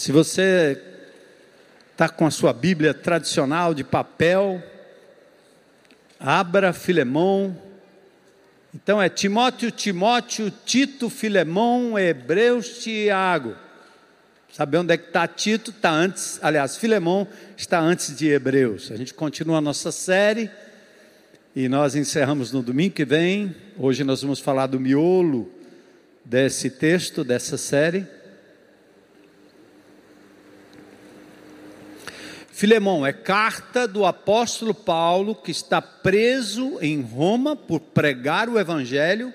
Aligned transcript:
Se 0.00 0.12
você 0.12 0.80
está 1.92 2.08
com 2.08 2.24
a 2.24 2.30
sua 2.30 2.54
Bíblia 2.54 2.94
tradicional 2.94 3.74
de 3.74 3.84
papel, 3.84 4.62
abra 6.18 6.72
Filemão. 6.72 7.54
Então 8.74 9.02
é 9.02 9.10
Timóteo, 9.10 9.70
Timóteo, 9.70 10.50
Tito, 10.64 11.10
Filemão, 11.10 11.98
Hebreus, 11.98 12.82
Tiago. 12.82 13.54
Sabe 14.50 14.78
onde 14.78 14.94
é 14.94 14.96
que 14.96 15.08
está 15.08 15.28
Tito? 15.28 15.70
Está 15.70 15.90
antes, 15.90 16.38
aliás, 16.42 16.78
Filemão 16.78 17.28
está 17.54 17.78
antes 17.78 18.16
de 18.16 18.26
Hebreus. 18.26 18.90
A 18.90 18.96
gente 18.96 19.12
continua 19.12 19.58
a 19.58 19.60
nossa 19.60 19.92
série 19.92 20.50
e 21.54 21.68
nós 21.68 21.94
encerramos 21.94 22.52
no 22.52 22.62
domingo 22.62 22.94
que 22.94 23.04
vem. 23.04 23.54
Hoje 23.76 24.02
nós 24.02 24.22
vamos 24.22 24.40
falar 24.40 24.66
do 24.66 24.80
miolo 24.80 25.52
desse 26.24 26.70
texto, 26.70 27.22
dessa 27.22 27.58
série. 27.58 28.18
Filemão 32.60 33.06
é 33.06 33.10
carta 33.10 33.88
do 33.88 34.04
apóstolo 34.04 34.74
Paulo 34.74 35.34
que 35.34 35.50
está 35.50 35.80
preso 35.80 36.76
em 36.82 37.00
Roma 37.00 37.56
por 37.56 37.80
pregar 37.80 38.50
o 38.50 38.58
evangelho. 38.58 39.32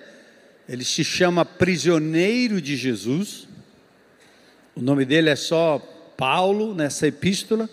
Ele 0.69 0.85
se 0.85 1.03
chama 1.03 1.43
prisioneiro 1.43 2.61
de 2.61 2.77
Jesus. 2.77 3.47
O 4.75 4.79
nome 4.79 5.05
dele 5.05 5.31
é 5.31 5.35
só 5.35 5.79
Paulo 6.15 6.75
nessa 6.75 7.07
epístola. 7.07 7.67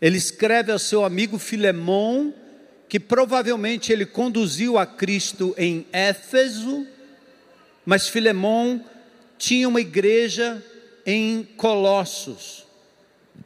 Ele 0.00 0.16
escreve 0.16 0.72
ao 0.72 0.78
seu 0.78 1.04
amigo 1.04 1.38
Filemão 1.38 2.32
que 2.88 2.98
provavelmente 2.98 3.92
ele 3.92 4.06
conduziu 4.06 4.78
a 4.78 4.86
Cristo 4.86 5.54
em 5.58 5.86
Éfeso, 5.92 6.86
mas 7.84 8.08
Filemão 8.08 8.82
tinha 9.36 9.68
uma 9.68 9.82
igreja 9.82 10.64
em 11.04 11.46
Colossos. 11.58 12.63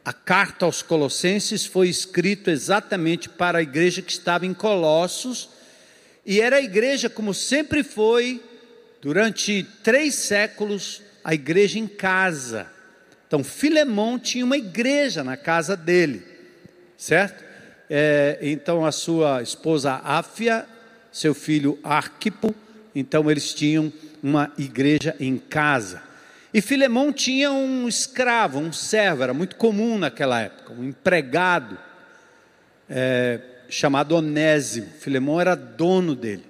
A 0.03 0.13
carta 0.13 0.65
aos 0.65 0.81
Colossenses 0.81 1.65
foi 1.65 1.89
escrita 1.89 2.51
exatamente 2.51 3.29
para 3.29 3.59
a 3.59 3.61
igreja 3.61 4.01
que 4.01 4.11
estava 4.11 4.45
em 4.45 4.53
Colossos, 4.53 5.49
e 6.25 6.41
era 6.41 6.57
a 6.57 6.61
igreja, 6.61 7.09
como 7.09 7.33
sempre 7.33 7.83
foi, 7.83 8.43
durante 9.01 9.63
três 9.83 10.15
séculos, 10.15 11.01
a 11.23 11.33
igreja 11.33 11.79
em 11.79 11.87
casa. 11.87 12.67
Então, 13.27 13.43
Filemão 13.43 14.17
tinha 14.19 14.45
uma 14.45 14.57
igreja 14.57 15.23
na 15.23 15.37
casa 15.37 15.75
dele, 15.75 16.23
certo? 16.97 17.49
é, 17.89 18.37
então 18.41 18.85
a 18.85 18.91
sua 18.91 19.41
esposa 19.41 19.99
Áfia, 20.03 20.65
seu 21.11 21.33
filho 21.33 21.79
Arquipo, 21.83 22.53
então 22.93 23.29
eles 23.31 23.53
tinham 23.53 23.91
uma 24.21 24.51
igreja 24.57 25.15
em 25.19 25.37
casa. 25.37 26.03
E 26.53 26.61
Filemão 26.61 27.13
tinha 27.13 27.51
um 27.51 27.87
escravo, 27.87 28.59
um 28.59 28.73
servo, 28.73 29.21
era 29.21 29.33
muito 29.33 29.55
comum 29.55 29.99
naquela 29.99 30.41
época, 30.41 30.73
um 30.73 30.83
empregado 30.83 31.77
é, 32.89 33.39
chamado 33.69 34.15
Onésimo. 34.15 34.87
Filemão 34.99 35.39
era 35.39 35.55
dono 35.55 36.15
dele. 36.15 36.45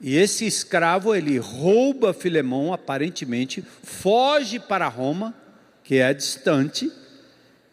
E 0.00 0.16
esse 0.16 0.46
escravo, 0.46 1.14
ele 1.14 1.38
rouba 1.38 2.14
Filemão, 2.14 2.72
aparentemente, 2.72 3.62
foge 3.82 4.58
para 4.58 4.88
Roma, 4.88 5.34
que 5.82 5.96
é 5.96 6.12
distante, 6.14 6.90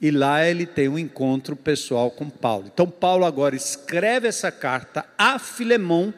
e 0.02 0.12
lá 0.12 0.46
ele 0.46 0.66
tem 0.66 0.90
um 0.90 1.00
encontro 1.00 1.56
pessoal 1.56 2.12
com 2.12 2.30
Paulo. 2.30 2.70
Então, 2.74 2.90
Paulo 2.90 3.26
agora 3.26 3.56
escreve 3.56 4.28
essa 4.28 4.52
carta 4.52 5.06
a 5.18 5.40
Filemão, 5.40 6.14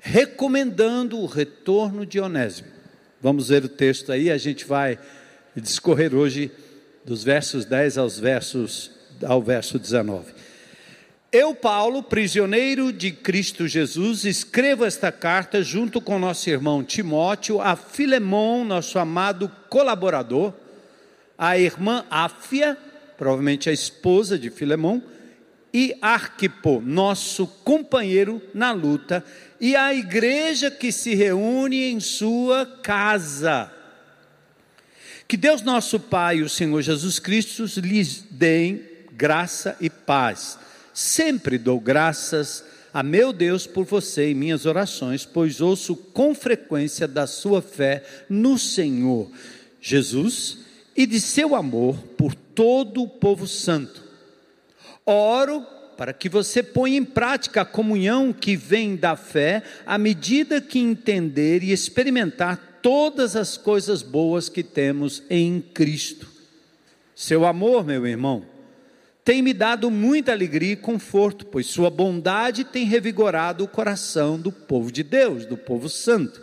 recomendando 0.00 1.18
o 1.18 1.26
retorno 1.26 2.04
de 2.04 2.20
Onésimo. 2.20 2.75
Vamos 3.26 3.48
ver 3.48 3.64
o 3.64 3.68
texto 3.68 4.12
aí, 4.12 4.30
a 4.30 4.38
gente 4.38 4.64
vai 4.64 5.00
discorrer 5.56 6.14
hoje 6.14 6.48
dos 7.04 7.24
versos 7.24 7.64
10 7.64 7.98
aos 7.98 8.20
versos, 8.20 8.92
ao 9.20 9.42
verso 9.42 9.80
19. 9.80 10.32
Eu, 11.32 11.52
Paulo, 11.52 12.04
prisioneiro 12.04 12.92
de 12.92 13.10
Cristo 13.10 13.66
Jesus, 13.66 14.24
escrevo 14.24 14.84
esta 14.84 15.10
carta 15.10 15.60
junto 15.60 16.00
com 16.00 16.20
nosso 16.20 16.48
irmão 16.48 16.84
Timóteo 16.84 17.60
a 17.60 17.74
Filemão, 17.74 18.64
nosso 18.64 18.96
amado 18.96 19.50
colaborador, 19.68 20.54
a 21.36 21.58
irmã 21.58 22.04
Áfia, 22.08 22.78
provavelmente 23.18 23.68
a 23.68 23.72
esposa 23.72 24.38
de 24.38 24.50
Filemão, 24.50 25.02
e 25.74 25.98
Arquipo, 26.00 26.80
nosso 26.80 27.48
companheiro 27.64 28.40
na 28.54 28.70
luta, 28.70 29.24
e 29.60 29.74
a 29.74 29.94
igreja 29.94 30.70
que 30.70 30.92
se 30.92 31.14
reúne 31.14 31.84
em 31.84 32.00
sua 32.00 32.66
casa. 32.82 33.72
Que 35.28 35.36
Deus 35.36 35.62
nosso 35.62 35.98
Pai 35.98 36.42
o 36.42 36.48
Senhor 36.48 36.80
Jesus 36.82 37.18
Cristo 37.18 37.64
lhes 37.80 38.24
deem 38.30 38.82
graça 39.12 39.76
e 39.80 39.90
paz. 39.90 40.58
Sempre 40.94 41.58
dou 41.58 41.80
graças 41.80 42.64
a 42.92 43.02
meu 43.02 43.32
Deus 43.32 43.66
por 43.66 43.84
você 43.84 44.30
em 44.30 44.34
minhas 44.34 44.64
orações, 44.64 45.26
pois 45.26 45.60
ouço 45.60 45.96
com 45.96 46.34
frequência 46.34 47.06
da 47.06 47.26
sua 47.26 47.60
fé 47.60 48.02
no 48.28 48.58
Senhor 48.58 49.30
Jesus 49.80 50.58
e 50.96 51.06
de 51.06 51.20
seu 51.20 51.54
amor 51.54 51.96
por 52.16 52.34
todo 52.34 53.02
o 53.02 53.08
povo 53.08 53.46
santo. 53.46 54.02
Oro 55.04 55.66
para 55.96 56.12
que 56.12 56.28
você 56.28 56.62
ponha 56.62 56.96
em 56.96 57.04
prática 57.04 57.62
a 57.62 57.64
comunhão 57.64 58.32
que 58.32 58.56
vem 58.56 58.96
da 58.96 59.16
fé, 59.16 59.62
à 59.84 59.96
medida 59.96 60.60
que 60.60 60.78
entender 60.78 61.62
e 61.62 61.72
experimentar 61.72 62.80
todas 62.82 63.34
as 63.34 63.56
coisas 63.56 64.02
boas 64.02 64.48
que 64.48 64.62
temos 64.62 65.22
em 65.30 65.60
Cristo. 65.60 66.28
Seu 67.14 67.46
amor, 67.46 67.84
meu 67.84 68.06
irmão, 68.06 68.44
tem 69.24 69.42
me 69.42 69.52
dado 69.52 69.90
muita 69.90 70.30
alegria 70.30 70.74
e 70.74 70.76
conforto, 70.76 71.46
pois 71.46 71.66
sua 71.66 71.90
bondade 71.90 72.62
tem 72.62 72.84
revigorado 72.84 73.64
o 73.64 73.68
coração 73.68 74.38
do 74.38 74.52
povo 74.52 74.92
de 74.92 75.02
Deus, 75.02 75.46
do 75.46 75.56
povo 75.56 75.88
santo. 75.88 76.40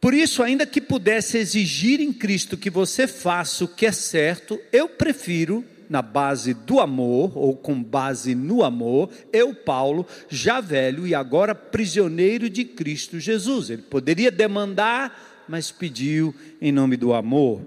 Por 0.00 0.14
isso, 0.14 0.42
ainda 0.42 0.64
que 0.64 0.80
pudesse 0.80 1.36
exigir 1.38 2.00
em 2.00 2.12
Cristo 2.12 2.56
que 2.56 2.70
você 2.70 3.06
faça 3.06 3.64
o 3.64 3.68
que 3.68 3.84
é 3.84 3.92
certo, 3.92 4.60
eu 4.72 4.88
prefiro, 4.88 5.64
na 5.90 6.00
base 6.00 6.54
do 6.54 6.80
amor, 6.80 7.36
ou 7.36 7.54
com 7.54 7.82
base 7.82 8.34
no 8.34 8.62
amor, 8.64 9.10
eu, 9.32 9.54
Paulo, 9.54 10.06
já 10.28 10.60
velho 10.60 11.06
e 11.06 11.14
agora 11.14 11.54
prisioneiro 11.54 12.48
de 12.48 12.64
Cristo 12.64 13.20
Jesus. 13.20 13.68
Ele 13.68 13.82
poderia 13.82 14.30
demandar, 14.30 15.44
mas 15.46 15.70
pediu 15.70 16.34
em 16.62 16.72
nome 16.72 16.96
do 16.96 17.12
amor. 17.12 17.60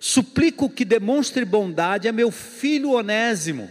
Suplico 0.00 0.70
que 0.70 0.84
demonstre 0.84 1.44
bondade 1.44 2.08
a 2.08 2.12
meu 2.12 2.30
filho 2.30 2.92
Onésimo. 2.92 3.68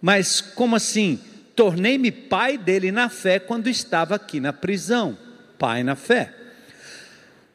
Mas 0.00 0.40
como 0.40 0.76
assim? 0.76 1.18
Tornei-me 1.56 2.12
pai 2.12 2.56
dele 2.56 2.92
na 2.92 3.08
fé 3.08 3.40
quando 3.40 3.68
estava 3.68 4.14
aqui 4.14 4.38
na 4.38 4.52
prisão 4.52 5.16
pai 5.58 5.82
na 5.82 5.96
fé. 5.96 6.32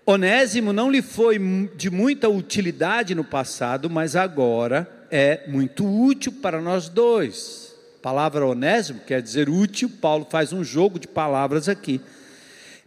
Onésimo 0.05 0.73
não 0.73 0.91
lhe 0.91 1.01
foi 1.01 1.39
de 1.77 1.89
muita 1.89 2.27
utilidade 2.27 3.15
no 3.15 3.23
passado, 3.23 3.89
mas 3.89 4.17
agora 4.17 4.89
é 5.09 5.43
muito 5.47 5.85
útil 5.85 6.33
para 6.41 6.61
nós 6.61 6.89
dois. 6.89 7.73
A 7.99 8.01
palavra 8.01 8.45
onésimo 8.45 8.99
quer 9.07 9.21
dizer 9.21 9.49
útil, 9.49 9.89
Paulo 9.89 10.27
faz 10.29 10.51
um 10.51 10.61
jogo 10.61 10.99
de 10.99 11.07
palavras 11.07 11.69
aqui. 11.69 12.01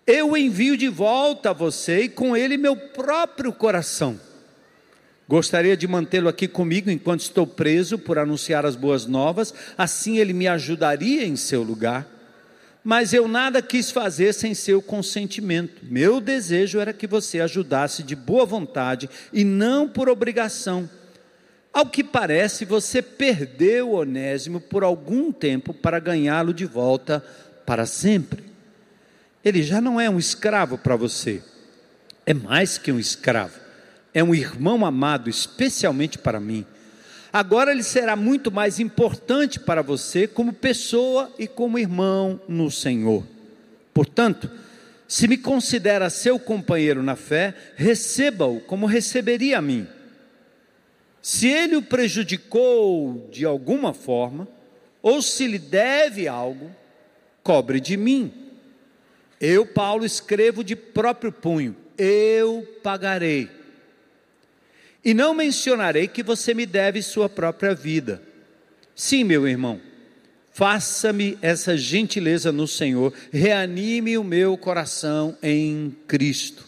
Eu 0.07 0.37
envio 0.37 0.77
de 0.77 0.89
volta 0.89 1.51
a 1.51 1.55
você 1.55 2.03
e 2.03 2.09
com 2.09 2.37
ele 2.37 2.59
meu 2.59 2.77
próprio 2.77 3.51
coração. 3.51 4.21
Gostaria 5.27 5.77
de 5.77 5.89
mantê-lo 5.89 6.29
aqui 6.29 6.47
comigo 6.47 6.91
enquanto 6.91 7.21
estou 7.21 7.47
preso 7.47 7.99
por 7.99 8.19
anunciar 8.19 8.67
as 8.67 8.77
boas 8.77 9.07
novas, 9.07 9.55
assim 9.77 10.19
ele 10.19 10.35
me 10.35 10.47
ajudaria 10.47 11.27
em 11.27 11.35
seu 11.35 11.63
lugar 11.63 12.16
mas 12.87 13.13
eu 13.13 13.27
nada 13.27 13.61
quis 13.61 13.91
fazer 13.91 14.33
sem 14.33 14.55
seu 14.55 14.81
consentimento. 14.81 15.83
Meu 15.83 16.21
desejo 16.21 16.79
era 16.79 16.93
que 16.93 17.05
você 17.05 17.41
ajudasse 17.41 18.01
de 18.05 18.15
boa 18.15 18.47
vontade 18.47 19.11
e 19.33 19.43
não 19.43 19.89
por 19.89 20.09
obrigação. 20.09 20.89
Ao 21.73 21.85
que 21.87 22.05
parece, 22.05 22.65
você 22.65 23.03
perdeu 23.03 23.91
Onésimo 23.91 24.61
por 24.61 24.85
algum 24.85 25.33
tempo 25.33 25.75
para 25.75 25.99
ganhá-lo 25.99 26.55
de 26.55 26.65
volta 26.65 27.25
para 27.67 27.87
sempre. 27.87 28.45
Ele 29.45 29.65
já 29.65 29.81
não 29.81 30.01
é 30.01 30.09
um 30.09 30.17
escravo 30.17 30.79
para 30.79 30.95
você, 30.95 31.43
é 32.25 32.33
mais 32.33 32.79
que 32.79 32.93
um 32.93 33.01
escravo, 33.01 33.59
é 34.15 34.23
um 34.23 34.33
irmão 34.33 34.87
amado, 34.87 35.29
especialmente 35.29 36.19
para 36.19 36.39
mim 36.39 36.65
agora 37.39 37.71
ele 37.71 37.83
será 37.83 38.17
muito 38.17 38.51
mais 38.51 38.81
importante 38.81 39.61
para 39.61 39.83
você 39.83 40.27
como 40.27 40.55
pessoa 40.55 41.31
e 41.39 41.47
como 41.47 41.79
irmão 41.79 42.41
no 42.49 42.71
Senhor. 42.71 43.27
Portanto, 43.93 44.51
se 45.07 45.29
me 45.29 45.37
considera 45.37 46.09
seu 46.09 46.39
companheiro 46.39 47.03
na 47.03 47.15
fé, 47.15 47.55
receba-o 47.77 48.61
como 48.61 48.87
receberia 48.87 49.59
a 49.59 49.63
mim. 49.63 49.87
Se 51.21 51.47
ele 51.47 51.77
o 51.77 51.83
prejudicou 51.83 53.29
de 53.31 53.45
alguma 53.45 53.93
forma, 53.93 54.49
ou 55.03 55.21
se 55.21 55.47
lhe 55.47 55.59
deve 55.59 56.27
algo, 56.27 56.71
cobre 57.43 57.81
de 57.81 57.99
mim. 57.99 58.33
Eu, 59.39 59.67
Paulo, 59.67 60.07
escrevo 60.07 60.65
de 60.65 60.75
próprio 60.75 61.31
punho: 61.31 61.77
eu 61.99 62.67
pagarei 62.83 63.51
E 65.07 65.15
não 65.15 65.33
mencionarei 65.33 66.09
que 66.09 66.21
você 66.21 66.53
me 66.53 66.67
deve 66.67 67.01
sua 67.01 67.29
própria 67.29 67.73
vida. 67.73 68.21
Sim, 68.93 69.23
meu 69.23 69.47
irmão, 69.47 69.81
faça-me 70.51 71.39
essa 71.41 71.77
gentileza 71.77 72.51
no 72.51 72.67
Senhor, 72.67 73.15
reanime 73.31 74.19
o 74.19 74.25
meu 74.25 74.59
coração 74.59 75.39
em 75.41 75.97
Cristo. 76.09 76.65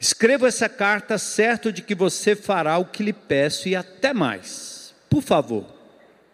Escrevo 0.00 0.46
essa 0.46 0.70
carta 0.70 1.18
certo 1.18 1.70
de 1.70 1.82
que 1.82 1.94
você 1.94 2.34
fará 2.34 2.78
o 2.78 2.86
que 2.86 3.02
lhe 3.02 3.12
peço 3.12 3.68
e 3.68 3.76
até 3.76 4.14
mais. 4.14 4.94
Por 5.10 5.22
favor, 5.22 5.66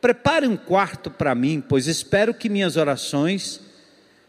prepare 0.01 0.47
um 0.47 0.57
quarto 0.57 1.11
para 1.11 1.35
mim, 1.35 1.61
pois 1.61 1.89
espero 1.89 2.33
que 2.33 2.49
minhas 2.49 2.77
orações 2.77 3.61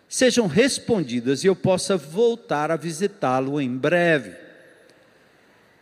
sejam 0.09 0.47
respondidas 0.47 1.43
e 1.43 1.47
eu 1.47 1.55
possa 1.55 1.95
voltar 1.95 2.71
a 2.71 2.75
visitá-lo 2.75 3.61
em 3.61 3.69
breve. 3.77 4.42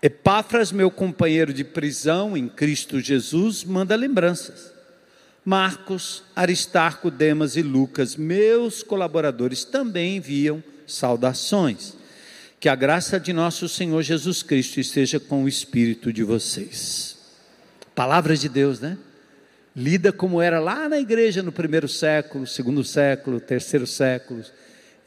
Epáfras, 0.01 0.71
meu 0.71 0.89
companheiro 0.89 1.53
de 1.53 1.63
prisão 1.63 2.35
em 2.35 2.47
Cristo 2.47 2.99
Jesus, 2.99 3.63
manda 3.63 3.95
lembranças. 3.95 4.73
Marcos, 5.45 6.23
Aristarco, 6.35 7.11
Demas 7.11 7.55
e 7.55 7.61
Lucas, 7.61 8.15
meus 8.15 8.81
colaboradores, 8.81 9.63
também 9.63 10.17
enviam 10.17 10.63
saudações. 10.87 11.95
Que 12.59 12.67
a 12.67 12.75
graça 12.75 13.19
de 13.19 13.31
nosso 13.31 13.69
Senhor 13.69 14.01
Jesus 14.01 14.41
Cristo 14.41 14.79
esteja 14.79 15.19
com 15.19 15.43
o 15.43 15.47
espírito 15.47 16.11
de 16.11 16.23
vocês. 16.23 17.17
Palavras 17.93 18.39
de 18.39 18.49
Deus, 18.49 18.79
né? 18.79 18.97
Lida 19.75 20.11
como 20.11 20.41
era 20.41 20.59
lá 20.59 20.89
na 20.89 20.99
igreja 20.99 21.43
no 21.43 21.51
primeiro 21.51 21.87
século, 21.87 22.47
segundo 22.47 22.83
século, 22.83 23.39
terceiro 23.39 23.85
século, 23.85 24.43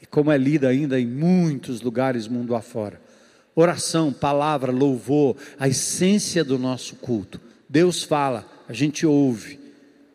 e 0.01 0.05
como 0.05 0.31
é 0.31 0.37
lida 0.37 0.69
ainda 0.69 0.99
em 0.99 1.05
muitos 1.05 1.81
lugares 1.81 2.27
mundo 2.27 2.55
afora. 2.55 3.04
Oração, 3.55 4.11
palavra, 4.11 4.71
louvor, 4.71 5.37
a 5.57 5.67
essência 5.67 6.43
do 6.43 6.59
nosso 6.59 6.95
culto. 6.97 7.39
Deus 7.69 8.03
fala, 8.03 8.45
a 8.67 8.73
gente 8.73 9.05
ouve 9.05 9.59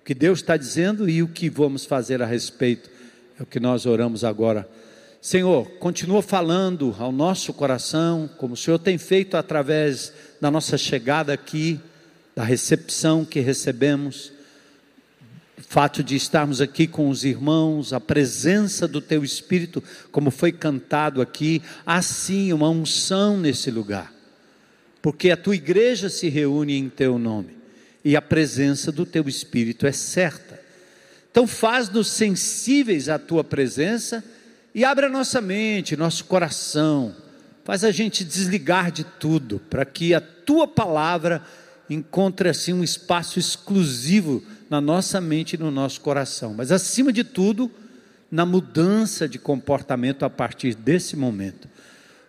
o 0.01 0.05
que 0.05 0.15
Deus 0.15 0.41
está 0.41 0.57
dizendo 0.57 1.09
e 1.09 1.23
o 1.23 1.29
que 1.29 1.49
vamos 1.49 1.85
fazer 1.85 2.21
a 2.23 2.27
respeito. 2.27 2.91
É 3.39 3.43
o 3.43 3.47
que 3.47 3.59
nós 3.59 3.87
oramos 3.87 4.25
agora 4.25 4.69
Senhor, 5.23 5.67
continua 5.73 6.23
falando 6.23 6.97
ao 6.99 7.13
nosso 7.13 7.53
coração, 7.53 8.27
como 8.39 8.55
o 8.55 8.57
Senhor 8.57 8.79
tem 8.79 8.97
feito 8.97 9.37
através 9.37 10.15
da 10.41 10.51
nossa 10.51 10.79
chegada 10.79 11.31
aqui, 11.31 11.79
da 12.35 12.43
recepção 12.43 13.23
que 13.23 13.39
recebemos, 13.39 14.33
fato 15.69 16.03
de 16.03 16.17
estarmos 16.17 16.61
aqui 16.61 16.87
com 16.87 17.09
os 17.09 17.25
irmãos, 17.25 17.93
a 17.93 18.01
presença 18.01 18.89
do 18.89 19.01
Teu 19.01 19.23
Espírito, 19.23 19.83
como 20.11 20.31
foi 20.31 20.53
cantado 20.53 21.21
aqui, 21.21 21.63
assim 21.85 22.53
uma 22.53 22.69
unção 22.69 23.37
nesse 23.37 23.71
lugar, 23.71 24.13
porque 25.01 25.31
a 25.31 25.37
Tua 25.37 25.55
igreja 25.55 26.09
se 26.09 26.29
reúne 26.29 26.77
em 26.77 26.89
Teu 26.89 27.19
nome 27.19 27.57
e 28.05 28.17
a 28.17 28.23
presença 28.23 28.91
do 28.91 29.05
Teu 29.05 29.29
Espírito 29.29 29.87
é 29.87 29.93
certa. 29.93 30.61
Então, 31.31 31.47
faz-nos 31.47 32.09
sensíveis 32.09 33.09
à 33.09 33.19
Tua 33.19 33.45
presença 33.45 34.25
e 34.75 34.85
abre 34.85 35.07
a 35.07 35.11
nossa 35.11 35.41
mente, 35.41 35.97
nosso 35.97 36.25
coração, 36.25 37.15
faz 37.65 37.85
a 37.85 37.91
gente 37.91 38.25
desligar 38.25 38.91
de 38.91 39.05
tudo, 39.05 39.61
para 39.71 39.85
que 39.85 40.15
a 40.15 40.21
tua 40.21 40.67
palavra 40.67 41.43
encontre 41.91 42.49
assim 42.49 42.73
um 42.73 42.85
espaço 42.85 43.39
exclusivo 43.39 44.43
na 44.71 44.81
nossa 44.81 45.21
mente 45.21 45.55
e 45.55 45.59
no 45.59 45.71
nosso 45.71 46.01
coração. 46.01 46.55
Mas 46.55 46.71
acima 46.71 47.13
de 47.13 47.25
tudo, 47.25 47.71
na 48.31 48.47
mudança 48.47 49.29
de 49.29 49.39
comportamento 49.39 50.25
a 50.25 50.31
partir 50.31 50.75
desse 50.75 51.17
momento. 51.17 51.69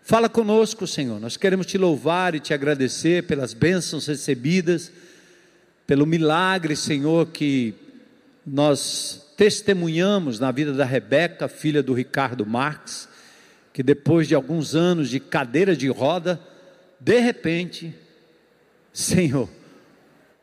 Fala 0.01 0.27
conosco, 0.27 0.87
Senhor. 0.87 1.19
Nós 1.19 1.37
queremos 1.37 1.67
te 1.67 1.77
louvar 1.77 2.33
e 2.33 2.39
te 2.39 2.53
agradecer 2.53 3.27
pelas 3.27 3.53
bênçãos 3.53 4.07
recebidas, 4.07 4.91
pelo 5.85 6.07
milagre, 6.07 6.75
Senhor, 6.75 7.27
que 7.27 7.75
nós 8.45 9.27
testemunhamos 9.37 10.39
na 10.39 10.51
vida 10.51 10.73
da 10.73 10.85
Rebeca, 10.85 11.47
filha 11.47 11.83
do 11.83 11.93
Ricardo 11.93 12.45
Marques, 12.45 13.07
que 13.71 13.83
depois 13.83 14.27
de 14.27 14.33
alguns 14.33 14.75
anos 14.75 15.07
de 15.09 15.19
cadeira 15.19 15.75
de 15.75 15.87
roda, 15.87 16.41
de 16.99 17.19
repente, 17.19 17.93
Senhor, 18.93 19.49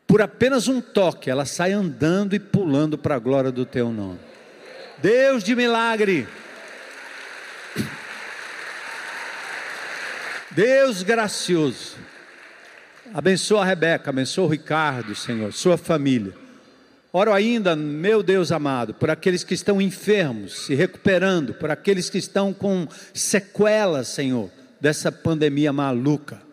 por 0.07 0.21
apenas 0.21 0.67
um 0.67 0.81
toque, 0.81 1.29
ela 1.29 1.45
sai 1.45 1.71
andando 1.71 2.35
e 2.35 2.39
pulando 2.39 2.97
para 2.97 3.15
a 3.15 3.19
glória 3.19 3.51
do 3.51 3.65
teu 3.65 3.91
nome. 3.91 4.19
Deus 5.01 5.43
de 5.43 5.55
milagre. 5.55 6.27
Deus 10.51 11.03
gracioso. 11.03 11.95
Abençoa 13.13 13.61
a 13.61 13.65
Rebeca, 13.65 14.09
abençoa 14.09 14.45
o 14.45 14.49
Ricardo, 14.49 15.15
Senhor, 15.15 15.53
sua 15.53 15.77
família. 15.77 16.33
Oro 17.13 17.33
ainda, 17.33 17.75
meu 17.75 18.21
Deus 18.21 18.51
amado, 18.51 18.93
por 18.93 19.09
aqueles 19.09 19.43
que 19.43 19.55
estão 19.55 19.81
enfermos, 19.81 20.65
se 20.65 20.75
recuperando, 20.75 21.53
por 21.55 21.71
aqueles 21.71 22.09
que 22.09 22.19
estão 22.19 22.53
com 22.53 22.87
sequelas, 23.13 24.07
Senhor, 24.09 24.51
dessa 24.79 25.11
pandemia 25.11 25.73
maluca. 25.73 26.48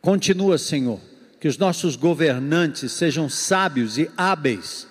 Continua, 0.00 0.56
Senhor, 0.56 1.00
que 1.38 1.48
os 1.48 1.58
nossos 1.58 1.96
governantes 1.96 2.92
sejam 2.92 3.28
sábios 3.28 3.98
e 3.98 4.10
hábeis 4.16 4.86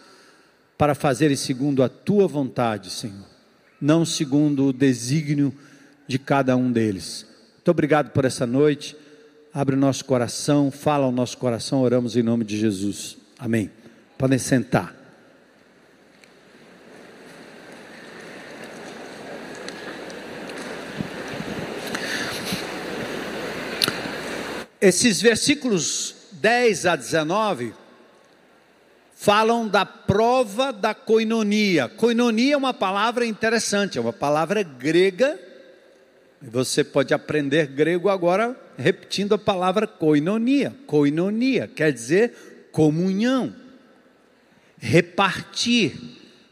para 0.77 0.95
fazerem 0.95 1.35
segundo 1.35 1.83
a 1.83 1.89
tua 1.89 2.27
vontade, 2.27 2.89
Senhor, 2.89 3.25
não 3.81 4.05
segundo 4.05 4.67
o 4.67 4.73
desígnio 4.73 5.53
de 6.07 6.17
cada 6.17 6.55
um 6.55 6.71
deles. 6.71 7.25
Muito 7.55 7.71
obrigado 7.71 8.11
por 8.11 8.25
essa 8.25 8.47
noite. 8.47 8.95
Abre 9.53 9.75
o 9.75 9.79
nosso 9.79 10.05
coração, 10.05 10.71
fala 10.71 11.05
ao 11.05 11.11
nosso 11.11 11.37
coração, 11.37 11.81
oramos 11.81 12.15
em 12.15 12.23
nome 12.23 12.45
de 12.45 12.57
Jesus. 12.57 13.17
Amém. 13.37 13.69
Podem 14.17 14.37
sentar. 14.37 14.98
Esses 24.81 25.21
versículos 25.21 26.15
10 26.33 26.85
a 26.85 26.95
19 26.95 27.73
falam 29.13 29.67
da 29.67 29.85
prova 29.85 30.71
da 30.71 30.93
coinonia. 30.93 31.89
Coinonia 31.89 32.53
é 32.53 32.57
uma 32.57 32.73
palavra 32.73 33.25
interessante, 33.25 33.97
é 33.97 34.01
uma 34.01 34.13
palavra 34.13 34.63
grega. 34.63 35.37
Você 36.41 36.83
pode 36.85 37.13
aprender 37.13 37.67
grego 37.67 38.07
agora 38.07 38.57
repetindo 38.77 39.33
a 39.33 39.37
palavra 39.37 39.85
koinonia. 39.85 40.73
Koinonia 40.87 41.67
quer 41.67 41.91
dizer 41.91 42.69
comunhão 42.71 43.53
repartir, 44.79 45.99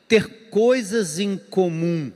ter 0.07 0.49
coisas 0.49 1.17
em 1.17 1.37
comum. 1.37 2.11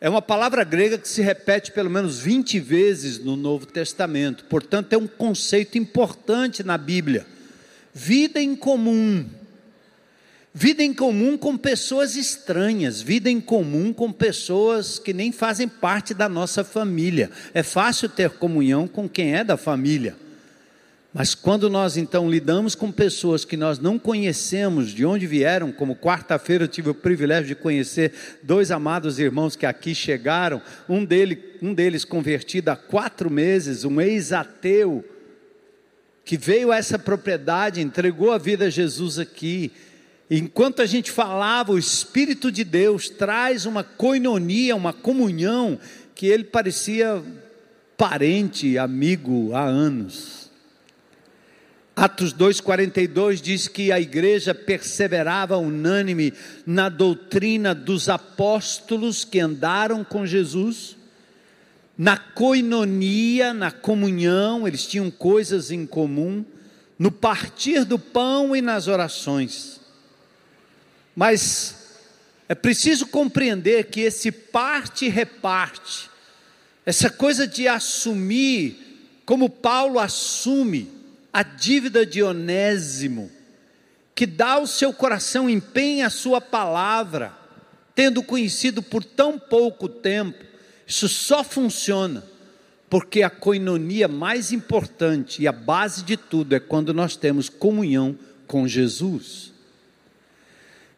É 0.00 0.08
uma 0.08 0.22
palavra 0.22 0.64
grega 0.64 0.96
que 0.96 1.08
se 1.08 1.20
repete 1.20 1.72
pelo 1.72 1.90
menos 1.90 2.18
20 2.20 2.58
vezes 2.58 3.18
no 3.18 3.36
Novo 3.36 3.66
Testamento, 3.66 4.44
portanto, 4.44 4.94
é 4.94 4.96
um 4.96 5.06
conceito 5.06 5.76
importante 5.76 6.62
na 6.62 6.78
Bíblia. 6.78 7.26
Vida 7.92 8.40
em 8.40 8.56
comum. 8.56 9.26
Vida 10.54 10.82
em 10.82 10.94
comum 10.94 11.36
com 11.36 11.56
pessoas 11.56 12.16
estranhas, 12.16 13.02
vida 13.02 13.30
em 13.30 13.40
comum 13.40 13.92
com 13.92 14.10
pessoas 14.10 14.98
que 14.98 15.12
nem 15.12 15.30
fazem 15.30 15.68
parte 15.68 16.14
da 16.14 16.28
nossa 16.28 16.64
família. 16.64 17.30
É 17.52 17.62
fácil 17.62 18.08
ter 18.08 18.30
comunhão 18.30 18.88
com 18.88 19.08
quem 19.08 19.34
é 19.36 19.44
da 19.44 19.58
família. 19.58 20.16
Mas 21.12 21.34
quando 21.34 21.68
nós 21.68 21.96
então 21.96 22.30
lidamos 22.30 22.76
com 22.76 22.92
pessoas 22.92 23.44
que 23.44 23.56
nós 23.56 23.80
não 23.80 23.98
conhecemos 23.98 24.94
de 24.94 25.04
onde 25.04 25.26
vieram, 25.26 25.72
como 25.72 25.96
quarta-feira 25.96 26.64
eu 26.64 26.68
tive 26.68 26.90
o 26.90 26.94
privilégio 26.94 27.48
de 27.48 27.54
conhecer 27.56 28.12
dois 28.44 28.70
amados 28.70 29.18
irmãos 29.18 29.56
que 29.56 29.66
aqui 29.66 29.92
chegaram, 29.92 30.62
um, 30.88 31.04
dele, 31.04 31.56
um 31.60 31.74
deles 31.74 32.04
convertido 32.04 32.70
há 32.70 32.76
quatro 32.76 33.28
meses, 33.28 33.84
um 33.84 34.00
ex-ateu, 34.00 35.04
que 36.24 36.36
veio 36.36 36.70
a 36.70 36.76
essa 36.76 36.96
propriedade, 36.96 37.80
entregou 37.80 38.30
a 38.30 38.38
vida 38.38 38.66
a 38.66 38.70
Jesus 38.70 39.18
aqui. 39.18 39.72
Enquanto 40.30 40.80
a 40.80 40.86
gente 40.86 41.10
falava, 41.10 41.72
o 41.72 41.78
Espírito 41.78 42.52
de 42.52 42.62
Deus 42.62 43.08
traz 43.08 43.66
uma 43.66 43.82
coinonia, 43.82 44.76
uma 44.76 44.92
comunhão, 44.92 45.76
que 46.14 46.26
ele 46.26 46.44
parecia 46.44 47.20
parente, 47.96 48.78
amigo 48.78 49.52
há 49.52 49.64
anos. 49.64 50.39
Atos 51.94 52.32
2,42 52.32 53.40
diz 53.40 53.68
que 53.68 53.92
a 53.92 54.00
igreja 54.00 54.54
perseverava 54.54 55.56
unânime 55.56 56.32
na 56.64 56.88
doutrina 56.88 57.74
dos 57.74 58.08
apóstolos 58.08 59.24
que 59.24 59.40
andaram 59.40 60.02
com 60.04 60.24
Jesus, 60.24 60.96
na 61.98 62.16
coinonia, 62.16 63.52
na 63.52 63.70
comunhão, 63.70 64.66
eles 64.66 64.86
tinham 64.86 65.10
coisas 65.10 65.70
em 65.70 65.84
comum, 65.84 66.44
no 66.98 67.12
partir 67.12 67.84
do 67.84 67.98
pão 67.98 68.56
e 68.56 68.62
nas 68.62 68.88
orações. 68.88 69.80
Mas 71.14 71.98
é 72.48 72.54
preciso 72.54 73.06
compreender 73.06 73.84
que 73.86 74.00
esse 74.00 74.32
parte 74.32 75.06
e 75.06 75.08
reparte, 75.10 76.08
essa 76.86 77.10
coisa 77.10 77.46
de 77.46 77.68
assumir 77.68 79.22
como 79.26 79.50
Paulo 79.50 79.98
assume 79.98 80.99
a 81.32 81.42
dívida 81.42 82.04
de 82.04 82.22
Onésimo, 82.22 83.30
que 84.14 84.26
dá 84.26 84.58
o 84.58 84.66
seu 84.66 84.92
coração 84.92 85.48
empenha 85.48 86.06
a 86.06 86.10
sua 86.10 86.40
palavra, 86.40 87.32
tendo 87.94 88.22
conhecido 88.22 88.82
por 88.82 89.04
tão 89.04 89.38
pouco 89.38 89.88
tempo, 89.88 90.44
isso 90.86 91.08
só 91.08 91.44
funciona 91.44 92.24
porque 92.90 93.22
a 93.22 93.30
coinonia 93.30 94.08
mais 94.08 94.50
importante 94.50 95.40
e 95.40 95.46
a 95.46 95.52
base 95.52 96.02
de 96.02 96.16
tudo 96.16 96.56
é 96.56 96.60
quando 96.60 96.92
nós 96.92 97.14
temos 97.14 97.48
comunhão 97.48 98.18
com 98.48 98.66
Jesus. 98.66 99.52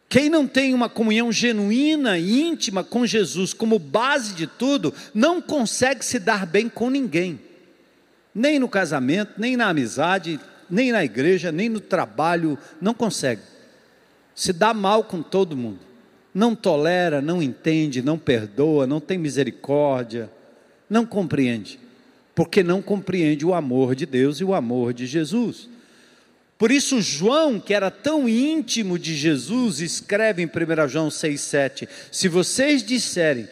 Quem 0.09 0.27
não 0.27 0.47
tem 0.47 0.73
uma 0.73 0.89
comunhão 0.89 1.31
genuína 1.31 2.17
e 2.17 2.41
íntima 2.41 2.83
com 2.83 3.05
Jesus 3.05 3.53
como 3.53 3.77
base 3.77 4.33
de 4.33 4.47
tudo, 4.47 4.91
não 5.13 5.39
consegue 5.39 6.03
se 6.03 6.17
dar 6.17 6.47
bem 6.47 6.67
com 6.67 6.89
ninguém, 6.89 7.39
nem 8.33 8.59
no 8.59 8.67
casamento, 8.67 9.33
nem 9.37 9.55
na 9.55 9.67
amizade, 9.67 10.39
nem 10.69 10.91
na 10.91 11.03
igreja, 11.03 11.51
nem 11.51 11.69
no 11.69 11.79
trabalho, 11.79 12.57
não 12.81 12.93
consegue. 12.93 13.41
Se 14.33 14.51
dá 14.51 14.73
mal 14.73 15.03
com 15.03 15.21
todo 15.21 15.55
mundo, 15.55 15.79
não 16.33 16.55
tolera, 16.55 17.21
não 17.21 17.41
entende, 17.41 18.01
não 18.01 18.17
perdoa, 18.17 18.87
não 18.87 18.99
tem 18.99 19.17
misericórdia, 19.17 20.29
não 20.89 21.05
compreende 21.05 21.79
porque 22.35 22.63
não 22.63 22.81
compreende 22.81 23.45
o 23.45 23.53
amor 23.53 23.95
de 23.95 24.05
Deus 24.05 24.39
e 24.39 24.43
o 24.43 24.53
amor 24.53 24.93
de 24.93 25.05
Jesus. 25.05 25.69
Por 26.57 26.71
isso, 26.71 27.01
João, 27.01 27.59
que 27.59 27.73
era 27.73 27.91
tão 27.91 28.27
íntimo 28.27 28.97
de 28.97 29.15
Jesus, 29.15 29.81
escreve 29.81 30.41
em 30.41 30.45
1 30.45 30.87
João 30.87 31.09
6,7: 31.09 31.87
Se 32.11 32.27
vocês 32.27 32.83
disserem 32.83 33.47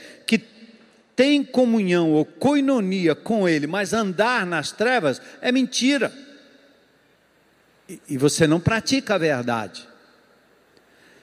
têm 1.22 1.44
comunhão 1.44 2.14
ou 2.14 2.26
coinonia 2.26 3.14
com 3.14 3.48
Ele, 3.48 3.68
mas 3.68 3.94
andar 3.94 4.44
nas 4.44 4.72
trevas, 4.72 5.22
é 5.40 5.52
mentira. 5.52 6.12
E 8.10 8.18
você 8.18 8.48
não 8.48 8.60
pratica 8.60 9.14
a 9.14 9.18
verdade. 9.20 9.88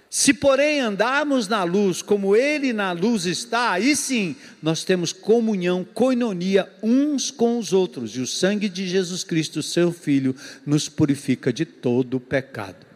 Se, 0.09 0.33
porém, 0.33 0.79
andarmos 0.79 1.49
na 1.49 1.65
luz 1.65 2.01
como 2.01 2.37
Ele 2.37 2.73
na 2.73 2.93
luz 2.93 3.27
está, 3.27 3.73
aí 3.73 3.97
sim 3.97 4.37
nós 4.63 4.85
temos 4.85 5.13
comunhão, 5.13 5.85
coinonia 5.85 6.73
uns 6.81 7.33
com 7.33 7.59
os 7.59 7.73
outros, 7.73 8.17
e 8.17 8.21
o 8.21 8.27
sangue 8.27 8.69
de 8.69 8.87
Jesus 8.87 9.25
Cristo, 9.25 9.65
seu 9.65 9.91
Filho, 9.91 10.33
nos 10.65 10.89
purifica 10.89 11.53
de 11.53 11.65
todo 11.65 12.19
o 12.19 12.21
pecado. 12.21 12.87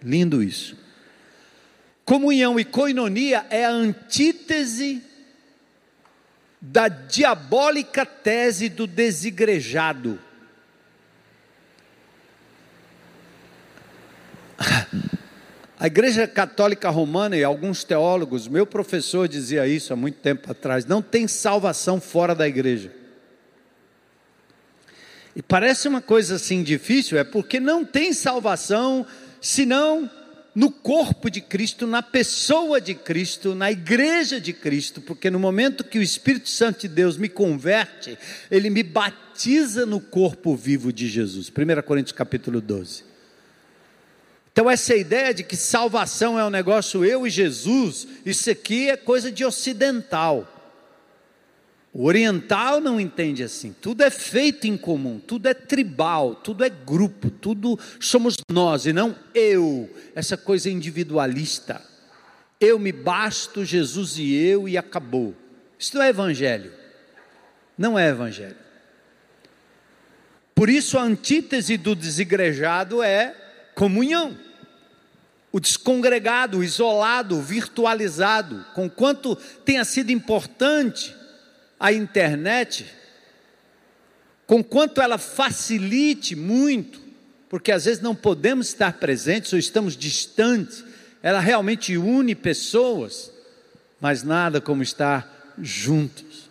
Lindo 0.00 0.40
isso. 0.44 0.76
Comunhão 2.04 2.58
e 2.60 2.64
coinonia 2.64 3.44
é 3.50 3.64
a 3.64 3.70
antítese 3.70 5.02
da 6.68 6.88
diabólica 6.88 8.04
tese 8.04 8.68
do 8.68 8.88
desigrejado. 8.88 10.18
A 15.78 15.86
Igreja 15.86 16.26
Católica 16.26 16.88
Romana 16.88 17.36
e 17.36 17.44
alguns 17.44 17.84
teólogos, 17.84 18.48
meu 18.48 18.66
professor 18.66 19.28
dizia 19.28 19.68
isso 19.68 19.92
há 19.92 19.96
muito 19.96 20.18
tempo 20.18 20.50
atrás, 20.50 20.86
não 20.86 21.02
tem 21.02 21.28
salvação 21.28 22.00
fora 22.00 22.34
da 22.34 22.48
igreja. 22.48 22.90
E 25.36 25.42
parece 25.42 25.86
uma 25.86 26.00
coisa 26.00 26.36
assim 26.36 26.62
difícil, 26.62 27.18
é 27.18 27.24
porque 27.24 27.60
não 27.60 27.84
tem 27.84 28.14
salvação 28.14 29.06
senão 29.38 30.10
no 30.56 30.70
corpo 30.70 31.28
de 31.28 31.42
Cristo, 31.42 31.86
na 31.86 32.00
pessoa 32.00 32.80
de 32.80 32.94
Cristo, 32.94 33.54
na 33.54 33.70
igreja 33.70 34.40
de 34.40 34.54
Cristo, 34.54 35.02
porque 35.02 35.30
no 35.30 35.38
momento 35.38 35.84
que 35.84 35.98
o 35.98 36.02
Espírito 36.02 36.48
Santo 36.48 36.80
de 36.80 36.88
Deus 36.88 37.18
me 37.18 37.28
converte, 37.28 38.16
ele 38.50 38.70
me 38.70 38.82
batiza 38.82 39.84
no 39.84 40.00
corpo 40.00 40.56
vivo 40.56 40.90
de 40.90 41.08
Jesus. 41.08 41.50
1 41.50 41.82
Coríntios 41.82 42.16
capítulo 42.16 42.62
12. 42.62 43.04
Então, 44.50 44.70
essa 44.70 44.96
ideia 44.96 45.34
de 45.34 45.42
que 45.44 45.54
salvação 45.54 46.38
é 46.38 46.44
um 46.46 46.48
negócio 46.48 47.04
eu 47.04 47.26
e 47.26 47.30
Jesus, 47.30 48.08
isso 48.24 48.50
aqui 48.50 48.88
é 48.88 48.96
coisa 48.96 49.30
de 49.30 49.44
ocidental. 49.44 50.55
O 51.98 52.04
oriental 52.04 52.78
não 52.78 53.00
entende 53.00 53.42
assim. 53.42 53.74
Tudo 53.80 54.02
é 54.02 54.10
feito 54.10 54.66
em 54.66 54.76
comum, 54.76 55.18
tudo 55.18 55.48
é 55.48 55.54
tribal, 55.54 56.34
tudo 56.34 56.62
é 56.62 56.68
grupo, 56.68 57.30
tudo 57.30 57.78
somos 57.98 58.36
nós 58.52 58.84
e 58.84 58.92
não 58.92 59.16
eu, 59.34 59.88
essa 60.14 60.36
coisa 60.36 60.68
individualista. 60.68 61.80
Eu 62.60 62.78
me 62.78 62.92
basto, 62.92 63.64
Jesus 63.64 64.18
e 64.18 64.34
eu 64.34 64.68
e 64.68 64.76
acabou. 64.76 65.34
Isso 65.78 65.96
não 65.96 66.02
é 66.02 66.10
evangelho. 66.10 66.70
Não 67.78 67.98
é 67.98 68.10
evangelho. 68.10 68.58
Por 70.54 70.68
isso 70.68 70.98
a 70.98 71.02
antítese 71.02 71.78
do 71.78 71.94
desigrejado 71.94 73.02
é 73.02 73.34
comunhão 73.74 74.36
o 75.50 75.60
descongregado, 75.60 76.58
o 76.58 76.64
isolado, 76.64 77.38
o 77.38 77.40
virtualizado, 77.40 78.66
com 78.74 78.90
quanto 78.90 79.34
tenha 79.64 79.86
sido 79.86 80.10
importante 80.12 81.15
a 81.78 81.92
internet, 81.92 82.86
com 84.46 84.62
quanto 84.62 85.00
ela 85.00 85.18
facilite 85.18 86.34
muito, 86.34 87.00
porque 87.48 87.72
às 87.72 87.84
vezes 87.84 88.02
não 88.02 88.14
podemos 88.14 88.68
estar 88.68 88.94
presentes 88.94 89.52
ou 89.52 89.58
estamos 89.58 89.96
distantes, 89.96 90.84
ela 91.22 91.40
realmente 91.40 91.96
une 91.96 92.34
pessoas, 92.34 93.32
mas 94.00 94.22
nada 94.22 94.60
como 94.60 94.82
estar 94.82 95.54
juntos. 95.58 96.48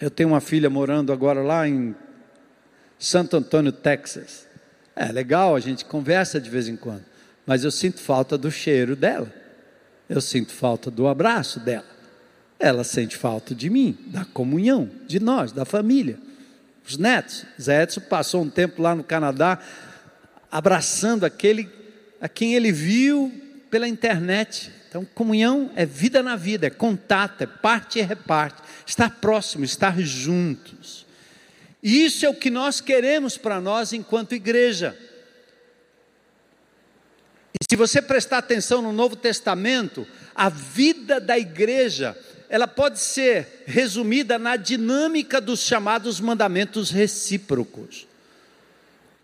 Eu 0.00 0.10
tenho 0.10 0.30
uma 0.30 0.40
filha 0.40 0.68
morando 0.68 1.12
agora 1.12 1.42
lá 1.42 1.66
em 1.66 1.94
Santo 2.98 3.36
Antônio, 3.36 3.72
Texas. 3.72 4.46
É 4.94 5.10
legal, 5.10 5.54
a 5.56 5.60
gente 5.60 5.84
conversa 5.84 6.40
de 6.40 6.50
vez 6.50 6.68
em 6.68 6.76
quando 6.76 7.16
mas 7.46 7.62
eu 7.62 7.70
sinto 7.70 8.00
falta 8.00 8.36
do 8.36 8.50
cheiro 8.50 8.96
dela, 8.96 9.32
eu 10.08 10.20
sinto 10.20 10.52
falta 10.52 10.90
do 10.90 11.06
abraço 11.06 11.60
dela, 11.60 11.86
ela 12.58 12.84
sente 12.84 13.16
falta 13.16 13.54
de 13.54 13.68
mim, 13.68 13.96
da 14.06 14.24
comunhão, 14.24 14.90
de 15.06 15.20
nós, 15.20 15.52
da 15.52 15.64
família. 15.64 16.18
Os 16.86 16.96
netos, 16.96 17.44
Zé 17.60 17.82
Edson 17.82 18.00
passou 18.00 18.42
um 18.42 18.50
tempo 18.50 18.80
lá 18.80 18.94
no 18.94 19.04
Canadá, 19.04 19.58
abraçando 20.50 21.24
aquele 21.24 21.68
a 22.20 22.28
quem 22.28 22.54
ele 22.54 22.72
viu 22.72 23.32
pela 23.70 23.86
internet. 23.86 24.72
Então, 24.88 25.04
comunhão 25.04 25.70
é 25.76 25.84
vida 25.84 26.22
na 26.22 26.36
vida, 26.36 26.66
é 26.66 26.70
contato, 26.70 27.42
é 27.42 27.46
parte 27.46 27.98
e 27.98 28.02
reparte, 28.02 28.62
estar 28.86 29.10
próximo, 29.10 29.64
estar 29.64 29.98
juntos. 30.00 31.04
E 31.82 32.04
isso 32.04 32.24
é 32.24 32.28
o 32.28 32.34
que 32.34 32.50
nós 32.50 32.80
queremos 32.80 33.36
para 33.36 33.60
nós 33.60 33.92
enquanto 33.92 34.34
igreja. 34.34 34.96
E 37.52 37.64
se 37.70 37.76
você 37.76 38.00
prestar 38.00 38.38
atenção 38.38 38.80
no 38.80 38.92
Novo 38.92 39.16
Testamento, 39.16 40.06
a 40.34 40.48
vida 40.48 41.20
da 41.20 41.38
igreja, 41.38 42.16
ela 42.48 42.66
pode 42.66 42.98
ser 42.98 43.64
resumida 43.66 44.38
na 44.38 44.56
dinâmica 44.56 45.40
dos 45.40 45.60
chamados 45.60 46.20
mandamentos 46.20 46.90
recíprocos. 46.90 48.06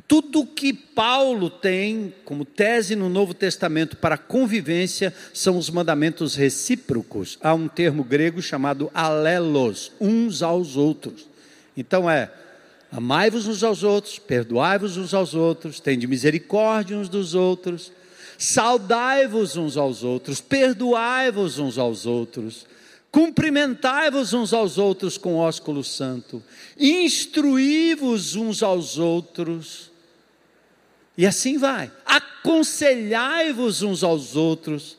Tudo 0.07 0.45
que 0.45 0.73
Paulo 0.73 1.49
tem 1.49 2.13
como 2.25 2.45
tese 2.45 2.95
no 2.95 3.09
Novo 3.09 3.33
Testamento 3.33 3.97
para 3.97 4.19
convivência 4.19 5.15
são 5.33 5.57
os 5.57 5.71
mandamentos 5.71 6.35
recíprocos. 6.35 7.39
Há 7.41 7.55
um 7.55 7.69
termo 7.69 8.05
grego 8.05 8.43
chamado 8.43 8.91
alelos, 8.93 9.93
uns 10.01 10.43
aos 10.43 10.77
outros. 10.77 11.27
Então 11.77 12.11
é 12.11 12.31
amai-vos 12.91 13.47
uns 13.47 13.63
aos 13.63 13.83
outros, 13.83 14.19
perdoai-vos 14.19 14.97
uns 14.99 15.15
aos 15.15 15.33
outros, 15.35 15.81
tende 15.81 16.07
misericórdia 16.07 16.99
uns 16.99 17.09
dos 17.09 17.35
outros 17.35 17.91
saudai-vos 18.43 19.57
uns 19.57 19.77
aos 19.77 20.03
outros, 20.03 20.41
perdoai-vos 20.41 21.61
uns 21.61 21.79
aos 21.79 22.07
outros, 22.07 22.67
cumprimentai-vos 23.13 24.33
uns 24.33 24.55
aos 24.55 24.79
outros 24.79 25.19
com 25.19 25.37
ósculo 25.37 25.85
santo, 25.85 26.43
instruí-vos 26.79 28.35
uns 28.35 28.63
aos 28.63 28.97
outros, 28.97 29.93
e 31.17 31.27
assim 31.27 31.59
vai, 31.59 31.93
aconselhai-vos 32.07 33.83
uns 33.83 34.03
aos 34.03 34.35
outros. 34.35 34.97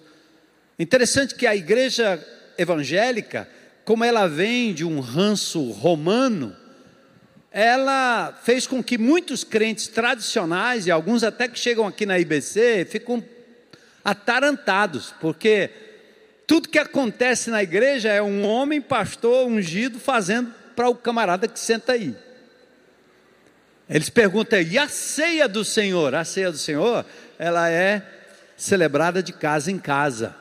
Interessante 0.77 1.33
que 1.33 1.47
a 1.47 1.55
igreja 1.55 2.23
evangélica, 2.55 3.49
como 3.83 4.03
ela 4.03 4.27
vem 4.27 4.75
de 4.75 4.85
um 4.85 4.99
ranço 4.99 5.71
romano, 5.71 6.55
ela 7.51 8.39
fez 8.43 8.67
com 8.67 8.83
que 8.83 8.95
muitos 8.95 9.43
crentes 9.43 9.87
tradicionais, 9.87 10.85
e 10.85 10.91
alguns 10.91 11.23
até 11.23 11.47
que 11.47 11.57
chegam 11.57 11.87
aqui 11.87 12.05
na 12.05 12.19
IBC, 12.19 12.85
ficam 12.89 13.23
atarantados, 14.05 15.13
porque 15.19 15.71
tudo 16.53 16.69
que 16.69 16.77
acontece 16.77 17.49
na 17.49 17.63
igreja 17.63 18.09
é 18.09 18.21
um 18.21 18.45
homem 18.45 18.79
pastor 18.79 19.47
ungido 19.47 19.97
fazendo 19.97 20.53
para 20.75 20.87
o 20.87 20.93
camarada 20.93 21.47
que 21.47 21.59
senta 21.59 21.93
aí. 21.93 22.15
Eles 23.89 24.07
perguntam, 24.07 24.61
e 24.61 24.77
a 24.77 24.87
ceia 24.87 25.47
do 25.47 25.65
Senhor? 25.65 26.13
A 26.13 26.23
ceia 26.23 26.51
do 26.51 26.57
Senhor, 26.59 27.07
ela 27.39 27.71
é 27.71 28.07
celebrada 28.55 29.23
de 29.23 29.33
casa 29.33 29.71
em 29.71 29.79
casa 29.79 30.35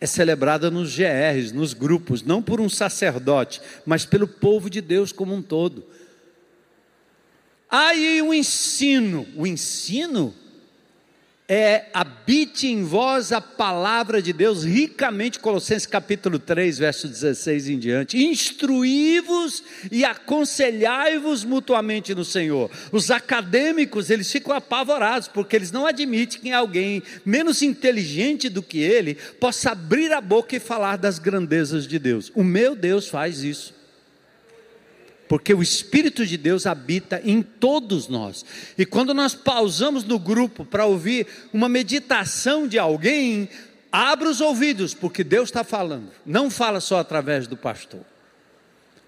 é 0.00 0.06
celebrada 0.06 0.70
nos 0.70 0.94
GRs, 0.94 1.50
nos 1.50 1.74
grupos, 1.74 2.22
não 2.22 2.40
por 2.40 2.60
um 2.60 2.68
sacerdote, 2.68 3.60
mas 3.84 4.04
pelo 4.04 4.28
povo 4.28 4.70
de 4.70 4.80
Deus 4.80 5.10
como 5.10 5.34
um 5.34 5.42
todo. 5.42 5.84
Aí 7.68 8.22
o 8.22 8.32
ensino, 8.32 9.26
o 9.34 9.44
ensino 9.44 10.32
é 11.46 11.86
habite 11.92 12.68
em 12.68 12.84
vós 12.84 13.30
a 13.30 13.40
palavra 13.40 14.22
de 14.22 14.32
Deus 14.32 14.64
ricamente, 14.64 15.38
Colossenses 15.38 15.86
capítulo 15.86 16.38
3, 16.38 16.78
verso 16.78 17.06
16 17.06 17.68
em 17.68 17.78
diante. 17.78 18.24
Instruí-vos 18.24 19.62
e 19.92 20.04
aconselhai-vos 20.06 21.44
mutuamente 21.44 22.14
no 22.14 22.24
Senhor. 22.24 22.70
Os 22.90 23.10
acadêmicos, 23.10 24.08
eles 24.08 24.32
ficam 24.32 24.54
apavorados, 24.54 25.28
porque 25.28 25.54
eles 25.54 25.70
não 25.70 25.86
admitem 25.86 26.40
que 26.40 26.50
alguém 26.50 27.02
menos 27.26 27.60
inteligente 27.60 28.48
do 28.48 28.62
que 28.62 28.78
ele 28.78 29.14
possa 29.38 29.72
abrir 29.72 30.12
a 30.12 30.22
boca 30.22 30.56
e 30.56 30.60
falar 30.60 30.96
das 30.96 31.18
grandezas 31.18 31.86
de 31.86 31.98
Deus. 31.98 32.32
O 32.34 32.42
meu 32.42 32.74
Deus 32.74 33.08
faz 33.08 33.44
isso 33.44 33.83
porque 35.34 35.52
o 35.52 35.60
Espírito 35.60 36.24
de 36.24 36.36
Deus 36.36 36.64
habita 36.64 37.20
em 37.24 37.42
todos 37.42 38.06
nós. 38.06 38.44
E 38.78 38.86
quando 38.86 39.12
nós 39.12 39.34
pausamos 39.34 40.04
no 40.04 40.16
grupo 40.16 40.64
para 40.64 40.86
ouvir 40.86 41.26
uma 41.52 41.68
meditação 41.68 42.68
de 42.68 42.78
alguém, 42.78 43.48
abra 43.90 44.30
os 44.30 44.40
ouvidos, 44.40 44.94
porque 44.94 45.24
Deus 45.24 45.48
está 45.48 45.64
falando, 45.64 46.08
não 46.24 46.48
fala 46.48 46.78
só 46.78 47.00
através 47.00 47.48
do 47.48 47.56
pastor. 47.56 48.02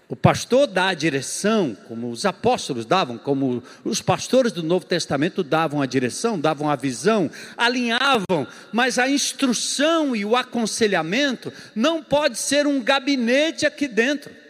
O 0.09 0.17
pastor 0.17 0.67
dá 0.67 0.89
a 0.89 0.93
direção, 0.93 1.77
como 1.87 2.11
os 2.11 2.25
apóstolos 2.25 2.85
davam, 2.85 3.17
como 3.17 3.63
os 3.85 4.01
pastores 4.01 4.51
do 4.51 4.61
Novo 4.61 4.85
Testamento 4.85 5.41
davam 5.41 5.81
a 5.81 5.85
direção, 5.85 6.37
davam 6.37 6.69
a 6.69 6.75
visão, 6.75 7.31
alinhavam, 7.55 8.45
mas 8.73 8.99
a 8.99 9.09
instrução 9.09 10.13
e 10.13 10.25
o 10.25 10.35
aconselhamento 10.35 11.53
não 11.73 12.03
pode 12.03 12.37
ser 12.37 12.67
um 12.67 12.83
gabinete 12.83 13.65
aqui 13.65 13.87
dentro. 13.87 14.45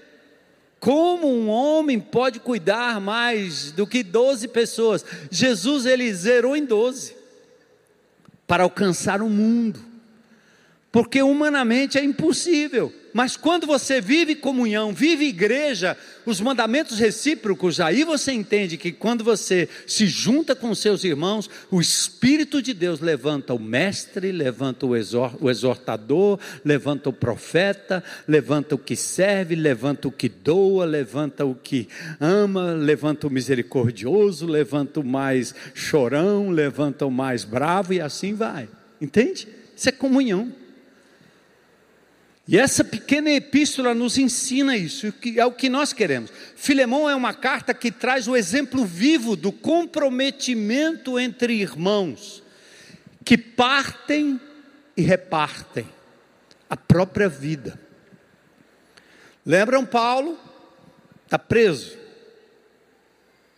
Como 0.80 1.28
um 1.28 1.50
homem 1.50 2.00
pode 2.00 2.40
cuidar 2.40 3.02
mais 3.02 3.72
do 3.72 3.88
que 3.88 4.04
12 4.04 4.48
pessoas? 4.50 5.04
Jesus 5.32 5.86
ele 5.86 6.14
zerou 6.14 6.56
em 6.56 6.64
12 6.64 7.16
para 8.46 8.64
alcançar 8.64 9.22
o 9.22 9.30
mundo. 9.30 9.80
Porque 10.92 11.22
humanamente 11.22 11.98
é 11.98 12.04
impossível. 12.04 12.94
Mas 13.18 13.36
quando 13.36 13.66
você 13.66 14.00
vive 14.00 14.36
comunhão, 14.36 14.94
vive 14.94 15.26
igreja, 15.26 15.98
os 16.24 16.40
mandamentos 16.40 17.00
recíprocos, 17.00 17.80
aí 17.80 18.04
você 18.04 18.32
entende 18.32 18.78
que 18.78 18.92
quando 18.92 19.24
você 19.24 19.68
se 19.88 20.06
junta 20.06 20.56
com 20.56 20.76
seus 20.76 21.04
irmãos, 21.04 21.50
o 21.72 21.82
Espírito 21.82 22.62
de 22.62 22.76
Deus 22.76 23.00
levanta 23.00 23.56
o 23.56 23.60
mestre, 23.60 24.32
levanta 24.32 24.86
o, 24.86 24.96
exortador, 24.96 26.38
levanta 26.64 27.10
o 27.10 27.14
profeta, 27.14 28.04
levanta 28.28 28.76
o 28.76 28.78
que 28.78 28.96
serve, 28.96 29.56
levanta 29.56 30.08
o 30.08 30.12
que 30.12 30.30
doa, 30.30 30.86
levanta 30.86 31.44
o 31.44 31.56
que 31.56 31.90
ama, 32.20 32.74
levanta 32.74 33.26
o 33.26 33.32
misericordioso, 33.32 34.46
levanta 34.46 35.00
o 35.00 35.04
mais 35.04 35.56
chorão, 35.74 36.52
levanta 36.52 37.04
o 37.04 37.10
mais 37.10 37.44
bravo 37.44 37.94
e 37.96 38.00
assim 38.00 38.36
vai. 38.36 38.70
Entende? 39.02 39.48
Isso 39.76 39.90
é 39.90 39.92
comunhão. 39.92 40.67
E 42.48 42.58
essa 42.58 42.82
pequena 42.82 43.30
epístola 43.32 43.94
nos 43.94 44.18
ensina 44.18 44.78
isso, 44.78 45.12
que 45.12 45.38
é 45.38 45.46
o 45.46 45.52
que 45.52 45.68
nós 45.68 45.92
queremos. 45.92 46.32
Filemão 46.56 47.10
é 47.10 47.14
uma 47.14 47.34
carta 47.34 47.74
que 47.74 47.92
traz 47.92 48.26
o 48.26 48.38
exemplo 48.38 48.86
vivo 48.86 49.36
do 49.36 49.52
comprometimento 49.52 51.20
entre 51.20 51.56
irmãos, 51.56 52.42
que 53.26 53.38
partem 53.38 54.40
e 54.96 55.02
repartem 55.02 55.86
a 56.70 56.78
própria 56.78 57.28
vida. 57.28 57.78
Lembram 59.46 59.86
Paulo? 59.86 60.40
Está 61.26 61.38
preso. 61.38 61.98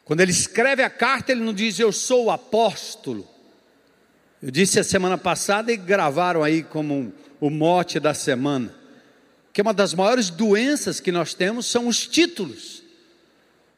Quando 0.03 0.21
ele 0.21 0.31
escreve 0.31 0.81
a 0.81 0.89
carta, 0.89 1.31
ele 1.31 1.41
não 1.41 1.53
diz 1.53 1.77
eu 1.77 1.91
sou 1.91 2.25
o 2.25 2.31
apóstolo. 2.31 3.27
Eu 4.41 4.49
disse 4.49 4.79
a 4.79 4.83
semana 4.83 5.17
passada 5.17 5.71
e 5.71 5.77
gravaram 5.77 6.41
aí 6.41 6.63
como 6.63 7.13
o 7.39 7.51
mote 7.51 7.99
da 7.99 8.15
semana 8.15 8.78
que 9.59 9.61
uma 9.61 9.73
das 9.73 9.93
maiores 9.93 10.29
doenças 10.29 11.01
que 11.01 11.11
nós 11.11 11.33
temos 11.33 11.65
são 11.65 11.89
os 11.89 12.07
títulos. 12.07 12.81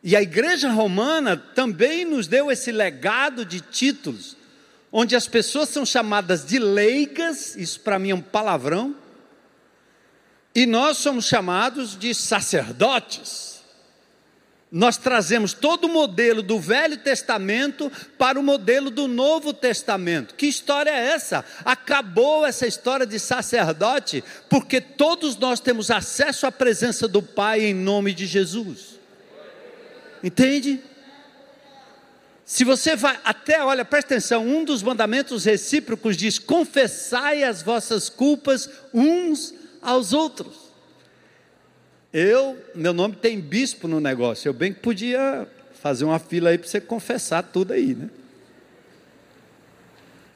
E 0.03 0.15
a 0.15 0.21
igreja 0.21 0.69
romana 0.69 1.35
também 1.35 2.05
nos 2.05 2.27
deu 2.27 2.51
esse 2.51 2.71
legado 2.71 3.43
de 3.43 3.61
títulos, 3.61 4.37
onde 4.91 5.15
as 5.15 5.27
pessoas 5.27 5.69
são 5.69 5.83
chamadas 5.83 6.45
de 6.45 6.59
leigas, 6.59 7.55
isso 7.55 7.79
para 7.79 7.97
mim 7.97 8.11
é 8.11 8.13
um 8.13 8.21
palavrão, 8.21 8.95
e 10.53 10.67
nós 10.67 10.99
somos 10.99 11.25
chamados 11.25 11.97
de 11.97 12.13
sacerdotes 12.13 13.50
nós 14.71 14.95
trazemos 14.95 15.51
todo 15.51 15.85
o 15.85 15.89
modelo 15.89 16.41
do 16.41 16.57
Velho 16.57 16.95
Testamento 16.95 17.91
para 18.17 18.39
o 18.39 18.43
modelo 18.43 18.89
do 18.89 19.05
Novo 19.05 19.51
Testamento. 19.51 20.33
Que 20.33 20.45
história 20.45 20.89
é 20.89 21.07
essa? 21.07 21.43
Acabou 21.65 22.45
essa 22.45 22.65
história 22.65 23.05
de 23.05 23.19
sacerdote, 23.19 24.23
porque 24.49 24.79
todos 24.79 25.35
nós 25.35 25.59
temos 25.59 25.91
acesso 25.91 26.47
à 26.47 26.51
presença 26.51 27.05
do 27.05 27.21
Pai 27.21 27.65
em 27.65 27.73
nome 27.73 28.13
de 28.13 28.25
Jesus. 28.25 28.97
Entende? 30.23 30.79
Se 32.45 32.63
você 32.63 32.95
vai 32.95 33.19
até, 33.25 33.61
olha, 33.61 33.83
presta 33.83 34.13
atenção, 34.13 34.47
um 34.47 34.63
dos 34.63 34.81
mandamentos 34.81 35.43
recíprocos 35.43 36.15
diz: 36.15 36.39
confessai 36.39 37.43
as 37.43 37.61
vossas 37.61 38.07
culpas 38.07 38.69
uns 38.93 39.53
aos 39.81 40.13
outros. 40.13 40.70
Eu, 42.13 42.57
meu 42.75 42.93
nome 42.93 43.15
tem 43.15 43.39
bispo 43.39 43.87
no 43.87 43.99
negócio. 43.99 44.49
Eu 44.49 44.53
bem 44.53 44.73
que 44.73 44.81
podia 44.81 45.47
fazer 45.81 46.03
uma 46.03 46.19
fila 46.19 46.49
aí 46.49 46.57
para 46.57 46.67
você 46.67 46.81
confessar 46.81 47.41
tudo 47.43 47.71
aí, 47.71 47.95
né? 47.95 48.09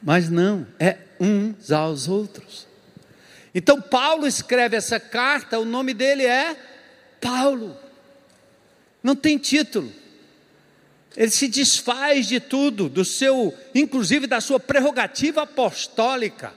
Mas 0.02 0.30
não, 0.30 0.66
é 0.80 0.98
uns 1.20 1.72
aos 1.72 2.08
outros. 2.08 2.68
Então 3.54 3.82
Paulo 3.82 4.26
escreve 4.26 4.78
essa 4.78 5.00
carta, 5.00 5.60
o 5.60 5.66
nome 5.66 5.94
dele 5.94 6.26
é 6.26 6.56
Paulo. 7.20 7.76
Não 9.04 9.16
tem 9.16 9.38
título. 9.38 9.92
Ele 11.16 11.32
se 11.32 11.48
desfaz 11.48 12.28
de 12.28 12.40
tudo, 12.40 12.90
do 12.90 13.06
seu, 13.06 13.54
inclusive 13.74 14.28
da 14.28 14.42
sua 14.42 14.60
prerrogativa 14.60 15.44
apostólica. 15.44 16.54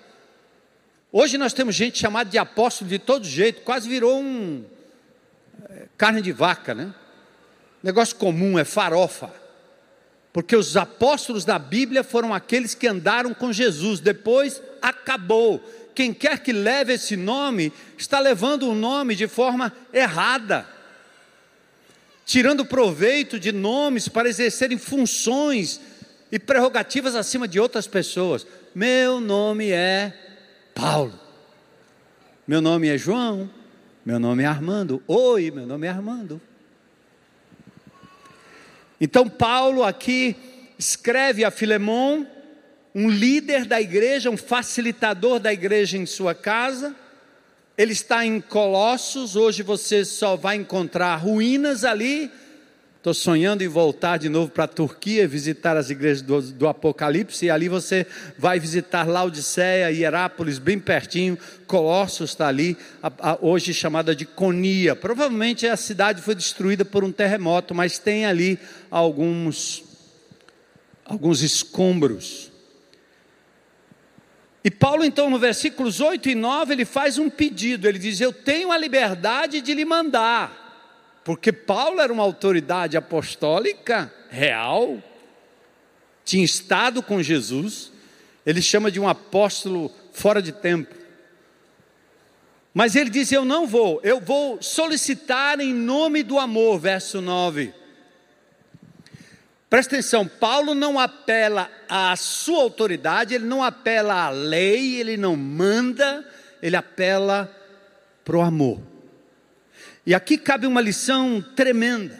Hoje 1.12 1.38
nós 1.38 1.52
temos 1.52 1.74
gente 1.74 1.98
chamada 1.98 2.28
de 2.28 2.38
apóstolo 2.38 2.90
de 2.90 2.98
todo 2.98 3.24
jeito, 3.24 3.62
quase 3.62 3.88
virou 3.88 4.20
um, 4.20 4.64
carne 5.96 6.22
de 6.22 6.32
vaca, 6.32 6.74
né? 6.74 6.94
Negócio 7.82 8.16
comum 8.16 8.58
é 8.58 8.64
farofa. 8.64 9.30
Porque 10.32 10.54
os 10.54 10.76
apóstolos 10.76 11.44
da 11.44 11.58
Bíblia 11.58 12.04
foram 12.04 12.34
aqueles 12.34 12.74
que 12.74 12.86
andaram 12.86 13.32
com 13.34 13.52
Jesus, 13.52 13.98
depois 14.00 14.62
acabou. 14.80 15.62
Quem 15.94 16.14
quer 16.14 16.38
que 16.40 16.52
leve 16.52 16.92
esse 16.92 17.16
nome, 17.16 17.72
está 17.96 18.20
levando 18.20 18.68
o 18.68 18.74
nome 18.74 19.16
de 19.16 19.26
forma 19.26 19.72
errada, 19.92 20.64
tirando 22.24 22.64
proveito 22.64 23.38
de 23.40 23.50
nomes 23.50 24.06
para 24.06 24.28
exercerem 24.28 24.78
funções 24.78 25.80
e 26.30 26.38
prerrogativas 26.38 27.16
acima 27.16 27.48
de 27.48 27.58
outras 27.58 27.86
pessoas. 27.86 28.46
Meu 28.74 29.20
nome 29.20 29.70
é 29.70 30.12
Paulo, 30.74 31.18
meu 32.46 32.60
nome 32.60 32.88
é 32.88 32.96
João, 32.96 33.50
meu 34.08 34.18
nome 34.18 34.42
é 34.42 34.46
Armando. 34.46 35.02
Oi, 35.06 35.50
meu 35.50 35.66
nome 35.66 35.86
é 35.86 35.90
Armando. 35.90 36.40
Então, 38.98 39.28
Paulo 39.28 39.84
aqui 39.84 40.34
escreve 40.78 41.44
a 41.44 41.50
Filemão, 41.50 42.26
um 42.94 43.10
líder 43.10 43.66
da 43.66 43.78
igreja, 43.78 44.30
um 44.30 44.36
facilitador 44.38 45.38
da 45.38 45.52
igreja 45.52 45.98
em 45.98 46.06
sua 46.06 46.34
casa. 46.34 46.96
Ele 47.76 47.92
está 47.92 48.24
em 48.24 48.40
Colossos, 48.40 49.36
hoje 49.36 49.62
você 49.62 50.06
só 50.06 50.36
vai 50.36 50.56
encontrar 50.56 51.14
ruínas 51.16 51.84
ali, 51.84 52.30
Estou 53.08 53.14
sonhando 53.32 53.64
em 53.64 53.68
voltar 53.68 54.18
de 54.18 54.28
novo 54.28 54.50
para 54.50 54.64
a 54.64 54.68
Turquia, 54.68 55.26
visitar 55.26 55.78
as 55.78 55.88
igrejas 55.88 56.20
do, 56.20 56.42
do, 56.42 56.68
Apocalipse, 56.68 57.46
e 57.46 57.50
ali 57.50 57.66
você 57.66 58.06
vai 58.36 58.60
visitar 58.60 59.08
Laodiceia, 59.08 59.90
Hierápolis, 59.90 60.58
bem 60.58 60.78
pertinho, 60.78 61.38
Colossos 61.66 62.32
está 62.32 62.48
ali, 62.48 62.76
a, 63.02 63.30
a, 63.30 63.38
hoje 63.40 63.72
chamada 63.72 64.14
de 64.14 64.26
Conia. 64.26 64.94
Provavelmente 64.94 65.66
a 65.66 65.74
cidade 65.74 66.20
foi 66.20 66.34
destruída 66.34 66.84
por 66.84 67.02
um 67.02 67.10
terremoto, 67.10 67.74
mas 67.74 67.98
tem 67.98 68.26
ali 68.26 68.58
alguns, 68.90 69.82
alguns 71.02 71.40
escombros. 71.40 72.52
E 74.62 74.70
Paulo, 74.70 75.02
então, 75.02 75.30
no 75.30 75.38
versículos 75.38 75.98
8 75.98 76.28
e 76.28 76.34
9, 76.34 76.74
ele 76.74 76.84
faz 76.84 77.16
um 77.16 77.30
pedido, 77.30 77.88
ele 77.88 77.98
diz: 77.98 78.20
Eu 78.20 78.34
tenho 78.34 78.70
a 78.70 78.76
liberdade 78.76 79.62
de 79.62 79.72
lhe 79.72 79.86
mandar 79.86 80.67
porque 81.28 81.52
Paulo 81.52 82.00
era 82.00 82.10
uma 82.10 82.22
autoridade 82.22 82.96
apostólica 82.96 84.10
real, 84.30 84.96
tinha 86.24 86.42
estado 86.42 87.02
com 87.02 87.22
Jesus, 87.22 87.92
ele 88.46 88.62
chama 88.62 88.90
de 88.90 88.98
um 88.98 89.06
apóstolo 89.06 89.94
fora 90.10 90.40
de 90.40 90.52
tempo. 90.52 90.94
Mas 92.72 92.96
ele 92.96 93.10
diz: 93.10 93.30
Eu 93.30 93.44
não 93.44 93.66
vou, 93.66 94.00
eu 94.02 94.22
vou 94.22 94.62
solicitar 94.62 95.60
em 95.60 95.74
nome 95.74 96.22
do 96.22 96.38
amor, 96.38 96.78
verso 96.80 97.20
9. 97.20 97.74
Presta 99.68 99.96
atenção, 99.96 100.26
Paulo 100.26 100.74
não 100.74 100.98
apela 100.98 101.70
à 101.90 102.16
sua 102.16 102.62
autoridade, 102.62 103.34
ele 103.34 103.44
não 103.44 103.62
apela 103.62 104.14
à 104.14 104.30
lei, 104.30 104.98
ele 104.98 105.18
não 105.18 105.36
manda, 105.36 106.26
ele 106.62 106.74
apela 106.74 107.54
para 108.24 108.38
o 108.38 108.40
amor. 108.40 108.80
E 110.08 110.14
aqui 110.14 110.38
cabe 110.38 110.66
uma 110.66 110.80
lição 110.80 111.44
tremenda. 111.54 112.18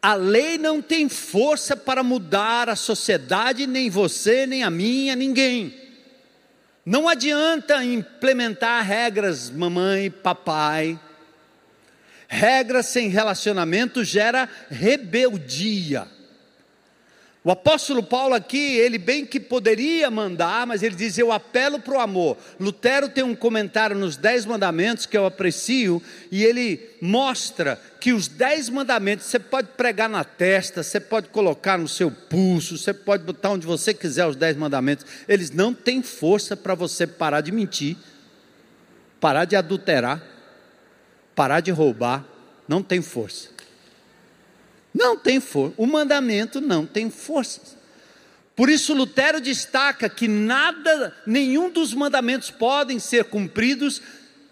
A 0.00 0.14
lei 0.14 0.56
não 0.56 0.80
tem 0.80 1.06
força 1.06 1.76
para 1.76 2.02
mudar 2.02 2.70
a 2.70 2.74
sociedade, 2.74 3.66
nem 3.66 3.90
você, 3.90 4.46
nem 4.46 4.62
a 4.62 4.70
minha, 4.70 5.14
ninguém. 5.14 5.78
Não 6.86 7.06
adianta 7.06 7.84
implementar 7.84 8.82
regras, 8.82 9.50
mamãe, 9.50 10.10
papai, 10.10 10.98
Regra 12.30 12.82
sem 12.82 13.08
relacionamento 13.08 14.02
gera 14.02 14.48
rebeldia. 14.70 16.08
O 17.44 17.50
apóstolo 17.50 18.02
Paulo 18.02 18.34
aqui, 18.34 18.76
ele 18.76 18.98
bem 18.98 19.24
que 19.24 19.38
poderia 19.38 20.10
mandar, 20.10 20.66
mas 20.66 20.82
ele 20.82 20.94
diz: 20.94 21.16
Eu 21.16 21.32
apelo 21.32 21.80
para 21.80 21.94
o 21.94 22.00
amor. 22.00 22.36
Lutero 22.58 23.08
tem 23.08 23.24
um 23.24 23.34
comentário 23.34 23.96
nos 23.96 24.16
Dez 24.16 24.44
Mandamentos 24.44 25.06
que 25.06 25.16
eu 25.16 25.24
aprecio, 25.24 26.02
e 26.30 26.44
ele 26.44 26.80
mostra 27.00 27.80
que 28.00 28.12
os 28.12 28.28
Dez 28.28 28.68
Mandamentos 28.68 29.26
você 29.26 29.38
pode 29.38 29.68
pregar 29.76 30.08
na 30.08 30.24
testa, 30.24 30.82
você 30.82 30.98
pode 30.98 31.28
colocar 31.28 31.78
no 31.78 31.88
seu 31.88 32.10
pulso, 32.10 32.76
você 32.76 32.92
pode 32.92 33.22
botar 33.22 33.50
onde 33.50 33.66
você 33.66 33.94
quiser 33.94 34.26
os 34.26 34.36
Dez 34.36 34.56
Mandamentos, 34.56 35.06
eles 35.28 35.50
não 35.50 35.72
têm 35.72 36.02
força 36.02 36.56
para 36.56 36.74
você 36.74 37.06
parar 37.06 37.40
de 37.40 37.52
mentir, 37.52 37.96
parar 39.20 39.44
de 39.44 39.54
adulterar 39.56 40.38
parar 41.38 41.60
de 41.60 41.70
roubar, 41.70 42.24
não 42.66 42.82
tem 42.82 43.00
força. 43.00 43.50
Não 44.98 45.16
tem 45.16 45.38
força. 45.38 45.74
O 45.76 45.86
mandamento 45.86 46.60
não 46.60 46.84
tem 46.84 47.08
força. 47.08 47.60
Por 48.56 48.68
isso 48.68 48.92
Lutero 48.92 49.40
destaca 49.40 50.08
que 50.08 50.26
nada, 50.26 51.14
nenhum 51.24 51.70
dos 51.70 51.94
mandamentos 51.94 52.50
podem 52.50 52.98
ser 52.98 53.26
cumpridos 53.26 54.02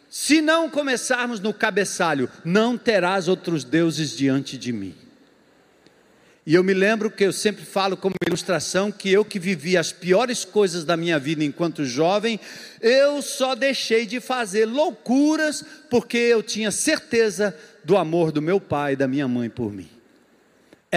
se 0.08 0.40
não 0.40 0.70
começarmos 0.70 1.40
no 1.40 1.52
cabeçalho: 1.52 2.30
não 2.44 2.78
terás 2.78 3.26
outros 3.26 3.64
deuses 3.64 4.16
diante 4.16 4.56
de 4.56 4.72
mim. 4.72 4.94
E 6.46 6.54
eu 6.54 6.62
me 6.62 6.72
lembro 6.72 7.10
que 7.10 7.24
eu 7.24 7.32
sempre 7.32 7.64
falo 7.64 7.96
como 7.96 8.14
ilustração 8.24 8.92
que 8.92 9.10
eu 9.10 9.24
que 9.24 9.40
vivi 9.40 9.76
as 9.76 9.90
piores 9.90 10.44
coisas 10.44 10.84
da 10.84 10.96
minha 10.96 11.18
vida 11.18 11.42
enquanto 11.42 11.84
jovem, 11.84 12.38
eu 12.80 13.20
só 13.20 13.56
deixei 13.56 14.06
de 14.06 14.20
fazer 14.20 14.64
loucuras 14.64 15.64
porque 15.90 16.16
eu 16.16 16.44
tinha 16.44 16.70
certeza 16.70 17.52
do 17.82 17.96
amor 17.96 18.30
do 18.30 18.40
meu 18.40 18.60
pai 18.60 18.92
e 18.92 18.96
da 18.96 19.08
minha 19.08 19.26
mãe 19.26 19.50
por 19.50 19.72
mim. 19.72 19.95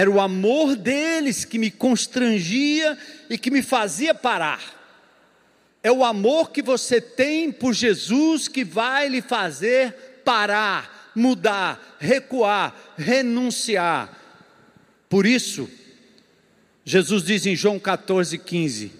Era 0.00 0.10
o 0.10 0.20
amor 0.20 0.76
deles 0.76 1.44
que 1.44 1.58
me 1.58 1.70
constrangia 1.70 2.96
e 3.28 3.36
que 3.36 3.50
me 3.50 3.62
fazia 3.62 4.14
parar. 4.14 4.62
É 5.82 5.90
o 5.90 6.04
amor 6.04 6.50
que 6.50 6.62
você 6.62 7.00
tem 7.00 7.50
por 7.50 7.74
Jesus 7.74 8.48
que 8.48 8.64
vai 8.64 9.08
lhe 9.08 9.20
fazer 9.20 10.22
parar, 10.24 11.12
mudar, 11.14 11.96
recuar, 11.98 12.74
renunciar 12.96 14.20
por 15.10 15.26
isso, 15.26 15.68
Jesus 16.84 17.24
diz 17.24 17.44
em 17.44 17.56
João 17.56 17.80
14, 17.80 18.38
15: 18.38 18.92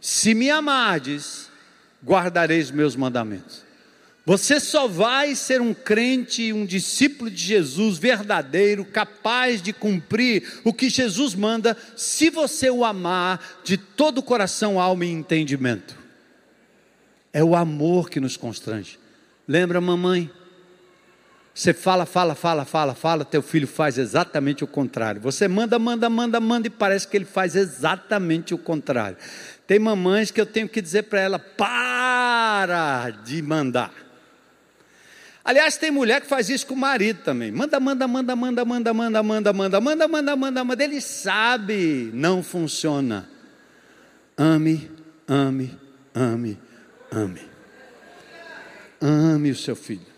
Se 0.00 0.32
me 0.32 0.48
amardes, 0.48 1.50
guardareis 2.04 2.70
meus 2.70 2.94
mandamentos. 2.94 3.65
Você 4.26 4.58
só 4.58 4.88
vai 4.88 5.36
ser 5.36 5.60
um 5.60 5.72
crente, 5.72 6.52
um 6.52 6.66
discípulo 6.66 7.30
de 7.30 7.36
Jesus 7.36 7.96
verdadeiro, 7.96 8.84
capaz 8.84 9.62
de 9.62 9.72
cumprir 9.72 10.60
o 10.64 10.74
que 10.74 10.90
Jesus 10.90 11.32
manda, 11.32 11.76
se 11.94 12.28
você 12.28 12.68
o 12.68 12.84
amar 12.84 13.60
de 13.62 13.76
todo 13.76 14.18
o 14.18 14.22
coração, 14.24 14.80
alma 14.80 15.04
e 15.04 15.10
entendimento. 15.10 15.96
É 17.32 17.44
o 17.44 17.54
amor 17.54 18.10
que 18.10 18.18
nos 18.18 18.36
constrange. 18.36 18.98
Lembra, 19.46 19.80
mamãe? 19.80 20.28
Você 21.54 21.72
fala, 21.72 22.04
fala, 22.04 22.34
fala, 22.34 22.64
fala, 22.64 22.94
fala, 22.96 23.24
teu 23.24 23.40
filho 23.40 23.68
faz 23.68 23.96
exatamente 23.96 24.64
o 24.64 24.66
contrário. 24.66 25.20
Você 25.20 25.46
manda, 25.46 25.78
manda, 25.78 26.10
manda, 26.10 26.40
manda 26.40 26.66
e 26.66 26.70
parece 26.70 27.06
que 27.06 27.16
ele 27.16 27.24
faz 27.24 27.54
exatamente 27.54 28.52
o 28.52 28.58
contrário. 28.58 29.16
Tem 29.68 29.78
mamães 29.78 30.32
que 30.32 30.40
eu 30.40 30.46
tenho 30.46 30.68
que 30.68 30.82
dizer 30.82 31.04
para 31.04 31.20
ela: 31.20 31.38
para 31.38 33.10
de 33.24 33.40
mandar. 33.40 34.05
Aliás, 35.46 35.76
tem 35.76 35.90
mulher 35.90 36.20
que 36.20 36.26
faz 36.26 36.50
isso 36.50 36.66
com 36.66 36.74
o 36.74 36.76
marido 36.76 37.22
também. 37.22 37.52
Manda, 37.52 37.78
manda, 37.78 38.06
manda, 38.08 38.34
manda, 38.34 38.64
manda, 38.64 38.94
manda, 38.94 39.22
manda, 39.22 39.22
manda, 39.22 39.52
manda, 39.52 40.08
manda, 40.08 40.36
manda, 40.36 40.64
manda. 40.64 40.84
Ele 40.84 41.00
sabe, 41.00 42.10
não 42.12 42.42
funciona. 42.42 43.28
Ame, 44.36 44.90
ame, 45.28 45.78
ame, 46.12 46.58
ame. 47.12 47.40
Ame 49.00 49.50
o 49.50 49.56
seu 49.56 49.76
filho 49.76 50.16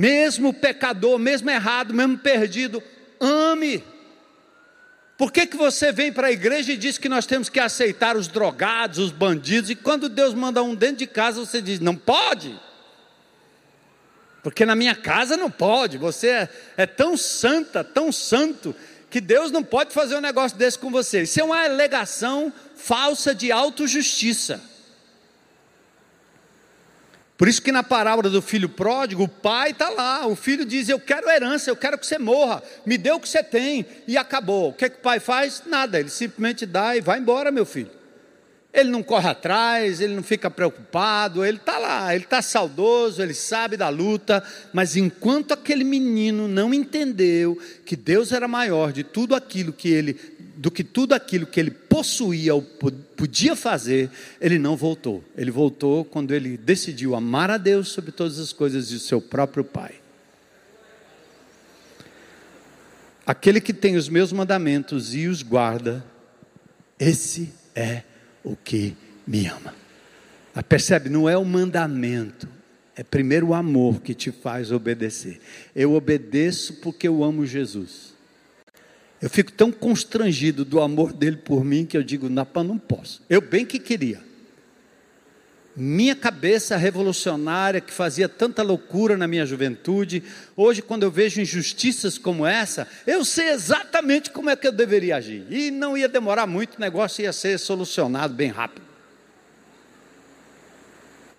mesmo 0.00 0.54
pecador, 0.54 1.18
mesmo 1.18 1.50
errado, 1.50 1.92
mesmo 1.92 2.16
perdido, 2.16 2.82
ame. 3.20 3.84
Por 5.18 5.30
que, 5.30 5.46
que 5.46 5.58
você 5.58 5.92
vem 5.92 6.10
para 6.10 6.28
a 6.28 6.32
igreja 6.32 6.72
e 6.72 6.76
diz 6.78 6.96
que 6.96 7.06
nós 7.06 7.26
temos 7.26 7.50
que 7.50 7.60
aceitar 7.60 8.16
os 8.16 8.26
drogados, 8.26 8.98
os 8.98 9.12
bandidos, 9.12 9.68
e 9.68 9.74
quando 9.74 10.08
Deus 10.08 10.32
manda 10.32 10.62
um 10.62 10.74
dentro 10.74 10.96
de 10.96 11.06
casa, 11.06 11.38
você 11.38 11.60
diz, 11.60 11.80
não 11.80 11.94
pode? 11.94 12.58
Porque 14.42 14.64
na 14.64 14.74
minha 14.74 14.94
casa 14.94 15.36
não 15.36 15.50
pode, 15.50 15.98
você 15.98 16.28
é, 16.28 16.48
é 16.78 16.86
tão 16.86 17.16
santa, 17.16 17.84
tão 17.84 18.10
santo, 18.10 18.74
que 19.10 19.20
Deus 19.20 19.50
não 19.50 19.62
pode 19.62 19.92
fazer 19.92 20.16
um 20.16 20.20
negócio 20.20 20.56
desse 20.56 20.78
com 20.78 20.90
você. 20.90 21.22
Isso 21.22 21.40
é 21.40 21.44
uma 21.44 21.64
alegação 21.64 22.52
falsa 22.76 23.34
de 23.34 23.50
autojustiça. 23.50 24.62
Por 27.36 27.48
isso 27.48 27.62
que 27.62 27.72
na 27.72 27.82
parábola 27.82 28.28
do 28.28 28.40
filho 28.40 28.68
pródigo, 28.68 29.24
o 29.24 29.28
pai 29.28 29.70
está 29.70 29.88
lá, 29.88 30.26
o 30.26 30.36
filho 30.36 30.64
diz: 30.64 30.88
Eu 30.88 31.00
quero 31.00 31.28
herança, 31.28 31.70
eu 31.70 31.76
quero 31.76 31.98
que 31.98 32.06
você 32.06 32.18
morra, 32.18 32.62
me 32.84 32.96
dê 32.96 33.10
o 33.10 33.18
que 33.18 33.28
você 33.28 33.42
tem, 33.42 33.86
e 34.06 34.16
acabou. 34.16 34.68
O 34.68 34.72
que, 34.74 34.84
é 34.84 34.88
que 34.90 34.98
o 34.98 35.02
pai 35.02 35.18
faz? 35.18 35.62
Nada, 35.66 35.98
ele 35.98 36.10
simplesmente 36.10 36.66
dá 36.66 36.96
e 36.96 37.00
vai 37.00 37.18
embora, 37.18 37.50
meu 37.50 37.64
filho. 37.64 37.90
Ele 38.72 38.88
não 38.88 39.02
corre 39.02 39.28
atrás, 39.28 40.00
ele 40.00 40.14
não 40.14 40.22
fica 40.22 40.48
preocupado, 40.48 41.44
ele 41.44 41.58
está 41.58 41.76
lá, 41.76 42.14
ele 42.14 42.22
está 42.22 42.40
saudoso, 42.40 43.20
ele 43.20 43.34
sabe 43.34 43.76
da 43.76 43.88
luta, 43.88 44.42
mas 44.72 44.96
enquanto 44.96 45.52
aquele 45.52 45.82
menino 45.82 46.46
não 46.46 46.72
entendeu 46.72 47.58
que 47.84 47.96
Deus 47.96 48.30
era 48.30 48.46
maior 48.46 48.92
de 48.92 49.02
tudo 49.02 49.34
aquilo 49.34 49.72
que 49.72 49.88
ele 49.88 50.16
do 50.60 50.70
que 50.70 50.84
tudo 50.84 51.14
aquilo 51.14 51.46
que 51.46 51.58
ele 51.58 51.70
possuía 51.70 52.54
ou 52.54 52.60
podia 52.60 53.56
fazer, 53.56 54.10
ele 54.38 54.58
não 54.58 54.76
voltou. 54.76 55.24
Ele 55.34 55.50
voltou 55.50 56.04
quando 56.04 56.34
ele 56.34 56.54
decidiu 56.54 57.14
amar 57.14 57.50
a 57.50 57.56
Deus 57.56 57.88
sobre 57.88 58.12
todas 58.12 58.38
as 58.38 58.52
coisas 58.52 58.90
e 58.90 58.96
o 58.96 58.98
seu 58.98 59.22
próprio 59.22 59.64
Pai. 59.64 59.94
Aquele 63.26 63.58
que 63.58 63.72
tem 63.72 63.96
os 63.96 64.06
meus 64.06 64.34
mandamentos 64.34 65.14
e 65.14 65.28
os 65.28 65.40
guarda, 65.42 66.04
esse 66.98 67.50
é 67.74 68.02
o 68.44 68.56
que 68.56 68.96
me 69.26 69.46
ama. 69.46 69.74
Mas 70.54 70.64
percebe, 70.64 71.08
não 71.08 71.28
é 71.28 71.36
o 71.36 71.44
mandamento, 71.44 72.48
é 72.96 73.02
primeiro 73.02 73.48
o 73.48 73.54
amor 73.54 74.00
que 74.00 74.14
te 74.14 74.30
faz 74.30 74.72
obedecer. 74.72 75.40
Eu 75.74 75.94
obedeço 75.94 76.74
porque 76.80 77.06
eu 77.06 77.22
amo 77.22 77.46
Jesus. 77.46 78.14
Eu 79.22 79.28
fico 79.28 79.52
tão 79.52 79.70
constrangido 79.70 80.64
do 80.64 80.80
amor 80.80 81.12
dele 81.12 81.36
por 81.36 81.64
mim 81.64 81.84
que 81.84 81.96
eu 81.96 82.02
digo, 82.02 82.28
Napa, 82.28 82.64
não 82.64 82.78
posso. 82.78 83.22
Eu 83.28 83.40
bem 83.40 83.66
que 83.66 83.78
queria. 83.78 84.29
Minha 85.76 86.16
cabeça 86.16 86.76
revolucionária 86.76 87.80
que 87.80 87.92
fazia 87.92 88.28
tanta 88.28 88.62
loucura 88.62 89.16
na 89.16 89.26
minha 89.26 89.46
juventude, 89.46 90.22
hoje, 90.56 90.82
quando 90.82 91.04
eu 91.04 91.10
vejo 91.10 91.40
injustiças 91.40 92.18
como 92.18 92.44
essa, 92.44 92.88
eu 93.06 93.24
sei 93.24 93.50
exatamente 93.50 94.30
como 94.30 94.50
é 94.50 94.56
que 94.56 94.66
eu 94.66 94.72
deveria 94.72 95.16
agir. 95.16 95.46
E 95.48 95.70
não 95.70 95.96
ia 95.96 96.08
demorar 96.08 96.46
muito, 96.46 96.76
o 96.76 96.80
negócio 96.80 97.22
ia 97.22 97.32
ser 97.32 97.58
solucionado 97.58 98.34
bem 98.34 98.50
rápido. 98.50 98.84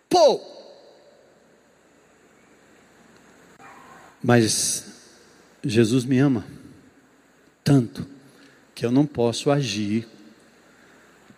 Pô! 0.10 0.41
Mas 4.24 4.86
Jesus 5.63 6.06
me 6.06 6.20
ama 6.20 6.46
tanto 7.63 8.08
que 8.74 8.86
eu 8.86 8.91
não 8.91 9.06
posso 9.06 9.52
agir 9.52 10.08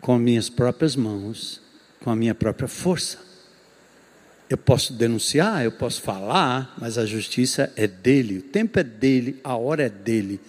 com 0.01 0.17
minhas 0.17 0.49
próprias 0.49 0.95
mãos, 0.95 1.61
com 2.03 2.09
a 2.09 2.15
minha 2.15 2.35
própria 2.35 2.67
força. 2.67 3.17
Eu 4.49 4.57
posso 4.57 4.93
denunciar, 4.93 5.63
eu 5.63 5.71
posso 5.71 6.01
falar, 6.01 6.75
mas 6.77 6.97
a 6.97 7.05
justiça 7.05 7.71
é 7.77 7.87
dele, 7.87 8.39
o 8.39 8.41
tempo 8.41 8.77
é 8.77 8.83
dele, 8.83 9.39
a 9.43 9.55
hora 9.55 9.83
é 9.83 9.89
dele, 9.89 10.39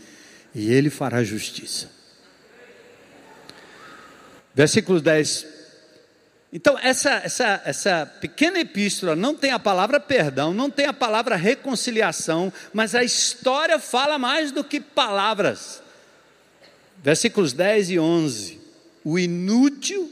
e 0.52 0.70
ele 0.70 0.90
fará 0.90 1.22
justiça. 1.22 1.88
Versículo 4.52 5.00
10. 5.00 5.46
Então, 6.52 6.78
essa, 6.78 7.10
essa, 7.24 7.62
essa 7.64 8.06
pequena 8.20 8.60
epístola 8.60 9.16
não 9.16 9.34
tem 9.34 9.52
a 9.52 9.58
palavra 9.58 9.98
perdão, 9.98 10.52
não 10.52 10.68
tem 10.68 10.86
a 10.86 10.92
palavra 10.92 11.36
reconciliação, 11.36 12.52
mas 12.72 12.94
a 12.94 13.02
história 13.02 13.78
fala 13.78 14.18
mais 14.18 14.50
do 14.50 14.62
que 14.62 14.80
palavras. 14.80 15.82
Versículos 17.02 17.52
10 17.52 17.90
e 17.90 17.98
11. 17.98 18.60
O 19.04 19.18
inútil 19.18 20.10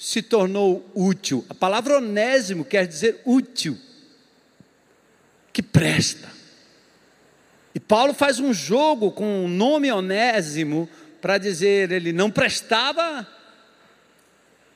se 0.00 0.22
tornou 0.22 0.90
útil. 0.94 1.44
A 1.50 1.54
palavra 1.54 1.98
onésimo 1.98 2.64
quer 2.64 2.86
dizer 2.86 3.20
útil, 3.22 3.76
que 5.52 5.62
presta. 5.62 6.26
E 7.74 7.78
Paulo 7.78 8.14
faz 8.14 8.40
um 8.40 8.54
jogo 8.54 9.12
com 9.12 9.44
o 9.44 9.48
nome 9.48 9.92
onésimo 9.92 10.88
para 11.20 11.36
dizer 11.36 11.92
ele 11.92 12.14
não 12.14 12.30
prestava. 12.30 13.28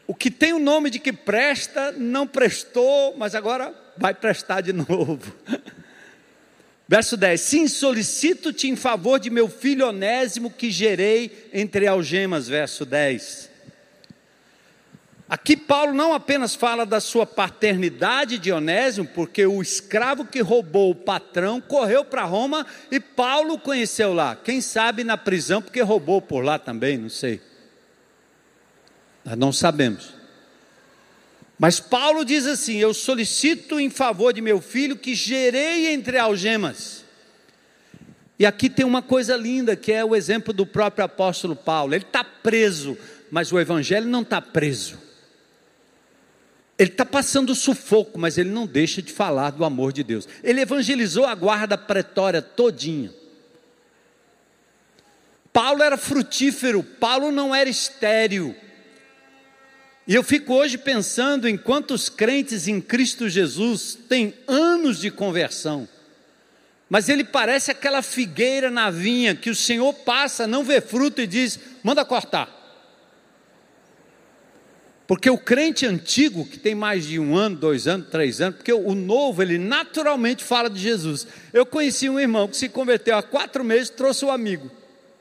O 0.07 0.15
que 0.15 0.31
tem 0.31 0.53
o 0.53 0.59
nome 0.59 0.91
de 0.91 0.99
que 0.99 1.11
presta, 1.11 1.91
não 1.93 2.27
prestou, 2.27 3.17
mas 3.17 3.35
agora 3.35 3.75
vai 3.97 4.13
prestar 4.13 4.61
de 4.61 4.75
novo. 4.77 5.35
Verso 6.87 7.17
10: 7.17 7.41
Sim, 7.41 7.67
solicito-te 7.67 8.69
em 8.69 8.77
favor 8.77 9.19
de 9.19 9.31
meu 9.31 9.49
filho 9.49 9.89
Onésimo 9.89 10.51
que 10.51 10.71
gerei 10.71 11.49
entre 11.51 11.87
algemas. 11.87 12.47
Verso 12.47 12.85
10. 12.85 13.54
Aqui 15.27 15.57
Paulo 15.57 15.95
não 15.95 16.13
apenas 16.13 16.55
fala 16.55 16.85
da 16.85 17.01
sua 17.01 17.25
paternidade 17.25 18.39
de 18.39 18.53
Onésimo, 18.53 19.09
porque 19.09 19.47
o 19.47 19.63
escravo 19.63 20.27
que 20.27 20.41
roubou 20.41 20.91
o 20.91 20.95
patrão 20.95 21.63
correu 21.63 22.05
para 22.05 22.25
Roma 22.25 22.67
e 22.91 23.01
Paulo 23.01 23.59
conheceu 23.59 24.13
lá. 24.13 24.37
Quem 24.37 24.61
sabe 24.61 25.03
na 25.03 25.17
prisão, 25.17 25.63
porque 25.63 25.81
roubou 25.81 26.21
por 26.21 26.45
lá 26.45 26.59
também, 26.59 26.99
não 26.99 27.09
sei. 27.09 27.41
Nós 29.25 29.39
não 29.39 29.53
sabemos. 29.53 30.13
Mas 31.59 31.81
Paulo 31.81 32.23
diz 32.23 32.47
assim: 32.47 32.77
Eu 32.77 32.93
solicito 32.93 33.81
em 33.81 33.89
favor 33.89 34.33
de 34.35 34.43
meu 34.43 34.61
filho 34.61 34.97
que 34.97 35.15
gerei 35.15 35.95
entre 35.95 36.19
algemas. 36.19 37.03
E 38.39 38.45
aqui 38.45 38.69
tem 38.69 38.85
uma 38.85 39.01
coisa 39.01 39.37
linda, 39.37 39.75
que 39.75 39.91
é 39.91 40.05
o 40.05 40.15
exemplo 40.15 40.53
do 40.53 40.67
próprio 40.67 41.05
apóstolo 41.05 41.57
Paulo. 41.57 41.95
Ele 41.95 42.05
está 42.05 42.23
preso, 42.23 42.99
mas 43.31 43.53
o 43.53 43.59
evangelho 43.59 44.07
não 44.07 44.21
está 44.21 44.43
preso. 44.43 44.99
Ele 46.79 46.91
está 46.91 47.07
passando 47.07 47.55
sufoco, 47.55 48.19
mas 48.19 48.37
ele 48.37 48.51
não 48.51 48.67
deixa 48.67 49.01
de 49.01 49.13
falar 49.13 49.51
do 49.51 49.65
amor 49.65 49.93
de 49.93 50.03
Deus. 50.03 50.29
Ele 50.43 50.61
evangelizou 50.61 51.25
a 51.25 51.35
guarda 51.35 51.79
pretória 51.79 52.43
todinha. 52.43 53.13
Paulo 55.53 55.85
era 55.85 55.97
frutífero, 55.97 56.83
Paulo 56.83 57.31
não 57.31 57.55
era 57.55 57.71
estéril. 57.71 58.57
E 60.07 60.15
eu 60.15 60.25
fico 60.25 60.53
hoje 60.53 60.77
pensando 60.77 61.49
em 61.49 61.57
quantos 61.57 62.09
crentes 62.09 62.67
em 62.67 62.81
Cristo 62.81 63.29
Jesus 63.29 63.97
têm 64.09 64.35
anos 64.47 65.01
de 65.01 65.11
conversão, 65.11 65.89
mas 66.91 67.09
ele 67.09 67.25
parece 67.25 67.71
aquela 67.71 68.03
figueira 68.03 68.71
na 68.71 68.91
vinha 68.91 69.35
que 69.35 69.49
o 69.49 69.55
Senhor 69.55 69.93
passa, 69.95 70.47
não 70.47 70.63
vê 70.63 70.81
fruto 70.81 71.23
e 71.23 71.27
diz: 71.27 71.59
manda 71.83 72.05
cortar. 72.05 72.54
Porque 75.07 75.29
o 75.29 75.37
crente 75.37 75.85
antigo, 75.87 76.47
que 76.47 76.59
tem 76.59 76.75
mais 76.75 77.05
de 77.05 77.19
um 77.19 77.37
ano, 77.37 77.57
dois 77.57 77.87
anos, 77.87 78.09
três 78.09 78.41
anos, 78.41 78.57
porque 78.57 78.73
o 78.73 78.95
novo, 78.95 79.43
ele 79.43 79.59
naturalmente 79.59 80.43
fala 80.43 80.71
de 80.71 80.81
Jesus. 80.81 81.27
Eu 81.53 81.67
conheci 81.67 82.09
um 82.09 82.19
irmão 82.19 82.49
que 82.49 82.57
se 82.57 82.71
converteu 82.71 83.17
há 83.17 83.23
quatro 83.23 83.63
meses, 83.63 83.91
trouxe 83.91 84.25
um 84.25 84.31
amigo. 84.31 84.71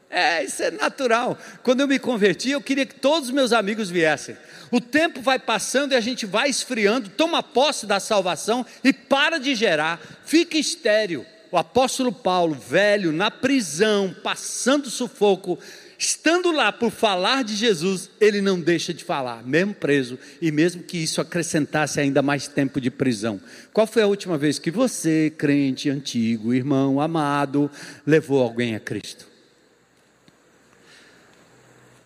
É, 0.09 0.43
isso 0.43 0.61
é 0.61 0.71
natural. 0.71 1.37
Quando 1.63 1.81
eu 1.81 1.87
me 1.87 1.99
converti, 1.99 2.51
eu 2.51 2.61
queria 2.61 2.85
que 2.85 2.95
todos 2.95 3.29
os 3.29 3.33
meus 3.33 3.51
amigos 3.51 3.89
viessem. 3.89 4.37
O 4.71 4.79
tempo 4.79 5.21
vai 5.21 5.37
passando 5.37 5.91
e 5.91 5.95
a 5.95 6.01
gente 6.01 6.25
vai 6.25 6.49
esfriando, 6.49 7.09
toma 7.09 7.43
posse 7.43 7.85
da 7.85 7.99
salvação 7.99 8.65
e 8.83 8.93
para 8.93 9.37
de 9.37 9.53
gerar, 9.53 9.99
fica 10.23 10.57
estéreo. 10.57 11.25
O 11.51 11.57
apóstolo 11.57 12.11
Paulo, 12.11 12.55
velho, 12.55 13.11
na 13.11 13.29
prisão, 13.29 14.15
passando 14.23 14.89
sufoco, 14.89 15.59
estando 16.03 16.51
lá 16.51 16.69
por 16.71 16.91
falar 16.91 17.43
de 17.43 17.55
Jesus, 17.55 18.09
ele 18.19 18.41
não 18.41 18.59
deixa 18.59 18.93
de 18.93 19.03
falar, 19.03 19.41
mesmo 19.43 19.73
preso, 19.73 20.19
e 20.41 20.51
mesmo 20.51 20.83
que 20.83 20.97
isso 20.97 21.21
acrescentasse 21.21 21.99
ainda 21.99 22.21
mais 22.21 22.45
tempo 22.45 22.81
de 22.81 22.91
prisão. 22.91 23.39
Qual 23.71 23.87
foi 23.87 24.01
a 24.03 24.07
última 24.07 24.37
vez 24.37 24.59
que 24.59 24.69
você, 24.69 25.33
crente 25.37 25.89
antigo, 25.89 26.53
irmão 26.53 26.99
amado, 26.99 27.71
levou 28.05 28.41
alguém 28.41 28.75
a 28.75 28.81
Cristo? 28.81 29.25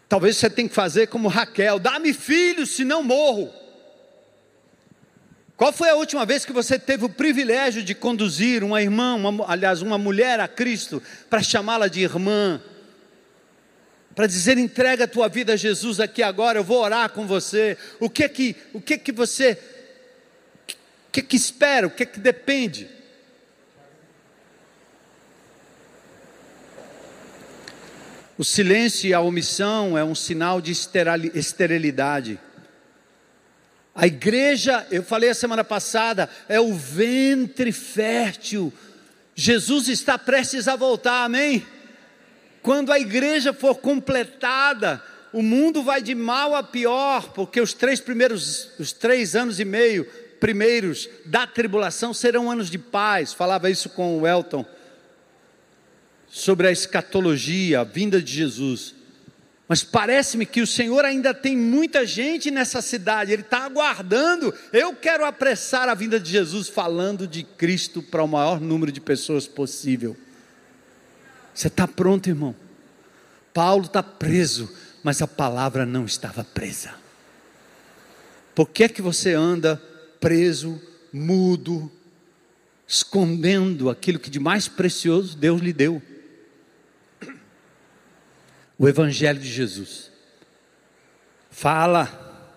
Talvez 0.08 0.38
você 0.38 0.50
tenha 0.50 0.70
que 0.70 0.76
fazer 0.76 1.08
como 1.08 1.28
Raquel: 1.28 1.80
dá-me 1.80 2.14
filhos, 2.14 2.70
senão 2.70 3.04
morro. 3.04 3.52
Qual 5.58 5.74
foi 5.74 5.90
a 5.90 5.96
última 5.96 6.24
vez 6.24 6.46
que 6.46 6.54
você 6.54 6.78
teve 6.78 7.04
o 7.04 7.10
privilégio 7.10 7.82
de 7.82 7.96
conduzir 7.96 8.64
uma 8.64 8.80
irmã, 8.80 9.16
uma, 9.16 9.52
aliás, 9.52 9.82
uma 9.82 9.98
mulher 9.98 10.40
a 10.40 10.48
Cristo, 10.48 11.02
para 11.32 11.42
chamá-la 11.42 11.88
de 11.88 12.02
irmã? 12.02 12.62
Para 14.18 14.26
dizer, 14.26 14.58
entrega 14.58 15.04
a 15.04 15.08
tua 15.08 15.30
vida 15.30 15.54
a 15.54 15.56
Jesus 15.56 16.00
aqui 16.00 16.24
agora, 16.24 16.58
eu 16.58 16.64
vou 16.64 16.82
orar 16.82 17.12
com 17.12 17.28
você. 17.28 17.78
O 18.00 18.10
que 18.10 18.24
é 18.24 18.28
que, 18.28 18.56
o 18.74 18.82
que, 18.82 18.96
é 18.96 18.98
que 18.98 19.12
você, 19.12 19.60
o 21.08 21.12
que 21.12 21.20
é 21.20 21.22
que 21.22 21.36
espera, 21.36 21.86
o 21.86 21.92
que 21.92 22.02
é 22.02 22.06
que 22.08 22.20
depende? 22.20 22.90
O 28.36 28.44
silêncio 28.44 29.08
e 29.08 29.14
a 29.14 29.22
omissão 29.22 29.96
é 29.96 30.04
um 30.04 30.16
sinal 30.16 30.60
de 30.60 30.72
esterilidade. 30.72 32.40
A 33.94 34.08
igreja, 34.08 34.88
eu 34.90 35.04
falei 35.04 35.30
a 35.30 35.36
semana 35.36 35.64
passada, 35.64 36.28
é 36.50 36.60
o 36.60 36.74
ventre 36.74 37.72
fértil. 37.72 38.74
Jesus 39.36 39.88
está 39.88 40.18
prestes 40.18 40.68
a 40.68 40.76
voltar, 40.76 41.24
amém? 41.24 41.64
Quando 42.68 42.92
a 42.92 43.00
igreja 43.00 43.54
for 43.54 43.76
completada, 43.76 45.02
o 45.32 45.42
mundo 45.42 45.84
vai 45.84 46.02
de 46.02 46.14
mal 46.14 46.54
a 46.54 46.62
pior, 46.62 47.32
porque 47.32 47.62
os 47.62 47.74
três 47.74 48.02
primeiros, 48.02 48.72
os 48.78 48.92
três 48.92 49.38
anos 49.38 49.58
e 49.62 49.64
meio 49.64 50.06
primeiros 50.38 51.08
da 51.26 51.48
tribulação 51.48 52.14
serão 52.14 52.52
anos 52.52 52.70
de 52.70 52.78
paz. 52.78 53.32
Falava 53.32 53.70
isso 53.70 53.88
com 53.92 54.20
o 54.20 54.28
Elton 54.28 54.66
sobre 56.28 56.68
a 56.68 56.72
escatologia, 56.74 57.80
a 57.80 57.84
vinda 57.86 58.22
de 58.22 58.34
Jesus. 58.34 58.94
Mas 59.66 59.82
parece-me 59.82 60.46
que 60.46 60.60
o 60.60 60.68
Senhor 60.68 61.06
ainda 61.06 61.34
tem 61.34 61.56
muita 61.56 62.06
gente 62.06 62.52
nessa 62.52 62.82
cidade, 62.82 63.32
Ele 63.32 63.44
está 63.44 63.60
aguardando. 63.60 64.54
Eu 64.74 64.94
quero 64.94 65.24
apressar 65.24 65.88
a 65.88 65.94
vinda 65.94 66.20
de 66.20 66.32
Jesus, 66.32 66.68
falando 66.68 67.26
de 67.26 67.44
Cristo 67.44 68.04
para 68.04 68.22
o 68.22 68.28
maior 68.28 68.60
número 68.60 68.92
de 68.92 69.00
pessoas 69.00 69.48
possível. 69.48 70.18
Você 71.58 71.70
está 71.70 71.88
pronto, 71.88 72.30
irmão? 72.30 72.56
Paulo 73.52 73.86
está 73.86 74.04
preso, 74.04 74.72
mas 75.04 75.24
a 75.24 75.28
palavra 75.28 75.88
não 75.88 76.06
estava 76.06 76.44
presa. 76.44 76.94
Por 78.54 78.70
que 78.70 78.84
é 78.84 78.88
que 78.88 79.02
você 79.02 79.34
anda 79.34 79.82
preso, 80.20 80.80
mudo, 81.12 81.92
escondendo 82.88 83.90
aquilo 83.90 84.20
que 84.20 84.30
de 84.30 84.40
mais 84.40 84.68
precioso 84.68 85.36
Deus 85.36 85.60
lhe 85.60 85.74
deu? 85.74 86.00
o 88.78 88.88
Evangelho 88.88 89.40
de 89.40 89.52
Jesus. 89.52 90.12
Fala, 91.50 92.54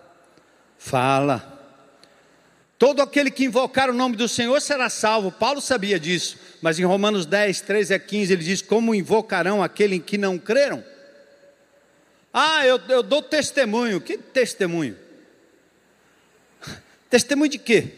fala. 0.76 1.59
Todo 2.80 3.02
aquele 3.02 3.30
que 3.30 3.44
invocar 3.44 3.90
o 3.90 3.92
nome 3.92 4.16
do 4.16 4.26
Senhor 4.26 4.58
será 4.62 4.88
salvo. 4.88 5.30
Paulo 5.30 5.60
sabia 5.60 6.00
disso, 6.00 6.38
mas 6.62 6.78
em 6.78 6.82
Romanos 6.82 7.26
10, 7.26 7.60
13 7.60 7.92
a 7.92 7.98
15, 7.98 8.32
ele 8.32 8.42
diz: 8.42 8.62
Como 8.62 8.94
invocarão 8.94 9.62
aquele 9.62 9.96
em 9.96 10.00
que 10.00 10.16
não 10.16 10.38
creram? 10.38 10.82
Ah, 12.32 12.66
eu, 12.66 12.80
eu 12.88 13.02
dou 13.02 13.20
testemunho. 13.22 14.00
Que 14.00 14.16
testemunho? 14.16 14.96
Testemunho 17.10 17.50
de 17.50 17.58
quê? 17.58 17.88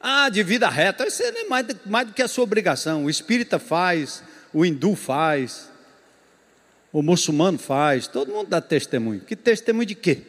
Ah, 0.00 0.30
de 0.30 0.42
vida 0.42 0.70
reta. 0.70 1.06
Isso 1.06 1.22
é 1.22 1.44
mais, 1.44 1.66
mais 1.84 2.06
do 2.06 2.14
que 2.14 2.22
a 2.22 2.28
sua 2.28 2.44
obrigação. 2.44 3.04
O 3.04 3.10
espírita 3.10 3.58
faz, 3.58 4.22
o 4.54 4.64
hindu 4.64 4.94
faz, 4.94 5.68
o 6.90 7.02
muçulmano 7.02 7.58
faz, 7.58 8.06
todo 8.06 8.32
mundo 8.32 8.48
dá 8.48 8.62
testemunho. 8.62 9.20
Que 9.20 9.36
testemunho 9.36 9.84
de 9.84 9.94
quê? 9.94 10.22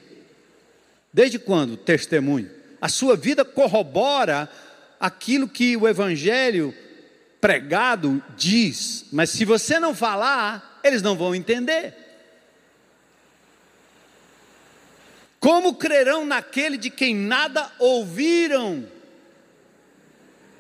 Desde 1.13 1.39
quando 1.39 1.77
testemunho? 1.77 2.58
A 2.81 2.87
sua 2.87 3.15
vida 3.15 3.43
corrobora 3.43 4.49
aquilo 4.99 5.47
que 5.47 5.75
o 5.75 5.87
evangelho 5.87 6.73
pregado 7.39 8.21
diz, 8.35 9.05
mas 9.11 9.29
se 9.29 9.45
você 9.45 9.79
não 9.79 9.95
falar, 9.95 10.79
eles 10.83 11.01
não 11.01 11.15
vão 11.15 11.33
entender. 11.33 11.95
Como 15.39 15.75
crerão 15.75 16.25
naquele 16.25 16.77
de 16.77 16.89
quem 16.89 17.15
nada 17.15 17.71
ouviram? 17.79 18.85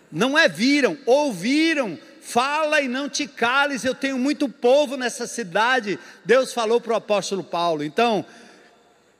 Não 0.09 0.37
é 0.37 0.47
viram, 0.47 0.97
ouviram, 1.05 1.99
Fala 2.29 2.79
e 2.79 2.87
não 2.87 3.09
te 3.09 3.25
cales, 3.25 3.83
eu 3.83 3.95
tenho 3.95 4.15
muito 4.19 4.47
povo 4.47 4.95
nessa 4.95 5.25
cidade. 5.25 5.97
Deus 6.23 6.53
falou 6.53 6.79
para 6.79 6.93
o 6.93 6.95
apóstolo 6.95 7.43
Paulo. 7.43 7.83
Então, 7.83 8.23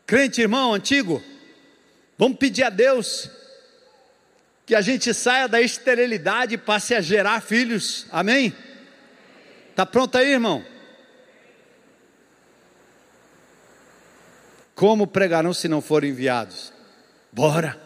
crente 0.06 0.42
irmão 0.42 0.76
antigo, 0.76 1.20
vamos 2.20 2.38
pedir 2.38 2.64
a 2.64 2.70
Deus 2.70 3.32
que 4.66 4.76
a 4.76 4.82
gente 4.82 5.12
saia 5.16 5.48
da 5.48 5.60
esterilidade 5.60 6.54
e 6.54 6.58
passe 6.58 6.94
a 6.94 7.02
gerar 7.02 7.42
filhos. 7.42 8.06
Amém? 8.12 8.54
Tá 9.76 9.84
pronto 9.84 10.16
aí, 10.16 10.34
irmão? 10.34 10.64
Como 14.76 15.08
pregarão 15.08 15.56
se 15.56 15.68
não 15.68 15.82
forem 15.82 16.12
enviados? 16.12 16.72
Bora! 17.32 17.82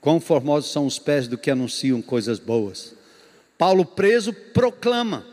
Quão 0.00 0.20
formosos 0.20 0.70
são 0.70 0.86
os 0.86 1.00
pés 1.00 1.26
do 1.26 1.36
que 1.36 1.50
anunciam 1.50 2.00
coisas 2.00 2.38
boas. 2.38 2.94
Paulo 3.58 3.84
preso 3.84 4.32
proclama. 4.32 5.26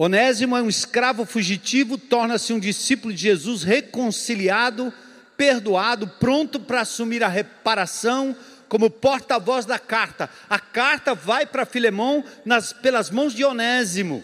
Onésimo 0.00 0.56
é 0.56 0.62
um 0.62 0.68
escravo 0.68 1.26
fugitivo, 1.26 1.98
torna-se 1.98 2.52
um 2.52 2.60
discípulo 2.60 3.12
de 3.12 3.20
Jesus 3.22 3.64
reconciliado, 3.64 4.94
perdoado, 5.36 6.06
pronto 6.06 6.60
para 6.60 6.82
assumir 6.82 7.24
a 7.24 7.28
reparação 7.28 8.36
como 8.68 8.88
porta-voz 8.88 9.66
da 9.66 9.76
carta. 9.76 10.30
A 10.48 10.60
carta 10.60 11.16
vai 11.16 11.44
para 11.44 11.66
Filemão 11.66 12.24
nas, 12.44 12.72
pelas 12.72 13.10
mãos 13.10 13.34
de 13.34 13.44
Onésimo. 13.44 14.22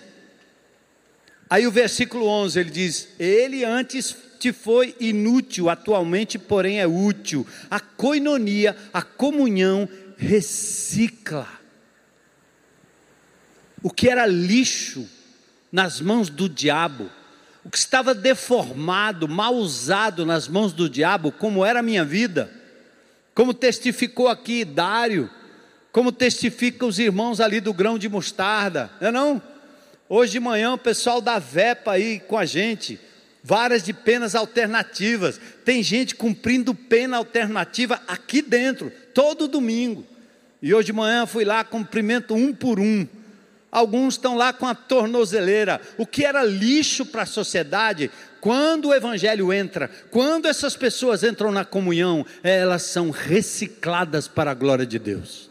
Aí 1.51 1.67
o 1.67 1.73
versículo 1.73 2.29
11 2.29 2.61
ele 2.61 2.71
diz: 2.71 3.09
Ele 3.19 3.65
antes 3.65 4.15
te 4.39 4.53
foi 4.53 4.95
inútil, 5.01 5.69
atualmente, 5.69 6.39
porém, 6.39 6.79
é 6.79 6.87
útil. 6.87 7.45
A 7.69 7.81
coinonia, 7.81 8.77
a 8.93 9.03
comunhão, 9.03 9.89
recicla. 10.17 11.49
O 13.83 13.91
que 13.91 14.09
era 14.09 14.25
lixo 14.25 15.09
nas 15.75 16.01
mãos 16.01 16.31
do 16.31 16.49
diabo, 16.49 17.11
o 17.65 17.69
que 17.69 17.77
estava 17.77 18.15
deformado, 18.15 19.27
mal 19.27 19.57
usado 19.57 20.25
nas 20.25 20.47
mãos 20.47 20.73
do 20.73 20.89
diabo, 20.89 21.33
como 21.33 21.65
era 21.65 21.81
a 21.81 21.83
minha 21.83 22.05
vida, 22.05 22.49
como 23.35 23.53
testificou 23.53 24.29
aqui 24.29 24.65
Dário, 24.65 25.29
como 25.91 26.13
testificam 26.13 26.87
os 26.87 27.01
irmãos 27.01 27.41
ali 27.41 27.59
do 27.59 27.75
grão 27.75 27.99
de 27.99 28.09
mostarda, 28.09 28.89
não 29.01 29.09
é 29.09 29.11
não? 29.11 29.43
Hoje 30.09 30.31
de 30.31 30.39
manhã 30.39 30.75
o 30.75 30.79
pessoal 30.79 31.21
da 31.21 31.41
VEPA 31.41 31.91
aí 31.91 32.21
com 32.21 32.39
a 32.39 32.45
gente, 32.45 33.01
várias 33.43 33.83
de 33.83 33.93
penas 33.93 34.37
alternativas. 34.37 35.41
Tem 35.65 35.83
gente 35.83 36.15
cumprindo 36.15 36.73
pena 36.73 37.17
alternativa 37.17 38.01
aqui 38.07 38.41
dentro, 38.43 38.93
todo 39.13 39.49
domingo. 39.49 40.07
E 40.63 40.73
hoje 40.73 40.87
de 40.87 40.93
manhã 40.93 41.27
fui 41.27 41.45
lá, 41.45 41.65
cumprimento 41.65 42.33
um 42.33 42.55
por 42.55 42.79
um. 42.79 43.09
Alguns 43.75 44.15
estão 44.15 44.37
lá 44.37 44.53
com 44.53 44.69
a 44.69 44.75
tornozeleira. 44.75 45.81
O 45.99 46.07
que 46.07 46.25
era 46.25 46.45
lixo 46.45 47.05
para 47.05 47.23
a 47.23 47.27
sociedade, 47.27 48.09
quando 48.41 48.91
o 48.91 48.95
Evangelho 48.95 49.53
entra, 49.53 49.91
quando 50.13 50.47
essas 50.47 50.77
pessoas 50.77 51.25
entram 51.25 51.51
na 51.51 51.65
comunhão, 51.65 52.25
elas 52.45 52.83
são 52.83 53.11
recicladas 53.11 54.29
para 54.29 54.53
a 54.53 54.55
glória 54.55 54.87
de 54.87 54.97
Deus. 54.97 55.51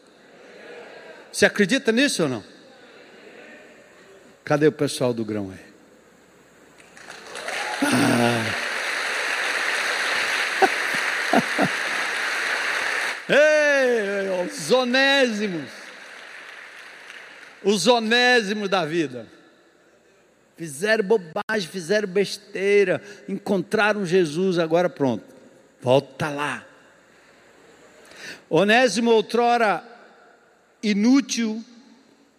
Você 1.34 1.46
acredita 1.46 1.92
nisso 1.92 2.24
ou 2.24 2.30
não? 2.30 2.42
Cadê 4.46 4.68
o 4.68 4.72
pessoal 4.72 5.14
do 5.14 5.26
grão 5.26 5.52
aí? 5.52 5.60
Ah. 7.84 8.56
Ei, 13.28 14.46
os 14.48 14.72
onésimos, 14.72 15.83
os 17.64 17.88
onésimos 17.88 18.70
da 18.70 18.86
vida, 18.86 19.28
fizeram 20.58 21.04
bobagem, 21.04 21.70
fizeram 21.70 22.08
besteira, 22.08 23.02
encontraram 23.28 24.06
Jesus, 24.06 24.60
agora 24.60 24.90
pronto, 24.90 25.24
volta 25.82 26.30
lá. 26.30 26.66
Onésimo, 28.50 29.12
outrora 29.12 29.84
inútil, 30.82 31.64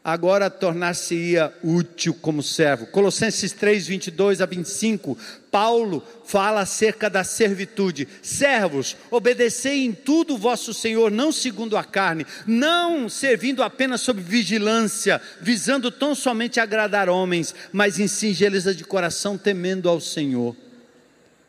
agora 0.05 0.51
tornar-se-ia 0.51 1.51
útil 1.65 2.13
como 2.13 2.43
servo. 2.43 2.87
Colossenses 2.89 3.53
3, 3.53 3.87
22 3.87 4.43
a 4.43 4.47
25, 4.47 5.17
Paulo 5.51 6.05
fala 6.27 6.61
acerca 6.61 7.09
da 7.09 7.25
servitude. 7.25 8.07
Servos, 8.21 8.99
obedecei 9.11 9.83
em 9.87 9.93
tudo 9.93 10.37
vosso 10.37 10.75
Senhor, 10.75 11.11
não 11.11 11.33
segundo 11.33 11.75
a 11.79 11.83
carne, 11.83 12.27
não 12.47 13.09
servindo 13.09 13.63
apenas 13.63 14.03
sob 14.03 14.21
vigilância, 14.21 15.23
visando 15.41 15.91
tão 15.91 16.15
somente 16.15 16.61
agradar 16.61 17.09
homens, 17.09 17.55
mas 17.73 17.99
em 17.99 18.07
singeleza 18.07 18.75
de 18.75 18.85
coração, 18.85 19.39
temendo 19.39 19.89
ao 19.89 20.01
Senhor. 20.01 20.55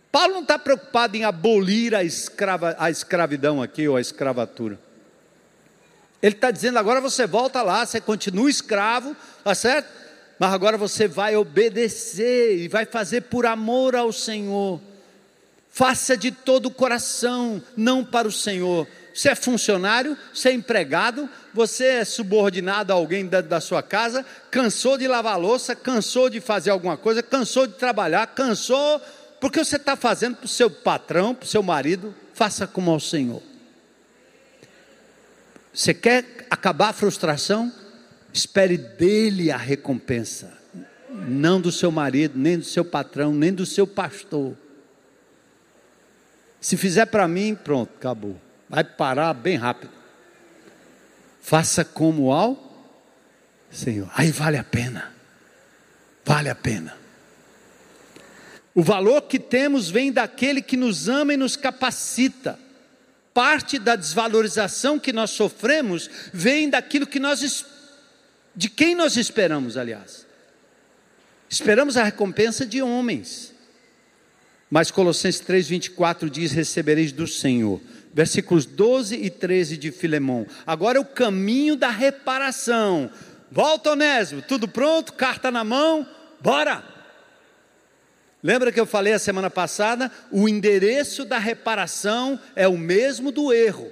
Paulo 0.09 0.35
não 0.35 0.41
está 0.43 0.57
preocupado 0.57 1.17
em 1.17 1.25
abolir 1.25 1.93
a, 1.93 2.01
escrava, 2.01 2.73
a 2.79 2.89
escravidão 2.89 3.61
aqui, 3.61 3.85
ou 3.85 3.97
a 3.97 4.01
escravatura. 4.01 4.79
Ele 6.25 6.33
está 6.33 6.49
dizendo: 6.49 6.79
agora 6.79 6.99
você 6.99 7.27
volta 7.27 7.61
lá, 7.61 7.85
você 7.85 8.01
continua 8.01 8.49
escravo, 8.49 9.15
tá 9.43 9.53
certo? 9.53 9.88
Mas 10.39 10.51
agora 10.51 10.75
você 10.75 11.07
vai 11.07 11.35
obedecer 11.35 12.57
e 12.57 12.67
vai 12.67 12.83
fazer 12.83 13.21
por 13.21 13.45
amor 13.45 13.95
ao 13.95 14.11
Senhor. 14.11 14.81
Faça 15.69 16.17
de 16.17 16.31
todo 16.31 16.65
o 16.65 16.71
coração, 16.71 17.61
não 17.77 18.03
para 18.03 18.27
o 18.27 18.31
Senhor. 18.31 18.88
Você 19.13 19.29
é 19.29 19.35
funcionário, 19.35 20.17
você 20.33 20.49
é 20.49 20.53
empregado, 20.53 21.29
você 21.53 21.85
é 21.85 22.05
subordinado 22.05 22.91
a 22.91 22.95
alguém 22.95 23.27
da, 23.27 23.41
da 23.41 23.61
sua 23.61 23.83
casa, 23.83 24.25
cansou 24.49 24.97
de 24.97 25.07
lavar 25.07 25.39
louça, 25.39 25.75
cansou 25.75 26.27
de 26.27 26.41
fazer 26.41 26.71
alguma 26.71 26.97
coisa, 26.97 27.21
cansou 27.21 27.67
de 27.67 27.73
trabalhar, 27.73 28.25
cansou, 28.33 28.99
porque 29.39 29.63
você 29.63 29.75
está 29.75 29.95
fazendo 29.95 30.38
para 30.38 30.45
o 30.45 30.49
seu 30.49 30.71
patrão, 30.71 31.35
para 31.35 31.45
o 31.45 31.47
seu 31.47 31.61
marido, 31.61 32.15
faça 32.33 32.65
como 32.65 32.89
ao 32.89 32.99
Senhor. 32.99 33.43
Você 35.75 35.93
quer 35.93 36.47
acabar 36.49 36.89
a 36.89 36.93
frustração? 36.93 37.71
Espere 38.31 38.77
dele 38.77 39.51
a 39.51 39.57
recompensa, 39.57 40.57
não 41.09 41.59
do 41.59 41.71
seu 41.71 41.91
marido, 41.91 42.39
nem 42.39 42.57
do 42.57 42.63
seu 42.63 42.85
patrão, 42.85 43.33
nem 43.33 43.53
do 43.53 43.65
seu 43.65 43.85
pastor. 43.85 44.55
Se 46.61 46.77
fizer 46.77 47.05
para 47.07 47.27
mim, 47.27 47.55
pronto, 47.55 47.91
acabou. 47.97 48.39
Vai 48.69 48.83
parar 48.83 49.33
bem 49.33 49.57
rápido. 49.57 49.91
Faça 51.41 51.83
como 51.83 52.31
ao 52.31 52.89
Senhor. 53.69 54.09
Aí 54.15 54.31
vale 54.31 54.57
a 54.57 54.63
pena. 54.63 55.13
Vale 56.23 56.49
a 56.49 56.55
pena. 56.55 56.97
O 58.73 58.81
valor 58.81 59.23
que 59.23 59.39
temos 59.39 59.89
vem 59.89 60.11
daquele 60.11 60.61
que 60.61 60.75
nos 60.77 61.07
ama 61.07 61.33
e 61.33 61.38
nos 61.38 61.55
capacita 61.55 62.64
parte 63.36 63.78
da 63.78 63.98
desvalorização 63.98 64.98
que 64.98 65.12
nós 65.12 65.32
sofremos 65.32 66.10
vem 66.32 66.69
daquilo 66.69 67.06
que 67.06 67.19
nós 67.19 67.65
de 68.56 68.69
quem 68.69 68.95
nós 68.95 69.17
esperamos, 69.17 69.76
aliás. 69.76 70.26
Esperamos 71.50 71.98
a 71.98 72.04
recompensa 72.04 72.65
de 72.65 72.82
homens. 72.82 73.54
Mas 74.71 74.89
Colossenses 74.89 75.41
3:24 75.41 76.30
diz: 76.30 76.54
"Recebereis 76.54 77.12
do 77.12 77.28
Senhor". 77.28 77.82
Versículos 78.13 78.65
12 78.65 79.17
e 79.17 79.30
13 79.30 79.76
de 79.76 79.91
Filemão. 79.91 80.48
Agora 80.65 80.98
é 80.98 81.02
o 81.02 81.06
caminho 81.06 81.76
da 81.76 81.89
reparação. 81.89 83.12
Volta 83.52 83.91
Onésimo, 83.91 84.41
tudo 84.41 84.69
pronto, 84.69 85.12
carta 85.12 85.52
na 85.52 85.65
mão, 85.65 86.08
bora. 86.39 86.94
Lembra 88.45 88.71
que 88.71 88.79
eu 88.79 88.86
falei 88.86 89.12
a 89.12 89.17
semana 89.17 89.49
passada? 89.49 90.12
O 90.31 90.48
endereço 90.48 91.25
da 91.25 91.39
reparação 91.39 92.39
é 92.56 92.67
o 92.67 92.77
mesmo 92.77 93.31
do 93.31 93.52
erro. 93.52 93.91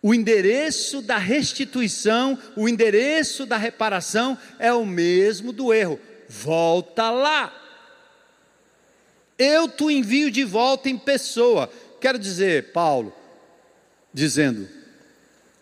O 0.00 0.14
endereço 0.14 1.02
da 1.02 1.18
restituição, 1.18 2.38
o 2.56 2.66
endereço 2.66 3.44
da 3.44 3.58
reparação 3.58 4.38
é 4.58 4.72
o 4.72 4.86
mesmo 4.86 5.52
do 5.52 5.74
erro. 5.74 6.00
Volta 6.26 7.10
lá. 7.10 7.52
Eu 9.38 9.68
te 9.68 9.84
envio 9.84 10.30
de 10.30 10.42
volta 10.42 10.88
em 10.88 10.96
pessoa. 10.96 11.70
Quero 12.00 12.18
dizer, 12.18 12.72
Paulo, 12.72 13.14
dizendo: 14.10 14.66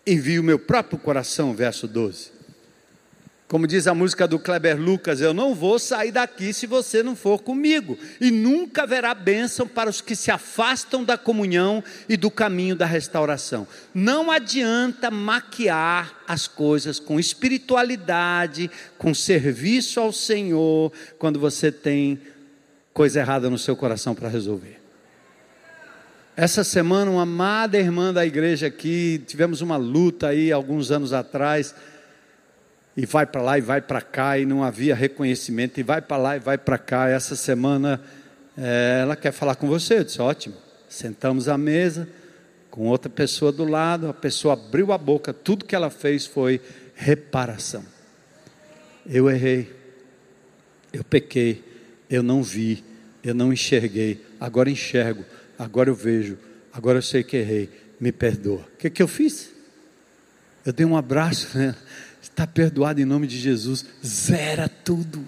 envio 0.07 0.41
o 0.41 0.45
meu 0.45 0.57
próprio 0.57 0.97
coração, 0.97 1.53
verso 1.53 1.85
12. 1.85 2.32
Como 3.53 3.67
diz 3.67 3.85
a 3.85 3.93
música 3.93 4.27
do 4.27 4.39
Kleber 4.39 4.81
Lucas, 4.81 5.21
eu 5.21 5.31
não 5.31 5.53
vou 5.53 5.77
sair 5.77 6.11
daqui 6.11 6.51
se 6.51 6.65
você 6.65 7.03
não 7.03 7.15
for 7.15 7.37
comigo. 7.39 7.95
E 8.19 8.31
nunca 8.31 8.81
haverá 8.81 9.13
bênção 9.13 9.67
para 9.67 9.91
os 9.91 10.01
que 10.01 10.15
se 10.15 10.31
afastam 10.31 11.03
da 11.03 11.19
comunhão 11.19 11.83
e 12.09 12.17
do 12.17 12.31
caminho 12.31 12.75
da 12.75 12.87
restauração. 12.87 13.67
Não 13.93 14.31
adianta 14.31 15.11
maquiar 15.11 16.23
as 16.27 16.47
coisas 16.47 16.97
com 16.97 17.19
espiritualidade, 17.19 18.71
com 18.97 19.13
serviço 19.13 19.99
ao 19.99 20.11
Senhor, 20.11 20.91
quando 21.19 21.39
você 21.39 21.71
tem 21.71 22.19
coisa 22.91 23.19
errada 23.19 23.51
no 23.51 23.59
seu 23.59 23.75
coração 23.75 24.15
para 24.15 24.29
resolver. 24.29 24.81
Essa 26.35 26.63
semana, 26.63 27.11
uma 27.11 27.21
amada 27.21 27.77
irmã 27.77 28.11
da 28.11 28.25
igreja 28.25 28.65
aqui, 28.65 29.21
tivemos 29.27 29.61
uma 29.61 29.77
luta 29.77 30.29
aí 30.29 30.51
alguns 30.51 30.89
anos 30.89 31.13
atrás 31.13 31.75
e 32.95 33.05
vai 33.05 33.25
para 33.25 33.41
lá 33.41 33.57
e 33.57 33.61
vai 33.61 33.81
para 33.81 34.01
cá, 34.01 34.37
e 34.37 34.45
não 34.45 34.63
havia 34.63 34.95
reconhecimento, 34.95 35.79
e 35.79 35.83
vai 35.83 36.01
para 36.01 36.17
lá 36.17 36.35
e 36.35 36.39
vai 36.39 36.57
para 36.57 36.77
cá. 36.77 37.09
Essa 37.09 37.35
semana 37.35 38.01
é, 38.57 38.99
ela 39.01 39.15
quer 39.15 39.31
falar 39.31 39.55
com 39.55 39.67
você. 39.67 39.99
Eu 39.99 40.03
disse: 40.03 40.21
ótimo. 40.21 40.55
Sentamos 40.87 41.49
à 41.49 41.57
mesa, 41.57 42.07
com 42.69 42.87
outra 42.87 43.09
pessoa 43.09 43.51
do 43.51 43.65
lado, 43.65 44.07
a 44.07 44.13
pessoa 44.13 44.53
abriu 44.53 44.91
a 44.91 44.97
boca, 44.97 45.33
tudo 45.33 45.65
que 45.65 45.75
ela 45.75 45.89
fez 45.89 46.27
foi 46.27 46.61
reparação. 46.93 47.83
Eu 49.05 49.27
errei. 49.27 49.71
Eu 50.93 51.03
pequei, 51.03 51.63
eu 52.07 52.21
não 52.21 52.43
vi, 52.43 52.83
eu 53.23 53.33
não 53.33 53.51
enxerguei, 53.51 54.23
agora 54.39 54.69
enxergo, 54.69 55.25
agora 55.57 55.89
eu 55.89 55.95
vejo, 55.95 56.37
agora 56.71 56.99
eu 56.99 57.01
sei 57.01 57.23
que 57.23 57.37
errei, 57.37 57.69
me 57.99 58.11
perdoa. 58.11 58.67
O 58.75 58.77
que, 58.77 58.91
que 58.91 59.01
eu 59.01 59.07
fiz? 59.07 59.49
Eu 60.63 60.71
dei 60.71 60.85
um 60.85 60.95
abraço, 60.95 61.57
né? 61.57 61.75
Está 62.33 62.47
perdoado 62.47 62.99
em 62.99 63.05
nome 63.05 63.27
de 63.27 63.37
Jesus. 63.37 63.85
Zera 64.03 64.67
tudo. 64.67 65.27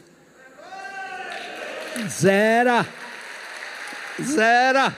Zera. 2.09 2.83
Zera. 4.19 4.95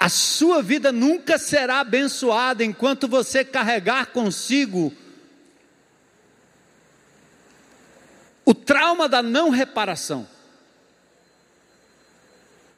A 0.00 0.08
sua 0.08 0.62
vida 0.62 0.90
nunca 0.90 1.36
será 1.36 1.80
abençoada 1.80 2.64
enquanto 2.64 3.06
você 3.06 3.44
carregar 3.44 4.06
consigo 4.06 4.90
o 8.42 8.54
trauma 8.54 9.06
da 9.06 9.22
não 9.22 9.50
reparação. 9.50 10.26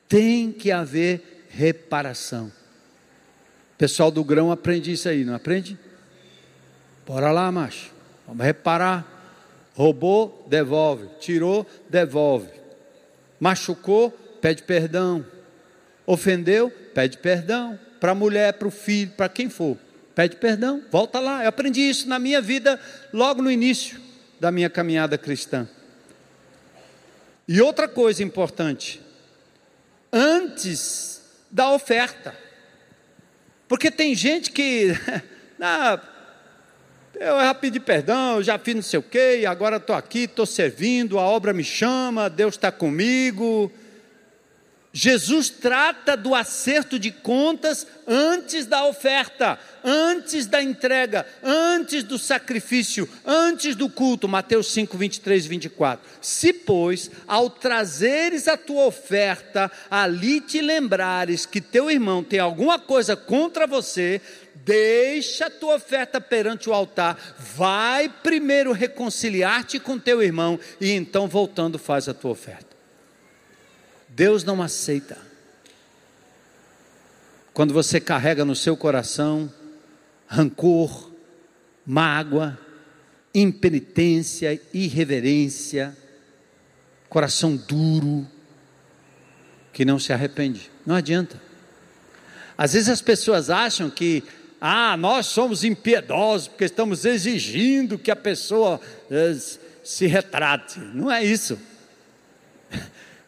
Tem 0.08 0.50
que 0.50 0.72
haver 0.72 1.46
reparação. 1.50 2.50
Pessoal 3.78 4.10
do 4.10 4.24
grão 4.24 4.50
aprende 4.50 4.90
isso 4.90 5.08
aí, 5.08 5.24
não 5.24 5.36
aprende? 5.36 5.78
Bora 7.10 7.32
lá, 7.32 7.50
macho. 7.50 7.90
Vamos 8.24 8.46
reparar. 8.46 9.04
Roubou, 9.74 10.46
devolve. 10.48 11.08
Tirou, 11.18 11.66
devolve. 11.88 12.48
Machucou, 13.40 14.12
pede 14.40 14.62
perdão. 14.62 15.26
Ofendeu, 16.06 16.70
pede 16.94 17.18
perdão. 17.18 17.76
Para 17.98 18.12
a 18.12 18.14
mulher, 18.14 18.52
para 18.52 18.68
o 18.68 18.70
filho, 18.70 19.10
para 19.16 19.28
quem 19.28 19.50
for. 19.50 19.76
Pede 20.14 20.36
perdão, 20.36 20.84
volta 20.88 21.18
lá. 21.18 21.42
Eu 21.42 21.48
aprendi 21.48 21.80
isso 21.80 22.08
na 22.08 22.20
minha 22.20 22.40
vida 22.40 22.80
logo 23.12 23.42
no 23.42 23.50
início 23.50 24.00
da 24.38 24.52
minha 24.52 24.70
caminhada 24.70 25.18
cristã. 25.18 25.68
E 27.48 27.60
outra 27.60 27.88
coisa 27.88 28.22
importante, 28.22 29.02
antes 30.12 31.22
da 31.50 31.72
oferta. 31.72 32.36
Porque 33.66 33.90
tem 33.90 34.14
gente 34.14 34.52
que, 34.52 34.92
ah, 35.60 36.00
eu 37.20 37.38
já 37.38 37.54
pedi 37.54 37.78
perdão, 37.78 38.36
eu 38.36 38.42
já 38.42 38.58
fiz 38.58 38.74
não 38.74 38.82
sei 38.82 38.98
o 38.98 39.02
quê, 39.02 39.44
agora 39.46 39.76
estou 39.76 39.94
aqui, 39.94 40.20
estou 40.20 40.46
servindo, 40.46 41.18
a 41.18 41.22
obra 41.22 41.52
me 41.52 41.62
chama, 41.62 42.30
Deus 42.30 42.54
está 42.54 42.72
comigo. 42.72 43.70
Jesus 44.92 45.50
trata 45.50 46.16
do 46.16 46.34
acerto 46.34 46.98
de 46.98 47.12
contas 47.12 47.86
antes 48.08 48.66
da 48.66 48.84
oferta, 48.86 49.56
antes 49.84 50.46
da 50.46 50.60
entrega, 50.60 51.24
antes 51.44 52.02
do 52.02 52.18
sacrifício, 52.18 53.08
antes 53.24 53.76
do 53.76 53.88
culto. 53.88 54.26
Mateus 54.26 54.72
5, 54.72 54.98
23 54.98 55.44
e 55.44 55.48
24. 55.48 56.10
Se, 56.20 56.52
pois, 56.52 57.08
ao 57.28 57.48
trazeres 57.48 58.48
a 58.48 58.56
tua 58.56 58.86
oferta, 58.86 59.70
ali 59.88 60.40
te 60.40 60.60
lembrares 60.60 61.46
que 61.46 61.60
teu 61.60 61.88
irmão 61.88 62.24
tem 62.24 62.40
alguma 62.40 62.78
coisa 62.78 63.14
contra 63.14 63.68
você, 63.68 64.20
deixa 64.70 65.46
a 65.46 65.50
tua 65.50 65.74
oferta 65.74 66.20
perante 66.20 66.70
o 66.70 66.72
altar, 66.72 67.18
vai 67.36 68.08
primeiro 68.08 68.70
reconciliar-te 68.70 69.80
com 69.80 69.98
teu 69.98 70.22
irmão 70.22 70.60
e 70.80 70.92
então 70.92 71.26
voltando 71.26 71.76
faz 71.76 72.08
a 72.08 72.14
tua 72.14 72.30
oferta. 72.30 72.76
Deus 74.08 74.44
não 74.44 74.62
aceita 74.62 75.18
quando 77.52 77.74
você 77.74 77.98
carrega 77.98 78.44
no 78.44 78.54
seu 78.54 78.76
coração 78.76 79.52
rancor, 80.28 81.10
mágoa, 81.84 82.56
impenitência, 83.34 84.60
irreverência, 84.72 85.96
coração 87.08 87.56
duro, 87.56 88.24
que 89.72 89.84
não 89.84 89.98
se 89.98 90.12
arrepende. 90.12 90.70
Não 90.86 90.94
adianta. 90.94 91.42
Às 92.56 92.74
vezes 92.74 92.88
as 92.88 93.00
pessoas 93.00 93.50
acham 93.50 93.90
que 93.90 94.22
ah, 94.60 94.96
nós 94.96 95.26
somos 95.26 95.64
impiedosos 95.64 96.48
porque 96.48 96.64
estamos 96.64 97.04
exigindo 97.06 97.98
que 97.98 98.10
a 98.10 98.16
pessoa 98.16 98.78
eh, 99.10 99.34
se 99.82 100.06
retrate. 100.06 100.78
Não 100.78 101.10
é 101.10 101.24
isso. 101.24 101.58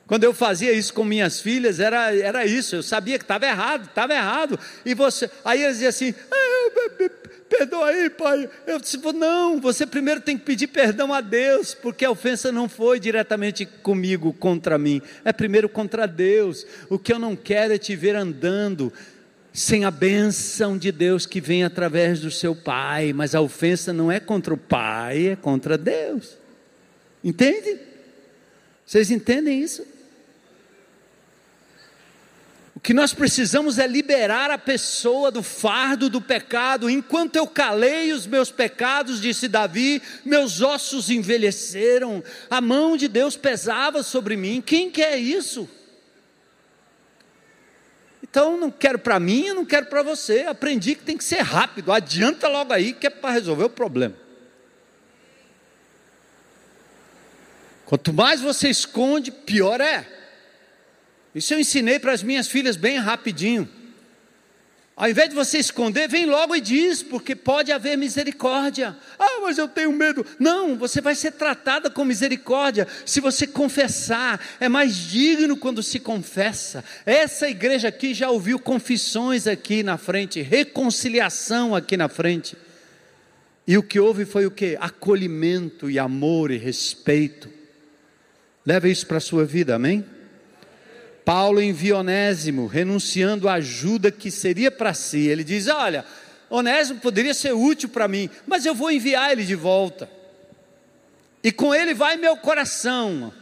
Quando 0.06 0.24
eu 0.24 0.34
fazia 0.34 0.72
isso 0.72 0.92
com 0.92 1.04
minhas 1.04 1.40
filhas, 1.40 1.80
era, 1.80 2.14
era 2.14 2.44
isso. 2.44 2.76
Eu 2.76 2.82
sabia 2.82 3.18
que 3.18 3.24
estava 3.24 3.46
errado, 3.46 3.84
estava 3.84 4.12
errado. 4.12 4.60
E 4.84 4.92
você, 4.92 5.30
aí 5.42 5.62
eles 5.62 5.76
diziam 5.76 5.88
assim: 5.88 6.14
ah, 6.30 7.08
perdoa 7.48 7.88
aí, 7.88 8.10
pai. 8.10 8.48
Eu 8.66 8.78
disse: 8.78 8.98
não, 9.14 9.58
você 9.58 9.86
primeiro 9.86 10.20
tem 10.20 10.36
que 10.36 10.44
pedir 10.44 10.66
perdão 10.66 11.14
a 11.14 11.22
Deus, 11.22 11.74
porque 11.74 12.04
a 12.04 12.10
ofensa 12.10 12.52
não 12.52 12.68
foi 12.68 13.00
diretamente 13.00 13.64
comigo, 13.64 14.34
contra 14.34 14.76
mim, 14.76 15.00
é 15.24 15.32
primeiro 15.32 15.68
contra 15.68 16.06
Deus. 16.06 16.66
O 16.90 16.98
que 16.98 17.12
eu 17.12 17.18
não 17.18 17.34
quero 17.34 17.72
é 17.72 17.78
te 17.78 17.96
ver 17.96 18.14
andando 18.14 18.92
sem 19.52 19.84
a 19.84 19.90
bênção 19.90 20.78
de 20.78 20.90
Deus 20.90 21.26
que 21.26 21.40
vem 21.40 21.62
através 21.62 22.20
do 22.20 22.30
seu 22.30 22.54
pai, 22.56 23.12
mas 23.12 23.34
a 23.34 23.40
ofensa 23.40 23.92
não 23.92 24.10
é 24.10 24.18
contra 24.18 24.54
o 24.54 24.56
pai, 24.56 25.28
é 25.28 25.36
contra 25.36 25.76
Deus. 25.76 26.38
Entende? 27.22 27.78
Vocês 28.86 29.10
entendem 29.10 29.60
isso? 29.60 29.86
O 32.74 32.80
que 32.80 32.94
nós 32.94 33.12
precisamos 33.12 33.78
é 33.78 33.86
liberar 33.86 34.50
a 34.50 34.58
pessoa 34.58 35.30
do 35.30 35.42
fardo 35.42 36.08
do 36.08 36.20
pecado. 36.20 36.88
Enquanto 36.90 37.36
eu 37.36 37.46
calei 37.46 38.10
os 38.10 38.26
meus 38.26 38.50
pecados, 38.50 39.20
disse 39.20 39.46
Davi, 39.46 40.02
meus 40.24 40.62
ossos 40.62 41.10
envelheceram, 41.10 42.24
a 42.50 42.60
mão 42.60 42.96
de 42.96 43.06
Deus 43.06 43.36
pesava 43.36 44.02
sobre 44.02 44.34
mim. 44.34 44.62
Quem 44.64 44.90
quer 44.90 45.16
isso? 45.18 45.68
Então, 48.32 48.56
não 48.56 48.70
quero 48.70 48.98
para 48.98 49.20
mim, 49.20 49.48
não 49.48 49.62
quero 49.62 49.84
para 49.84 50.02
você. 50.02 50.44
Aprendi 50.44 50.94
que 50.94 51.02
tem 51.02 51.18
que 51.18 51.22
ser 51.22 51.40
rápido. 51.40 51.92
Adianta 51.92 52.48
logo 52.48 52.72
aí 52.72 52.94
que 52.94 53.06
é 53.06 53.10
para 53.10 53.30
resolver 53.30 53.64
o 53.64 53.68
problema. 53.68 54.14
Quanto 57.84 58.10
mais 58.10 58.40
você 58.40 58.70
esconde, 58.70 59.30
pior 59.30 59.82
é. 59.82 60.08
Isso 61.34 61.52
eu 61.52 61.60
ensinei 61.60 61.98
para 61.98 62.12
as 62.12 62.22
minhas 62.22 62.48
filhas 62.48 62.74
bem 62.74 62.96
rapidinho. 62.96 63.68
Ao 64.94 65.08
invés 65.08 65.30
de 65.30 65.34
você 65.34 65.58
esconder, 65.58 66.06
vem 66.06 66.26
logo 66.26 66.54
e 66.54 66.60
diz, 66.60 67.02
porque 67.02 67.34
pode 67.34 67.72
haver 67.72 67.96
misericórdia. 67.96 68.94
Ah, 69.18 69.40
mas 69.40 69.56
eu 69.56 69.66
tenho 69.66 69.90
medo. 69.90 70.24
Não, 70.38 70.76
você 70.76 71.00
vai 71.00 71.14
ser 71.14 71.32
tratada 71.32 71.88
com 71.88 72.04
misericórdia 72.04 72.86
se 73.06 73.18
você 73.18 73.46
confessar. 73.46 74.38
É 74.60 74.68
mais 74.68 74.94
digno 74.94 75.56
quando 75.56 75.82
se 75.82 75.98
confessa. 75.98 76.84
Essa 77.06 77.48
igreja 77.48 77.88
aqui 77.88 78.12
já 78.12 78.30
ouviu 78.30 78.58
confissões 78.58 79.46
aqui 79.46 79.82
na 79.82 79.96
frente, 79.96 80.42
reconciliação 80.42 81.74
aqui 81.74 81.96
na 81.96 82.08
frente. 82.08 82.54
E 83.66 83.78
o 83.78 83.82
que 83.82 83.98
houve 83.98 84.26
foi 84.26 84.44
o 84.44 84.50
que? 84.50 84.76
Acolhimento 84.78 85.88
e 85.88 85.98
amor 85.98 86.50
e 86.50 86.58
respeito. 86.58 87.48
Leve 88.64 88.90
isso 88.90 89.06
para 89.06 89.16
a 89.16 89.20
sua 89.20 89.44
vida, 89.46 89.74
amém? 89.74 90.04
Paulo 91.24 91.62
envia 91.62 91.96
Onésimo, 91.96 92.66
renunciando 92.66 93.48
à 93.48 93.54
ajuda 93.54 94.10
que 94.10 94.30
seria 94.30 94.70
para 94.70 94.92
si. 94.94 95.28
Ele 95.28 95.44
diz: 95.44 95.68
Olha, 95.68 96.04
Onésimo 96.50 97.00
poderia 97.00 97.34
ser 97.34 97.52
útil 97.52 97.88
para 97.88 98.08
mim, 98.08 98.28
mas 98.46 98.66
eu 98.66 98.74
vou 98.74 98.90
enviar 98.90 99.32
ele 99.32 99.44
de 99.44 99.54
volta. 99.54 100.08
E 101.42 101.50
com 101.50 101.74
ele 101.74 101.94
vai 101.94 102.16
meu 102.16 102.36
coração. 102.36 103.32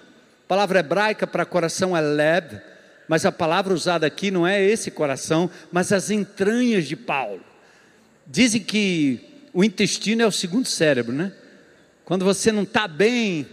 A 0.44 0.48
palavra 0.48 0.80
hebraica 0.80 1.26
para 1.26 1.44
coração 1.44 1.96
é 1.96 2.00
leb, 2.00 2.60
mas 3.08 3.24
a 3.24 3.32
palavra 3.32 3.74
usada 3.74 4.06
aqui 4.06 4.30
não 4.30 4.46
é 4.46 4.62
esse 4.62 4.90
coração, 4.90 5.50
mas 5.70 5.92
as 5.92 6.10
entranhas 6.10 6.86
de 6.86 6.96
Paulo. 6.96 7.44
Dizem 8.26 8.62
que 8.62 9.20
o 9.52 9.64
intestino 9.64 10.22
é 10.22 10.26
o 10.26 10.32
segundo 10.32 10.66
cérebro, 10.66 11.12
né? 11.12 11.32
Quando 12.04 12.24
você 12.24 12.52
não 12.52 12.62
está 12.62 12.86
bem, 12.88 13.46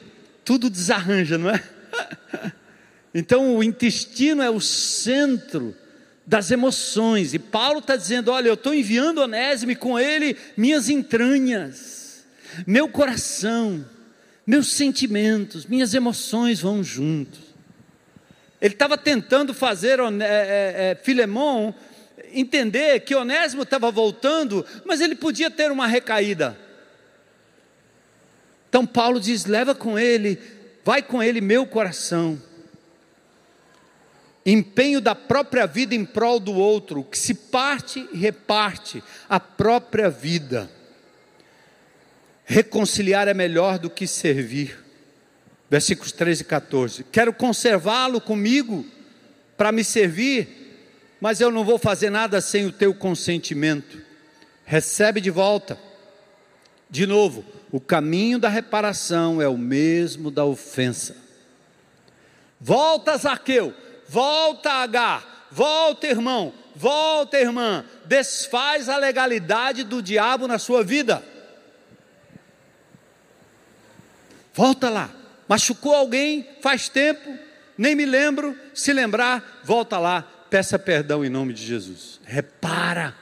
tudo 0.44 0.70
desarranja, 0.70 1.38
não 1.38 1.50
é? 1.50 1.64
Então 3.14 3.56
o 3.56 3.64
intestino 3.64 4.42
é 4.42 4.50
o 4.50 4.60
centro 4.60 5.76
das 6.26 6.52
emoções, 6.52 7.34
e 7.34 7.40
Paulo 7.40 7.80
está 7.80 7.96
dizendo: 7.96 8.32
Olha, 8.32 8.50
eu 8.50 8.56
estou 8.56 8.74
enviando 8.74 9.20
Onésimo 9.20 9.72
e 9.72 9.76
com 9.76 9.98
ele 9.98 10.36
minhas 10.58 10.90
entranhas, 10.90 12.26
meu 12.66 12.90
coração, 12.90 13.86
meus 14.46 14.72
sentimentos, 14.72 15.66
minhas 15.66 15.94
emoções 15.94 16.60
vão 16.60 16.84
juntos. 16.84 17.40
Ele 18.60 18.74
estava 18.74 18.98
tentando 18.98 19.54
fazer 19.54 20.00
é, 20.00 20.04
é, 20.04 20.92
é, 20.92 21.00
Filemão 21.02 21.74
entender 22.34 23.00
que 23.02 23.16
Onésimo 23.16 23.64
estava 23.64 23.90
voltando, 23.90 24.66
mas 24.84 25.00
ele 25.00 25.16
podia 25.16 25.50
ter 25.50 25.72
uma 25.72 25.88
recaída. 25.88 26.58
Então 28.68 28.86
Paulo 28.86 29.18
diz: 29.18 29.46
leva 29.46 29.74
com 29.74 29.98
ele, 29.98 30.38
vai 30.84 31.02
com 31.02 31.24
ele 31.24 31.40
meu 31.40 31.66
coração 31.66 32.42
empenho 34.50 35.02
da 35.02 35.14
própria 35.14 35.68
vida 35.68 35.94
em 35.94 36.06
prol 36.06 36.40
do 36.40 36.54
outro, 36.54 37.04
que 37.04 37.20
se 37.20 37.34
parte 37.34 38.08
e 38.14 38.18
reparte 38.18 39.04
a 39.28 39.42
própria 39.42 40.10
vida. 40.10 40.72
Reconciliar 42.46 43.28
é 43.28 43.34
melhor 43.34 43.78
do 43.78 43.90
que 43.90 44.08
servir. 44.08 44.86
Versículos 45.70 46.14
13 46.14 46.44
e 46.44 46.46
14. 46.46 47.04
Quero 47.12 47.34
conservá-lo 47.34 48.22
comigo 48.22 48.86
para 49.58 49.74
me 49.74 49.84
servir, 49.84 50.48
mas 51.20 51.42
eu 51.42 51.52
não 51.52 51.66
vou 51.66 51.78
fazer 51.78 52.10
nada 52.10 52.40
sem 52.40 52.66
o 52.66 52.72
teu 52.72 52.94
consentimento. 52.94 54.02
Recebe 54.64 55.20
de 55.20 55.30
volta. 55.30 55.78
De 56.90 57.06
novo, 57.06 57.44
o 57.70 57.82
caminho 57.82 58.40
da 58.40 58.48
reparação 58.48 59.42
é 59.42 59.48
o 59.50 59.58
mesmo 59.58 60.32
da 60.32 60.46
ofensa. 60.46 61.18
Volta, 62.62 63.18
Zaqueu, 63.18 63.74
volta, 64.08 64.72
Agar, 64.72 65.48
volta, 65.52 66.08
irmão, 66.08 66.54
volta, 66.76 67.40
irmã, 67.40 67.86
desfaz 68.06 68.88
a 68.88 68.98
legalidade 68.98 69.84
do 69.84 70.02
diabo 70.02 70.48
na 70.48 70.60
sua 70.60 70.84
vida. 70.84 71.24
Volta 74.54 74.90
lá. 74.90 75.12
Machucou 75.48 75.94
alguém 75.94 76.48
faz 76.62 76.90
tempo, 76.90 77.38
nem 77.78 77.96
me 77.96 78.06
lembro. 78.06 78.58
Se 78.74 78.92
lembrar, 78.92 79.62
volta 79.64 79.98
lá, 79.98 80.22
peça 80.50 80.78
perdão 80.78 81.24
em 81.24 81.30
nome 81.30 81.54
de 81.54 81.66
Jesus. 81.66 82.20
Repara. 82.26 83.16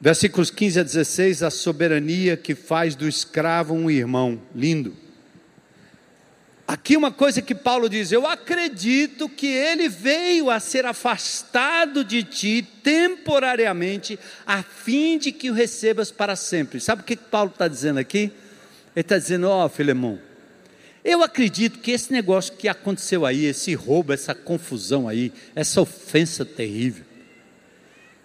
Versículos 0.00 0.50
15 0.50 0.80
a 0.80 0.82
16, 0.82 1.42
a 1.42 1.50
soberania 1.50 2.36
que 2.36 2.54
faz 2.54 2.94
do 2.94 3.08
escravo 3.08 3.74
um 3.74 3.90
irmão. 3.90 4.40
Lindo. 4.54 4.96
Aqui 6.66 6.96
uma 6.96 7.12
coisa 7.12 7.40
que 7.40 7.54
Paulo 7.54 7.88
diz: 7.88 8.10
Eu 8.10 8.26
acredito 8.26 9.28
que 9.28 9.46
ele 9.46 9.88
veio 9.88 10.50
a 10.50 10.58
ser 10.58 10.84
afastado 10.84 12.02
de 12.02 12.24
ti 12.24 12.66
temporariamente, 12.82 14.18
a 14.44 14.64
fim 14.64 15.16
de 15.16 15.30
que 15.30 15.48
o 15.48 15.54
recebas 15.54 16.10
para 16.10 16.34
sempre. 16.34 16.80
Sabe 16.80 17.02
o 17.02 17.04
que 17.04 17.16
Paulo 17.16 17.50
está 17.50 17.68
dizendo 17.68 18.00
aqui? 18.00 18.32
Ele 18.96 19.00
está 19.00 19.16
dizendo: 19.16 19.48
Ó, 19.48 19.64
oh, 19.64 19.68
Filemão, 19.68 20.18
eu 21.04 21.22
acredito 21.22 21.78
que 21.78 21.92
esse 21.92 22.12
negócio 22.12 22.56
que 22.56 22.66
aconteceu 22.66 23.24
aí, 23.24 23.44
esse 23.44 23.72
roubo, 23.74 24.12
essa 24.12 24.34
confusão 24.34 25.08
aí, 25.08 25.32
essa 25.54 25.80
ofensa 25.80 26.44
terrível, 26.44 27.04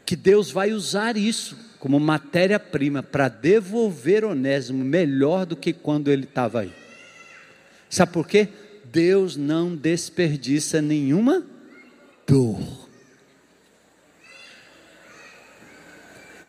que 0.04 0.16
Deus 0.16 0.50
vai 0.50 0.72
usar 0.72 1.16
isso 1.16 1.56
como 1.78 2.00
matéria-prima 2.00 3.04
para 3.04 3.28
devolver 3.28 4.26
Onésimo 4.26 4.84
melhor 4.84 5.46
do 5.46 5.56
que 5.56 5.74
quando 5.74 6.10
ele 6.10 6.24
estava 6.24 6.62
aí. 6.62 6.81
Sabe 7.92 8.14
por 8.14 8.26
quê? 8.26 8.48
Deus 8.86 9.36
não 9.36 9.76
desperdiça 9.76 10.82
nenhuma 10.82 11.46
dor. 12.26 12.88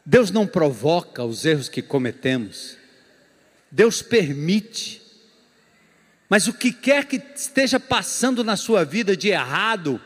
Deus 0.06 0.30
não 0.30 0.46
provoca 0.46 1.24
os 1.24 1.44
erros 1.44 1.68
que 1.68 1.82
cometemos. 1.82 2.76
Deus 3.68 4.00
permite. 4.02 5.02
Mas 6.28 6.46
o 6.46 6.52
que 6.52 6.72
quer 6.72 7.06
que 7.06 7.20
esteja 7.34 7.80
passando 7.80 8.44
na 8.44 8.56
sua 8.56 8.84
vida 8.84 9.16
de 9.16 9.30
errado, 9.30 10.00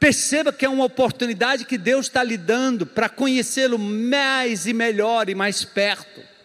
perceba 0.00 0.54
que 0.54 0.64
é 0.64 0.68
uma 0.70 0.86
oportunidade 0.86 1.66
que 1.66 1.76
Deus 1.76 2.06
está 2.06 2.22
lhe 2.22 2.38
dando 2.38 2.86
para 2.86 3.10
conhecê-lo 3.10 3.78
mais 3.78 4.66
e 4.66 4.72
melhor 4.72 5.28
e 5.28 5.34
mais 5.34 5.64
perto. 5.64 6.37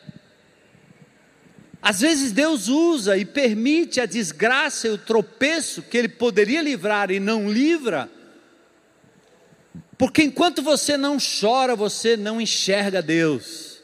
Às 1.84 2.00
vezes 2.00 2.32
Deus 2.32 2.70
usa 2.70 3.18
e 3.18 3.26
permite 3.26 4.00
a 4.00 4.06
desgraça 4.06 4.88
e 4.88 4.92
o 4.92 4.98
tropeço 4.98 5.82
que 5.82 5.98
Ele 5.98 6.08
poderia 6.08 6.62
livrar 6.62 7.12
e 7.12 7.20
não 7.20 7.52
livra, 7.52 8.10
porque 9.98 10.24
enquanto 10.24 10.62
você 10.62 10.96
não 10.96 11.18
chora, 11.18 11.76
você 11.76 12.16
não 12.16 12.40
enxerga 12.40 13.02
Deus. 13.02 13.82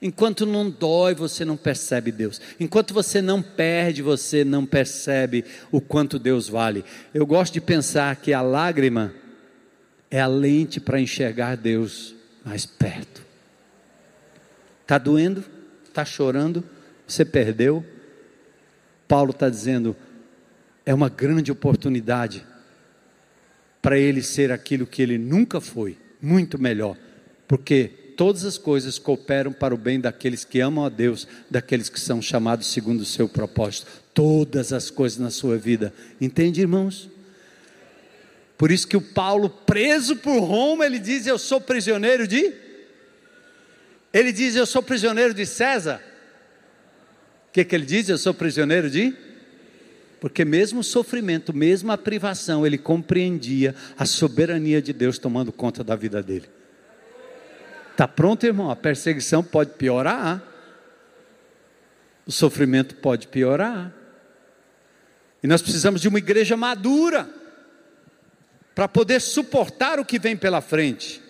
Enquanto 0.00 0.46
não 0.46 0.70
dói, 0.70 1.14
você 1.14 1.44
não 1.44 1.56
percebe 1.56 2.10
Deus. 2.10 2.40
Enquanto 2.58 2.94
você 2.94 3.20
não 3.20 3.42
perde, 3.42 4.02
você 4.02 4.44
não 4.44 4.64
percebe 4.64 5.44
o 5.70 5.80
quanto 5.80 6.18
Deus 6.18 6.48
vale. 6.48 6.84
Eu 7.12 7.26
gosto 7.26 7.52
de 7.52 7.60
pensar 7.60 8.16
que 8.16 8.32
a 8.32 8.40
lágrima 8.40 9.14
é 10.10 10.20
a 10.20 10.26
lente 10.26 10.80
para 10.80 11.00
enxergar 11.00 11.56
Deus 11.56 12.14
mais 12.44 12.66
perto. 12.66 13.22
Está 14.82 14.98
doendo? 14.98 15.44
Está 15.84 16.04
chorando? 16.04 16.64
Você 17.12 17.26
perdeu? 17.26 17.84
Paulo 19.06 19.32
está 19.32 19.50
dizendo: 19.50 19.94
é 20.86 20.94
uma 20.94 21.10
grande 21.10 21.52
oportunidade 21.52 22.42
para 23.82 23.98
ele 23.98 24.22
ser 24.22 24.50
aquilo 24.50 24.86
que 24.86 25.02
ele 25.02 25.18
nunca 25.18 25.60
foi, 25.60 25.98
muito 26.22 26.58
melhor, 26.58 26.96
porque 27.46 28.14
todas 28.16 28.46
as 28.46 28.56
coisas 28.56 28.98
cooperam 28.98 29.52
para 29.52 29.74
o 29.74 29.76
bem 29.78 30.00
daqueles 30.00 30.42
que 30.42 30.60
amam 30.60 30.86
a 30.86 30.88
Deus, 30.88 31.28
daqueles 31.50 31.90
que 31.90 32.00
são 32.00 32.22
chamados 32.22 32.72
segundo 32.72 33.02
o 33.02 33.04
seu 33.04 33.28
propósito. 33.28 33.88
Todas 34.14 34.72
as 34.72 34.90
coisas 34.90 35.18
na 35.18 35.30
sua 35.30 35.58
vida. 35.58 35.92
Entende, 36.18 36.62
irmãos? 36.62 37.10
Por 38.56 38.70
isso 38.70 38.88
que 38.88 38.96
o 38.96 39.02
Paulo, 39.02 39.50
preso 39.50 40.16
por 40.16 40.38
Roma, 40.38 40.86
ele 40.86 40.98
diz: 40.98 41.26
Eu 41.26 41.38
sou 41.38 41.60
prisioneiro 41.60 42.26
de. 42.26 42.54
Ele 44.14 44.32
diz: 44.32 44.56
Eu 44.56 44.64
sou 44.64 44.82
prisioneiro 44.82 45.34
de 45.34 45.44
César. 45.44 46.11
O 47.52 47.54
que, 47.54 47.66
que 47.66 47.74
ele 47.74 47.84
diz? 47.84 48.08
Eu 48.08 48.16
sou 48.16 48.32
prisioneiro 48.32 48.88
de. 48.88 49.14
Porque 50.18 50.42
mesmo 50.42 50.80
o 50.80 50.82
sofrimento, 50.82 51.52
mesmo 51.52 51.92
a 51.92 51.98
privação, 51.98 52.64
ele 52.66 52.78
compreendia 52.78 53.74
a 53.98 54.06
soberania 54.06 54.80
de 54.80 54.90
Deus 54.90 55.18
tomando 55.18 55.52
conta 55.52 55.84
da 55.84 55.94
vida 55.94 56.22
dele. 56.22 56.48
Está 57.90 58.08
pronto, 58.08 58.46
irmão? 58.46 58.70
A 58.70 58.76
perseguição 58.76 59.44
pode 59.44 59.72
piorar. 59.72 60.42
O 62.24 62.32
sofrimento 62.32 62.94
pode 62.94 63.28
piorar. 63.28 63.92
E 65.42 65.46
nós 65.46 65.60
precisamos 65.60 66.00
de 66.00 66.08
uma 66.08 66.16
igreja 66.16 66.56
madura 66.56 67.28
para 68.74 68.88
poder 68.88 69.20
suportar 69.20 70.00
o 70.00 70.06
que 70.06 70.18
vem 70.18 70.38
pela 70.38 70.62
frente. 70.62 71.21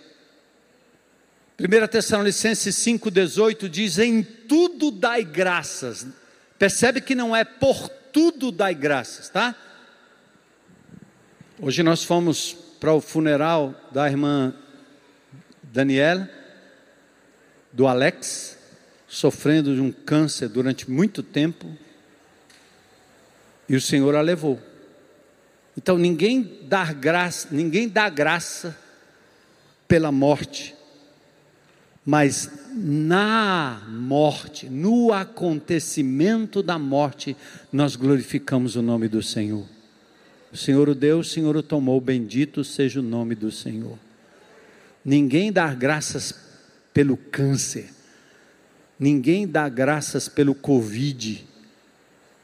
1 1.59 1.87
Tessalonicenses 1.89 2.75
5,18 2.77 3.69
diz: 3.69 3.99
Em 3.99 4.23
tudo 4.23 4.91
dai 4.91 5.25
graças. 5.25 6.07
Percebe 6.59 7.01
que 7.01 7.15
não 7.15 7.35
é 7.35 7.45
por 7.45 7.89
tudo 7.89 8.51
dai 8.51 8.75
graças, 8.75 9.29
tá? 9.29 9.55
Hoje 11.61 11.83
nós 11.83 12.05
fomos 12.05 12.57
para 12.81 12.93
o 12.93 13.01
funeral 13.01 13.75
da 13.93 14.09
irmã 14.09 14.55
Daniela 15.63 16.29
do 17.73 17.87
Alex, 17.87 18.59
sofrendo 19.09 19.75
de 19.75 19.81
um 19.81 19.91
câncer 19.91 20.49
durante 20.49 20.91
muito 20.91 21.23
tempo, 21.23 21.67
e 23.69 23.75
o 23.75 23.81
Senhor 23.81 24.15
a 24.15 24.21
levou. 24.21 24.61
Então 25.77 25.97
ninguém 25.97 26.59
dá 26.65 26.93
graça, 26.93 27.49
ninguém 27.51 27.89
dá 27.89 28.09
graça 28.09 28.77
pela 29.89 30.13
morte, 30.13 30.75
mas 32.05 32.51
na 32.75 33.83
morte, 33.89 34.69
no 34.69 35.13
acontecimento 35.13 36.63
da 36.63 36.79
morte, 36.79 37.37
nós 37.73 37.95
glorificamos 37.95 38.75
o 38.77 38.83
nome 38.83 39.09
do 39.09 39.23
Senhor. 39.23 39.65
O 40.53 40.57
Senhor 40.57 40.89
o 40.89 40.95
deu, 40.95 41.21
o 41.21 41.25
Senhor 41.25 41.57
o 41.57 41.63
tomou, 41.63 42.01
bendito 42.01 42.65
seja 42.65 43.01
o 43.01 43.03
nome 43.03 43.35
do 43.35 43.51
Senhor. 43.51 43.99
Ninguém 45.05 45.53
dá 45.53 45.73
graças 45.75 46.35
pelo 46.93 47.17
câncer. 47.17 47.91
Ninguém 48.99 49.49
dá 49.49 49.69
graças 49.69 50.29
pelo 50.29 50.55
Covid, 50.55 51.45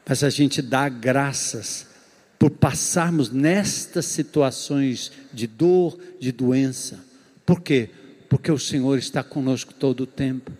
mas 0.07 0.23
a 0.23 0.29
gente 0.29 0.61
dá 0.61 0.89
graças 0.89 1.87
por 2.37 2.49
passarmos 2.49 3.29
nestas 3.29 4.05
situações 4.05 5.11
de 5.31 5.45
dor, 5.45 5.99
de 6.19 6.31
doença. 6.31 6.99
Por 7.45 7.61
quê? 7.61 7.89
Porque 8.29 8.51
o 8.51 8.59
Senhor 8.59 8.97
está 8.97 9.23
conosco 9.23 9.73
todo 9.73 10.01
o 10.01 10.07
tempo. 10.07 10.51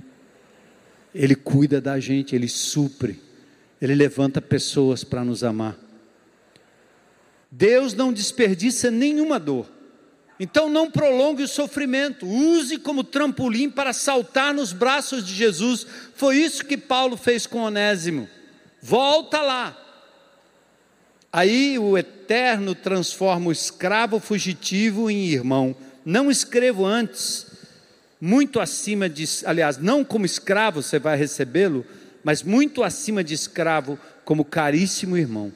Ele 1.13 1.35
cuida 1.35 1.79
da 1.79 1.99
gente, 1.99 2.35
ele 2.35 2.49
supre, 2.49 3.21
ele 3.79 3.95
levanta 3.95 4.41
pessoas 4.41 5.03
para 5.03 5.23
nos 5.23 5.43
amar. 5.43 5.77
Deus 7.51 7.93
não 7.93 8.11
desperdiça 8.11 8.91
nenhuma 8.91 9.39
dor. 9.39 9.69
Então 10.39 10.69
não 10.69 10.89
prolongue 10.89 11.43
o 11.43 11.47
sofrimento, 11.47 12.25
use 12.25 12.77
como 12.77 13.03
trampolim 13.03 13.69
para 13.69 13.91
saltar 13.91 14.53
nos 14.53 14.71
braços 14.71 15.25
de 15.25 15.33
Jesus. 15.33 15.85
Foi 16.15 16.37
isso 16.37 16.65
que 16.65 16.77
Paulo 16.77 17.17
fez 17.17 17.45
com 17.45 17.59
Onésimo. 17.59 18.27
Volta 18.81 19.41
lá. 19.41 19.77
Aí 21.31 21.77
o 21.77 21.97
Eterno 21.97 22.73
transforma 22.73 23.49
o 23.49 23.51
escravo 23.51 24.19
fugitivo 24.19 25.11
em 25.11 25.27
irmão. 25.27 25.75
Não 26.05 26.31
escrevo 26.31 26.85
antes, 26.85 27.45
muito 28.19 28.59
acima 28.59 29.07
de, 29.07 29.25
aliás, 29.45 29.77
não 29.77 30.03
como 30.03 30.25
escravo 30.25 30.81
você 30.81 30.99
vai 30.99 31.17
recebê-lo, 31.17 31.85
mas 32.23 32.43
muito 32.43 32.83
acima 32.83 33.23
de 33.23 33.33
escravo, 33.33 33.97
como 34.25 34.43
caríssimo 34.43 35.17
irmão. 35.17 35.53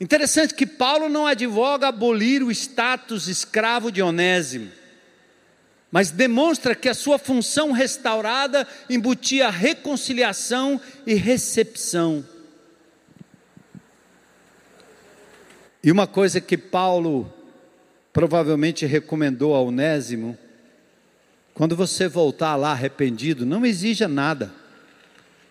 Interessante 0.00 0.54
que 0.54 0.66
Paulo 0.66 1.08
não 1.08 1.26
advoga 1.26 1.88
abolir 1.88 2.42
o 2.42 2.50
status 2.50 3.28
escravo 3.28 3.90
de 3.90 4.02
Onésimo. 4.02 4.70
mas 5.90 6.10
demonstra 6.10 6.74
que 6.74 6.88
a 6.88 6.94
sua 6.94 7.18
função 7.18 7.72
restaurada 7.72 8.66
embutia 8.90 9.48
reconciliação 9.48 10.80
e 11.06 11.14
recepção. 11.14 12.22
E 15.82 15.90
uma 15.90 16.06
coisa 16.06 16.40
que 16.40 16.58
Paulo 16.58 17.32
provavelmente 18.12 18.84
recomendou 18.84 19.54
ao 19.54 19.68
Onésimo, 19.68 20.36
quando 21.56 21.74
você 21.74 22.06
voltar 22.06 22.54
lá 22.54 22.72
arrependido, 22.72 23.46
não 23.46 23.64
exija 23.64 24.06
nada. 24.06 24.52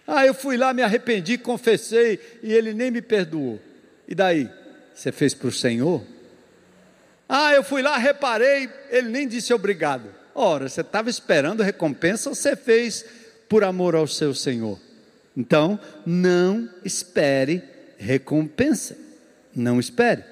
Ah, 0.06 0.24
eu 0.24 0.36
fui 0.36 0.56
lá, 0.56 0.72
me 0.72 0.84
arrependi, 0.84 1.36
confessei 1.36 2.20
e 2.44 2.54
ele 2.54 2.76
nem 2.76 2.92
me 2.92 3.02
perdoou. 3.02 3.60
E 4.08 4.14
daí? 4.14 4.48
Você 4.94 5.12
fez 5.12 5.34
para 5.34 5.48
o 5.48 5.52
Senhor? 5.52 6.04
Ah, 7.28 7.54
eu 7.56 7.64
fui 7.64 7.82
lá, 7.82 7.98
reparei, 7.98 8.70
ele 8.92 9.10
nem 9.10 9.28
disse 9.28 9.52
obrigado. 9.52 10.08
Ora, 10.36 10.70
você 10.70 10.82
estava 10.82 11.10
esperando 11.10 11.64
recompensa 11.64 12.30
você 12.30 12.56
fez 12.56 13.04
por 13.50 13.64
amor 13.64 13.96
ao 13.96 14.06
seu 14.06 14.32
Senhor? 14.36 14.80
Então, 15.36 15.80
não 16.06 16.70
espere 16.84 17.64
recompensa. 17.98 18.96
Não 19.56 19.80
espere. 19.80 20.24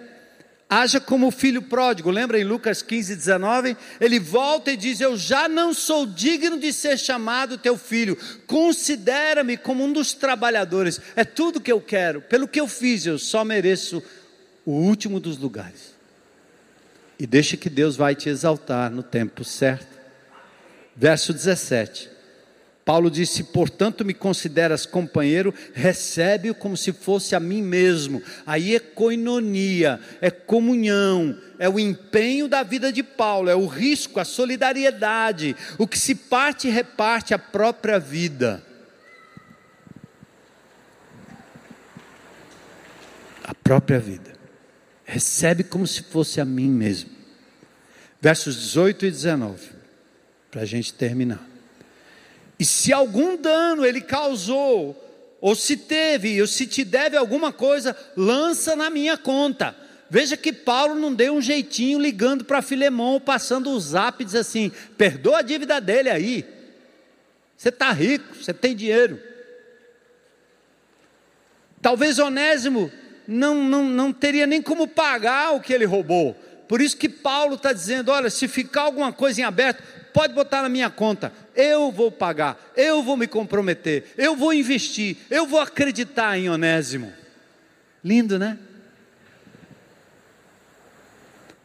Haja 0.69 0.99
como 0.99 1.27
o 1.27 1.31
filho 1.31 1.61
pródigo, 1.61 2.09
lembra 2.09 2.39
em 2.39 2.43
Lucas 2.43 2.81
15, 2.81 3.15
19? 3.15 3.77
Ele 3.99 4.19
volta 4.19 4.71
e 4.71 4.77
diz: 4.77 4.99
Eu 4.99 5.15
já 5.15 5.47
não 5.47 5.73
sou 5.73 6.05
digno 6.05 6.59
de 6.59 6.73
ser 6.73 6.97
chamado 6.97 7.57
teu 7.57 7.77
filho, 7.77 8.17
considera-me 8.47 9.55
como 9.55 9.83
um 9.83 9.93
dos 9.93 10.13
trabalhadores, 10.13 10.99
é 11.15 11.23
tudo 11.23 11.61
que 11.61 11.71
eu 11.71 11.79
quero, 11.79 12.21
pelo 12.21 12.47
que 12.47 12.59
eu 12.59 12.67
fiz, 12.67 13.05
eu 13.05 13.19
só 13.19 13.43
mereço 13.43 14.01
o 14.65 14.71
último 14.71 15.19
dos 15.19 15.37
lugares. 15.37 15.93
E 17.19 17.27
deixa 17.27 17.55
que 17.55 17.69
Deus 17.69 17.95
vai 17.95 18.15
te 18.15 18.29
exaltar 18.29 18.89
no 18.89 19.03
tempo 19.03 19.43
certo. 19.43 19.93
Verso 20.95 21.33
17. 21.33 22.12
Paulo 22.85 23.09
disse: 23.09 23.43
Portanto, 23.45 24.03
me 24.03 24.13
consideras 24.13 24.85
companheiro, 24.85 25.53
recebe-o 25.73 26.55
como 26.55 26.75
se 26.75 26.91
fosse 26.91 27.35
a 27.35 27.39
mim 27.39 27.61
mesmo. 27.61 28.21
Aí 28.45 28.75
é 28.75 28.79
coinonia, 28.79 29.99
é 30.19 30.29
comunhão, 30.29 31.37
é 31.57 31.69
o 31.69 31.79
empenho 31.79 32.47
da 32.47 32.61
vida 32.61 32.91
de 32.91 33.01
Paulo, 33.01 33.49
é 33.49 33.55
o 33.55 33.67
risco, 33.67 34.19
a 34.19 34.25
solidariedade. 34.25 35.55
O 35.77 35.87
que 35.87 35.97
se 35.97 36.13
parte, 36.13 36.67
reparte 36.67 37.33
a 37.33 37.39
própria 37.39 37.99
vida. 37.99 38.61
A 43.43 43.53
própria 43.53 43.99
vida. 43.99 44.33
Recebe 45.05 45.63
como 45.63 45.87
se 45.87 46.03
fosse 46.03 46.41
a 46.41 46.45
mim 46.45 46.69
mesmo. 46.69 47.11
Versos 48.19 48.55
18 48.55 49.05
e 49.05 49.11
19, 49.11 49.69
para 50.49 50.61
a 50.61 50.65
gente 50.65 50.93
terminar. 50.93 51.52
E 52.63 52.65
se 52.65 52.93
algum 52.93 53.35
dano 53.35 53.85
ele 53.85 53.99
causou, 53.99 54.95
ou 55.41 55.53
se 55.53 55.75
teve, 55.75 56.39
ou 56.39 56.47
se 56.47 56.65
te 56.65 56.85
deve 56.85 57.17
alguma 57.17 57.51
coisa, 57.51 57.93
lança 58.15 58.73
na 58.73 58.89
minha 58.89 59.17
conta. 59.17 59.75
Veja 60.09 60.37
que 60.37 60.53
Paulo 60.53 60.95
não 60.95 61.13
deu 61.13 61.33
um 61.33 61.41
jeitinho 61.41 61.99
ligando 61.99 62.45
para 62.45 62.61
Filemão, 62.61 63.19
passando 63.19 63.69
o 63.69 63.77
zap 63.81 64.23
diz 64.23 64.33
assim: 64.33 64.71
perdoa 64.97 65.39
a 65.39 65.41
dívida 65.41 65.81
dele 65.81 66.09
aí. 66.09 66.45
Você 67.57 67.67
está 67.67 67.91
rico, 67.91 68.33
você 68.33 68.53
tem 68.53 68.73
dinheiro. 68.73 69.19
Talvez 71.81 72.17
Onésimo 72.17 72.89
não, 73.27 73.55
não, 73.55 73.83
não 73.83 74.13
teria 74.13 74.47
nem 74.47 74.61
como 74.61 74.87
pagar 74.87 75.53
o 75.53 75.59
que 75.59 75.73
ele 75.73 75.83
roubou. 75.83 76.33
Por 76.69 76.79
isso 76.79 76.95
que 76.95 77.09
Paulo 77.09 77.55
está 77.55 77.73
dizendo: 77.73 78.09
olha, 78.09 78.29
se 78.29 78.47
ficar 78.47 78.83
alguma 78.83 79.11
coisa 79.11 79.41
em 79.41 79.43
aberto, 79.43 79.83
pode 80.13 80.33
botar 80.33 80.61
na 80.61 80.69
minha 80.69 80.89
conta, 80.89 81.33
eu 81.55 81.91
vou 81.91 82.11
pagar, 82.11 82.73
eu 82.75 83.03
vou 83.03 83.17
me 83.17 83.27
comprometer, 83.27 84.13
eu 84.17 84.35
vou 84.35 84.53
investir, 84.53 85.17
eu 85.29 85.45
vou 85.45 85.59
acreditar 85.59 86.37
em 86.37 86.49
Onésimo. 86.49 87.13
Lindo, 88.03 88.37
né? 88.37 88.57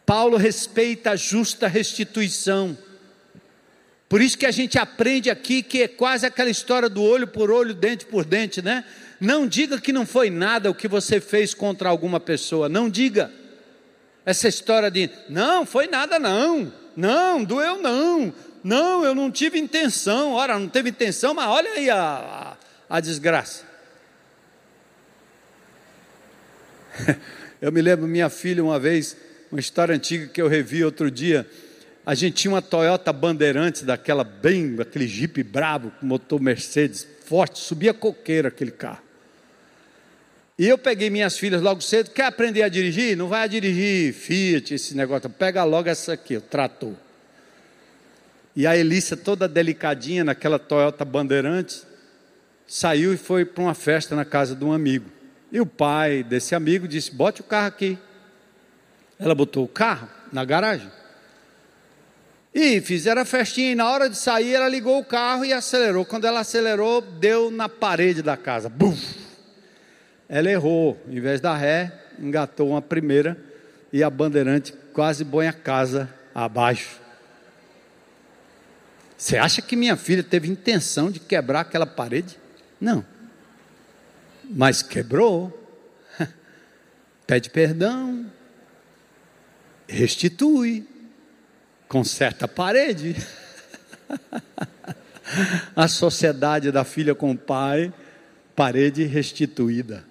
Paulo 0.05 0.37
respeita 0.37 1.11
a 1.11 1.15
justa 1.15 1.67
restituição. 1.67 2.77
Por 4.07 4.21
isso 4.21 4.37
que 4.37 4.45
a 4.47 4.51
gente 4.51 4.79
aprende 4.79 5.29
aqui 5.29 5.61
que 5.61 5.83
é 5.83 5.87
quase 5.87 6.25
aquela 6.25 6.49
história 6.49 6.89
do 6.89 7.03
olho 7.03 7.27
por 7.27 7.51
olho, 7.51 7.75
dente 7.75 8.05
por 8.05 8.25
dente, 8.25 8.59
né? 8.59 8.83
Não 9.19 9.45
diga 9.45 9.79
que 9.79 9.93
não 9.93 10.05
foi 10.05 10.31
nada 10.31 10.71
o 10.71 10.73
que 10.73 10.87
você 10.87 11.19
fez 11.19 11.53
contra 11.53 11.89
alguma 11.89 12.19
pessoa, 12.19 12.67
não 12.67 12.89
diga. 12.89 13.31
Essa 14.25 14.47
história 14.47 14.89
de, 14.89 15.09
não, 15.29 15.65
foi 15.65 15.87
nada 15.87 16.17
não. 16.17 16.73
Não, 16.95 17.43
doeu 17.43 17.81
não. 17.81 18.33
Não, 18.63 19.03
eu 19.03 19.15
não 19.15 19.31
tive 19.31 19.57
intenção. 19.57 20.33
Ora, 20.33 20.57
não 20.59 20.67
teve 20.67 20.89
intenção, 20.89 21.33
mas 21.33 21.47
olha 21.47 21.71
aí 21.71 21.89
a, 21.89 22.57
a, 22.89 22.97
a 22.97 22.99
desgraça. 22.99 23.63
Eu 27.61 27.73
me 27.73 27.81
lembro 27.81 28.07
minha 28.07 28.29
filha 28.29 28.63
uma 28.63 28.79
vez, 28.79 29.17
uma 29.51 29.59
história 29.59 29.93
antiga 29.93 30.27
que 30.27 30.41
eu 30.41 30.47
revi 30.47 30.81
outro 30.81 31.11
dia. 31.11 31.45
A 32.05 32.15
gente 32.15 32.35
tinha 32.35 32.53
uma 32.53 32.61
Toyota 32.61 33.11
Bandeirantes, 33.11 33.81
daquela 33.81 34.23
bem, 34.23 34.77
aquele 34.79 35.05
Jeep 35.05 35.43
brabo, 35.43 35.91
com 35.99 36.05
motor 36.05 36.39
Mercedes, 36.39 37.05
forte, 37.25 37.59
subia 37.59 37.93
coqueiro 37.93 38.47
aquele 38.47 38.71
carro. 38.71 39.01
E 40.57 40.67
eu 40.67 40.77
peguei 40.77 41.09
minhas 41.09 41.37
filhas 41.37 41.61
logo 41.61 41.81
cedo, 41.81 42.11
quer 42.11 42.25
aprender 42.25 42.63
a 42.63 42.69
dirigir? 42.69 43.17
Não 43.17 43.27
vai 43.27 43.43
a 43.43 43.47
dirigir 43.47 44.13
Fiat, 44.13 44.73
esse 44.73 44.95
negócio, 44.95 45.29
pega 45.29 45.63
logo 45.65 45.89
essa 45.89 46.13
aqui, 46.13 46.37
o 46.37 46.41
trator. 46.41 46.93
E 48.55 48.65
a 48.65 48.75
Elícia, 48.75 49.15
toda 49.15 49.47
delicadinha, 49.47 50.23
naquela 50.23 50.59
Toyota 50.59 51.05
Bandeirante, 51.05 51.83
saiu 52.67 53.13
e 53.13 53.17
foi 53.17 53.45
para 53.45 53.63
uma 53.63 53.73
festa 53.73 54.15
na 54.15 54.25
casa 54.25 54.55
de 54.55 54.63
um 54.63 54.71
amigo. 54.71 55.09
E 55.51 55.59
o 55.59 55.65
pai 55.65 56.23
desse 56.23 56.53
amigo 56.53 56.87
disse: 56.87 57.13
Bote 57.13 57.41
o 57.41 57.43
carro 57.43 57.67
aqui. 57.67 57.97
Ela 59.17 59.35
botou 59.35 59.65
o 59.65 59.67
carro 59.67 60.07
na 60.31 60.45
garagem. 60.45 60.89
E 62.53 62.81
fizeram 62.81 63.21
a 63.21 63.25
festinha, 63.25 63.71
e 63.71 63.75
na 63.75 63.89
hora 63.89 64.09
de 64.09 64.17
sair, 64.17 64.55
ela 64.55 64.67
ligou 64.67 64.99
o 64.99 65.05
carro 65.05 65.45
e 65.45 65.53
acelerou. 65.53 66.03
Quando 66.03 66.25
ela 66.25 66.39
acelerou, 66.39 67.01
deu 67.01 67.51
na 67.51 67.69
parede 67.69 68.21
da 68.21 68.35
casa. 68.35 68.69
Buf! 68.69 69.17
Ela 70.27 70.49
errou, 70.49 70.99
em 71.07 71.19
vez 71.19 71.39
da 71.39 71.55
ré, 71.55 71.91
engatou 72.19 72.69
uma 72.69 72.81
primeira 72.81 73.37
e 73.91 74.03
a 74.03 74.09
bandeirante 74.09 74.73
quase 74.93 75.25
põe 75.25 75.47
a 75.47 75.53
casa 75.53 76.09
abaixo. 76.33 76.98
Você 79.19 79.35
acha 79.35 79.61
que 79.61 79.75
minha 79.75 79.97
filha 79.97 80.23
teve 80.23 80.47
intenção 80.47 81.11
de 81.11 81.19
quebrar 81.19 81.59
aquela 81.59 81.85
parede? 81.85 82.39
Não. 82.79 83.05
Mas 84.49 84.81
quebrou. 84.81 85.53
Pede 87.27 87.49
perdão. 87.49 88.31
Restitui. 89.89 90.87
Conserta 91.89 92.45
a 92.45 92.47
parede. 92.47 93.17
a 95.75 95.89
sociedade 95.89 96.71
da 96.71 96.85
filha 96.85 97.13
com 97.13 97.31
o 97.31 97.37
pai, 97.37 97.93
parede 98.55 99.03
restituída. 99.03 100.05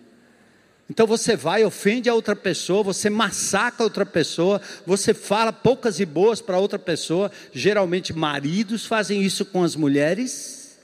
Então 0.91 1.07
você 1.07 1.36
vai, 1.36 1.64
ofende 1.64 2.09
a 2.09 2.14
outra 2.14 2.34
pessoa, 2.34 2.82
você 2.82 3.11
massacra 3.11 3.84
outra 3.84 4.07
pessoa, 4.07 4.61
você 4.86 5.12
fala 5.12 5.53
poucas 5.53 6.01
e 6.01 6.07
boas 6.07 6.41
para 6.41 6.59
outra 6.59 6.78
pessoa. 6.78 7.30
Geralmente 7.53 8.12
maridos 8.12 8.86
fazem 8.86 9.22
isso 9.22 9.45
com 9.45 9.62
as 9.62 9.76
mulheres. 9.76 10.78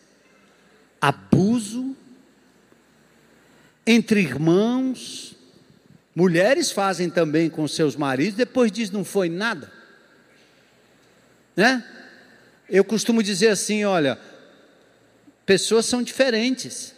Abuso 1.01 1.97
entre 3.87 4.21
irmãos. 4.21 5.35
Mulheres 6.15 6.71
fazem 6.71 7.11
também 7.11 7.51
com 7.51 7.67
seus 7.67 7.97
maridos, 7.97 8.35
depois 8.35 8.71
diz 8.71 8.91
não 8.91 9.05
foi 9.05 9.29
nada. 9.29 9.73
Né? 11.57 11.85
Eu 12.69 12.85
costumo 12.85 13.23
dizer 13.23 13.49
assim, 13.49 13.85
olha, 13.85 14.19
pessoas 15.47 15.87
são 15.87 16.03
diferentes. 16.03 16.95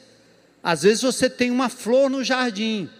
Às 0.66 0.82
vezes 0.82 1.02
você 1.02 1.30
tem 1.30 1.48
uma 1.48 1.68
flor 1.68 2.10
no 2.10 2.24
jardim. 2.24 2.90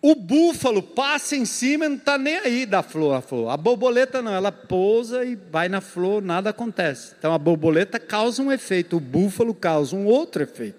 O 0.00 0.14
búfalo 0.14 0.80
passa 0.80 1.34
em 1.34 1.44
cima 1.44 1.84
e 1.84 1.88
não 1.88 1.96
está 1.96 2.16
nem 2.16 2.36
aí 2.36 2.64
da 2.64 2.80
flor, 2.80 3.12
a 3.12 3.20
flor. 3.20 3.50
A 3.50 3.56
borboleta 3.56 4.22
não, 4.22 4.32
ela 4.32 4.52
pousa 4.52 5.24
e 5.24 5.34
vai 5.34 5.68
na 5.68 5.80
flor, 5.80 6.22
nada 6.22 6.50
acontece. 6.50 7.12
Então 7.18 7.34
a 7.34 7.38
borboleta 7.38 7.98
causa 7.98 8.40
um 8.40 8.52
efeito, 8.52 8.98
o 8.98 9.00
búfalo 9.00 9.52
causa 9.52 9.96
um 9.96 10.06
outro 10.06 10.44
efeito. 10.44 10.78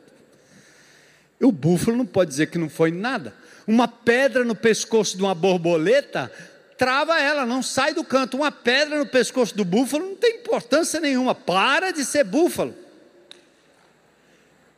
E 1.41 1.43
o 1.43 1.51
búfalo 1.51 1.97
não 1.97 2.05
pode 2.05 2.29
dizer 2.29 2.47
que 2.47 2.57
não 2.57 2.69
foi 2.69 2.89
nada. 2.89 3.33
Uma 3.67 3.85
pedra 3.85 4.45
no 4.45 4.55
pescoço 4.55 5.17
de 5.17 5.23
uma 5.23 5.35
borboleta 5.35 6.31
trava 6.77 7.19
ela, 7.19 7.45
não 7.45 7.61
sai 7.61 7.93
do 7.93 8.01
canto. 8.01 8.37
Uma 8.37 8.51
pedra 8.53 8.97
no 8.97 9.07
pescoço 9.07 9.53
do 9.57 9.65
búfalo 9.65 10.05
não 10.05 10.15
tem 10.15 10.37
importância 10.37 11.01
nenhuma. 11.01 11.35
Para 11.35 11.91
de 11.91 12.05
ser 12.05 12.23
búfalo 12.23 12.86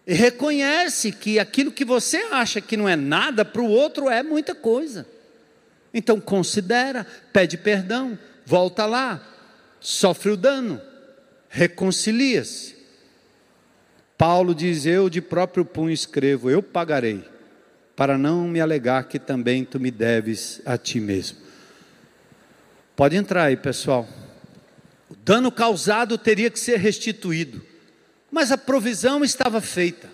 e 0.09 0.13
reconhece 0.15 1.11
que 1.11 1.37
aquilo 1.37 1.71
que 1.71 1.85
você 1.85 2.17
acha 2.31 2.59
que 2.59 2.75
não 2.75 2.89
é 2.89 2.95
nada, 2.95 3.45
para 3.45 3.61
o 3.61 3.69
outro 3.69 4.09
é 4.09 4.23
muita 4.23 4.55
coisa. 4.55 5.05
Então 5.93 6.19
considera, 6.19 7.05
pede 7.31 7.55
perdão, 7.57 8.17
volta 8.43 8.87
lá, 8.87 9.23
sofre 9.79 10.31
o 10.31 10.35
dano, 10.35 10.81
reconcilia-se. 11.47 12.75
Paulo 14.17 14.55
diz: 14.55 14.87
Eu 14.87 15.11
de 15.11 15.21
próprio 15.21 15.63
punho 15.63 15.93
escrevo, 15.93 16.49
eu 16.49 16.63
pagarei, 16.63 17.23
para 17.95 18.17
não 18.17 18.47
me 18.47 18.59
alegar 18.59 19.03
que 19.03 19.19
também 19.19 19.63
tu 19.63 19.79
me 19.79 19.91
deves 19.91 20.59
a 20.65 20.75
ti 20.75 20.99
mesmo. 20.99 21.37
Pode 22.95 23.15
entrar 23.15 23.43
aí, 23.43 23.55
pessoal. 23.55 24.09
O 25.07 25.15
dano 25.15 25.51
causado 25.51 26.17
teria 26.17 26.49
que 26.49 26.59
ser 26.59 26.79
restituído, 26.79 27.63
mas 28.31 28.51
a 28.51 28.57
provisão 28.57 29.23
estava 29.23 29.61
feita. 29.61 30.09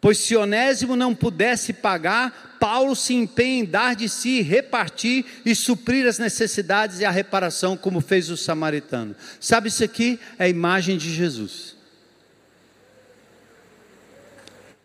Pois 0.00 0.18
se 0.18 0.36
Onésimo 0.36 0.94
não 0.94 1.14
pudesse 1.14 1.72
pagar, 1.72 2.56
Paulo 2.60 2.94
se 2.94 3.14
empenha 3.14 3.60
em 3.60 3.64
dar 3.64 3.96
de 3.96 4.08
si, 4.08 4.42
repartir 4.42 5.24
e 5.44 5.54
suprir 5.54 6.06
as 6.06 6.18
necessidades 6.18 7.00
e 7.00 7.04
a 7.04 7.10
reparação, 7.10 7.76
como 7.76 8.00
fez 8.00 8.30
o 8.30 8.36
samaritano. 8.36 9.16
Sabe, 9.40 9.68
isso 9.68 9.82
aqui 9.82 10.20
é 10.38 10.44
a 10.44 10.48
imagem 10.48 10.96
de 10.96 11.12
Jesus. 11.12 11.76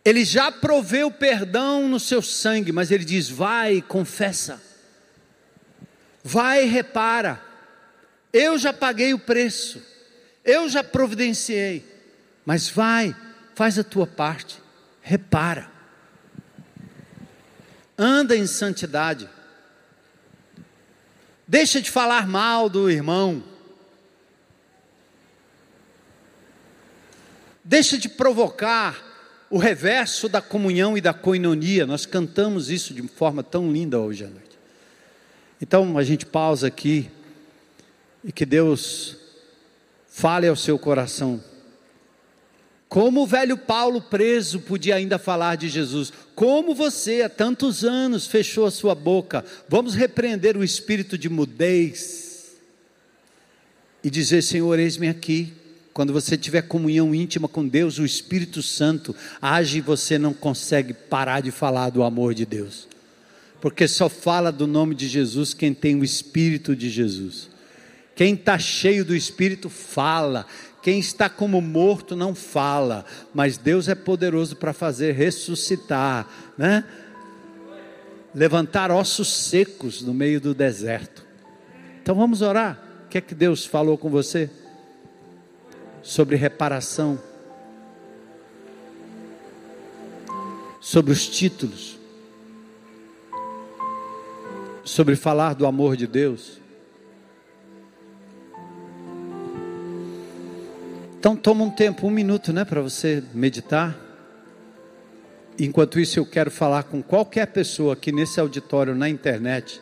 Ele 0.03 0.25
já 0.25 0.51
proveu 0.51 1.09
perdão 1.11 1.87
no 1.87 1.99
seu 1.99 2.21
sangue, 2.21 2.71
mas 2.71 2.89
ele 2.91 3.05
diz: 3.05 3.29
vai, 3.29 3.81
confessa, 3.81 4.61
vai, 6.23 6.65
repara. 6.65 7.41
Eu 8.31 8.57
já 8.57 8.73
paguei 8.73 9.13
o 9.13 9.19
preço, 9.19 9.79
eu 10.43 10.67
já 10.67 10.83
providenciei, 10.83 11.85
mas 12.45 12.69
vai, 12.69 13.15
faz 13.55 13.77
a 13.77 13.83
tua 13.83 14.07
parte 14.07 14.63
repara, 15.03 15.69
anda 17.97 18.35
em 18.37 18.47
santidade, 18.47 19.29
deixa 21.45 21.81
de 21.81 21.91
falar 21.91 22.25
mal 22.25 22.69
do 22.69 22.89
irmão, 22.89 23.43
deixa 27.63 27.97
de 27.97 28.07
provocar 28.07 29.11
o 29.49 29.57
reverso 29.57 30.29
da 30.29 30.41
comunhão 30.41 30.97
e 30.97 31.01
da 31.01 31.13
coinonia. 31.13 31.85
Nós 31.85 32.05
cantamos 32.05 32.71
isso 32.71 32.93
de 32.93 33.07
forma 33.07 33.43
tão 33.43 33.71
linda 33.71 33.99
hoje 33.99 34.23
à 34.23 34.27
noite. 34.27 34.57
Então 35.61 35.97
a 35.97 36.03
gente 36.03 36.25
pausa 36.25 36.67
aqui 36.67 37.11
e 38.23 38.31
que 38.31 38.45
Deus 38.45 39.17
fale 40.07 40.47
ao 40.47 40.55
seu 40.55 40.79
coração 40.79 41.43
como 42.93 43.23
o 43.23 43.25
velho 43.25 43.57
Paulo 43.57 43.99
preso 43.99 44.59
podia 44.59 44.93
ainda 44.93 45.17
falar 45.17 45.55
de 45.55 45.67
Jesus? 45.67 46.13
Como 46.35 46.75
você 46.75 47.23
há 47.23 47.27
tantos 47.27 47.83
anos 47.83 48.27
fechou 48.27 48.67
a 48.67 48.71
sua 48.71 48.93
boca? 48.93 49.43
Vamos 49.67 49.95
repreender 49.95 50.55
o 50.55 50.63
espírito 50.63 51.17
de 51.17 51.27
mudez 51.27 52.51
e 54.03 54.11
dizer: 54.11 54.43
Senhor, 54.43 54.77
eis-me 54.77 55.07
aqui. 55.07 55.53
Quando 55.91 56.13
você 56.13 56.37
tiver 56.37 56.61
comunhão 56.61 57.15
íntima 57.15 57.47
com 57.47 57.67
Deus, 57.67 57.97
o 57.97 58.05
Espírito 58.05 58.61
Santo 58.61 59.15
age 59.41 59.79
e 59.79 59.81
você 59.81 60.19
não 60.19 60.31
consegue 60.31 60.93
parar 60.93 61.41
de 61.41 61.49
falar 61.49 61.89
do 61.89 62.03
amor 62.03 62.35
de 62.35 62.45
Deus, 62.45 62.87
porque 63.59 63.87
só 63.87 64.07
fala 64.07 64.51
do 64.51 64.67
nome 64.67 64.93
de 64.93 65.07
Jesus 65.07 65.51
quem 65.55 65.73
tem 65.73 65.95
o 65.95 66.03
Espírito 66.03 66.75
de 66.75 66.91
Jesus. 66.91 67.49
Quem 68.15 68.35
está 68.35 68.59
cheio 68.59 69.03
do 69.03 69.15
Espírito 69.15 69.67
fala. 69.67 70.45
Quem 70.83 70.99
está 70.99 71.29
como 71.29 71.61
morto 71.61 72.13
não 72.13 72.35
fala, 72.35 73.05
mas 73.33 73.57
Deus 73.57 73.87
é 73.87 73.95
poderoso 73.95 74.57
para 74.57 74.73
fazer 74.73 75.13
ressuscitar, 75.13 76.27
né? 76.57 76.83
Levantar 78.35 78.91
ossos 78.91 79.31
secos 79.31 80.01
no 80.01 80.13
meio 80.13 80.41
do 80.41 80.53
deserto. 80.53 81.25
Então 82.01 82.13
vamos 82.13 82.41
orar. 82.41 82.83
O 83.05 83.07
que 83.07 83.17
é 83.17 83.21
que 83.21 83.33
Deus 83.33 83.65
falou 83.65 83.97
com 83.97 84.09
você? 84.09 84.49
Sobre 86.01 86.35
reparação. 86.35 87.17
Sobre 90.81 91.13
os 91.13 91.29
títulos. 91.29 91.97
Sobre 94.83 95.15
falar 95.15 95.53
do 95.53 95.65
amor 95.65 95.95
de 95.95 96.07
Deus 96.07 96.62
Então 101.23 101.37
toma 101.37 101.63
um 101.63 101.69
tempo, 101.69 102.05
um 102.05 102.09
minuto, 102.09 102.51
né, 102.51 102.65
para 102.65 102.81
você 102.81 103.23
meditar. 103.33 103.97
Enquanto 105.57 105.97
isso, 105.97 106.19
eu 106.19 106.25
quero 106.25 106.51
falar 106.51 106.83
com 106.83 107.01
qualquer 107.01 107.45
pessoa 107.47 107.93
aqui 107.93 108.11
nesse 108.11 108.41
auditório, 108.41 108.93
na 108.93 109.07
internet, 109.07 109.81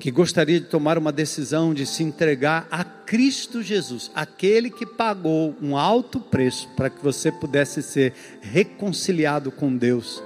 que 0.00 0.10
gostaria 0.10 0.58
de 0.58 0.66
tomar 0.66 0.98
uma 0.98 1.12
decisão 1.12 1.72
de 1.72 1.86
se 1.86 2.02
entregar 2.02 2.66
a 2.68 2.82
Cristo 2.82 3.62
Jesus, 3.62 4.10
aquele 4.12 4.70
que 4.70 4.84
pagou 4.84 5.54
um 5.62 5.76
alto 5.76 6.18
preço 6.18 6.68
para 6.74 6.90
que 6.90 7.00
você 7.00 7.30
pudesse 7.30 7.80
ser 7.80 8.12
reconciliado 8.40 9.52
com 9.52 9.76
Deus. 9.76 10.20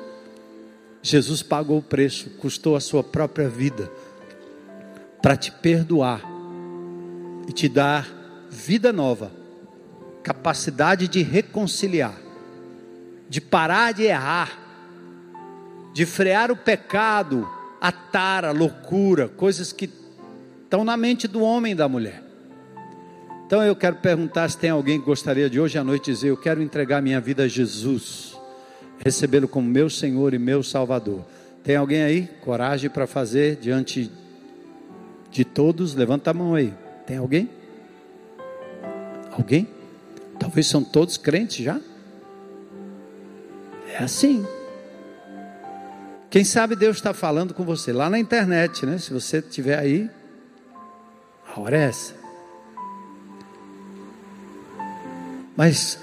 Jesus 1.03 1.43
pagou 1.43 1.81
o 1.81 1.83
preço, 1.83 2.31
custou 2.39 2.77
a 2.77 2.81
sua 2.81 3.05
própria 3.05 3.51
vida 3.51 3.93
para 5.21 5.37
te 5.37 5.53
perdoar 5.53 6.23
e 7.47 7.53
te 7.53 7.69
dar 7.69 8.09
vida 8.49 8.91
nova 8.91 9.39
capacidade 10.23 11.09
de 11.09 11.23
reconciliar, 11.23 12.15
de 13.29 13.41
parar 13.41 13.93
de 13.93 14.05
errar, 14.05 14.59
de 15.93 16.07
frear 16.07 16.51
o 16.51 16.57
pecado, 16.57 17.49
a 17.81 17.91
tara, 17.91 18.49
a 18.49 18.53
loucura, 18.53 19.29
coisas 19.29 19.73
que 19.73 19.91
estão 20.63 20.85
na 20.85 20.97
mente 20.97 21.27
do 21.27 21.41
homem 21.43 21.73
e 21.73 21.75
da 21.75 21.89
mulher. 21.89 22.23
Então 23.47 23.63
eu 23.63 23.75
quero 23.75 23.97
perguntar 23.97 24.49
se 24.49 24.57
tem 24.57 24.71
alguém 24.71 25.01
que 25.01 25.07
gostaria 25.07 25.51
de 25.51 25.59
hoje 25.59 25.77
à 25.77 25.83
noite 25.83 26.13
dizer: 26.13 26.29
Eu 26.29 26.37
quero 26.37 26.63
entregar 26.63 27.03
minha 27.03 27.21
vida 27.21 27.45
a 27.45 27.49
Jesus, 27.49 28.37
recebê-lo 28.99 29.49
como 29.49 29.69
meu 29.69 29.91
Senhor 29.91 30.33
e 30.35 30.39
meu 30.39 30.63
Salvador. 30.63 31.25
Tem 31.65 31.77
alguém 31.77 32.03
aí? 32.03 32.29
Coragem 32.43 32.89
para 32.89 33.07
fazer 33.07 33.57
diante 33.57 34.11
de 35.31 35.45
todos? 35.45 35.95
Levanta 35.95 36.31
a 36.31 36.35
mão 36.35 36.55
aí. 36.55 36.73
Tem 37.07 37.17
alguém? 37.17 37.51
Alguém? 39.33 39.67
Talvez 40.41 40.67
são 40.67 40.83
todos 40.83 41.17
crentes 41.17 41.65
já. 41.65 41.79
É 43.87 44.03
assim. 44.03 44.45
Quem 46.31 46.45
sabe 46.45 46.75
Deus 46.75 46.97
está 46.97 47.13
falando 47.13 47.53
com 47.53 47.65
você 47.65 47.93
lá 47.93 48.09
na 48.09 48.19
internet, 48.19 48.87
né? 48.87 48.99
Se 48.99 49.13
você 49.13 49.39
estiver 49.39 49.79
aí, 49.79 50.11
a 51.47 51.61
hora 51.61 51.77
é 51.77 51.83
essa. 51.83 52.15
Mas 55.57 55.99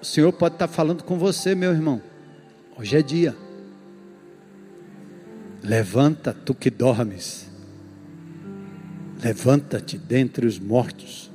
o 0.00 0.04
Senhor 0.04 0.32
pode 0.32 0.54
estar 0.54 0.68
falando 0.68 1.02
com 1.02 1.18
você, 1.18 1.56
meu 1.56 1.72
irmão. 1.72 2.00
Hoje 2.78 2.96
é 2.96 3.02
dia. 3.02 3.34
Levanta, 5.60 6.32
tu 6.32 6.54
que 6.54 6.70
dormes. 6.70 7.48
Levanta-te 9.20 9.98
dentre 9.98 10.46
os 10.46 10.58
mortos. 10.58 11.31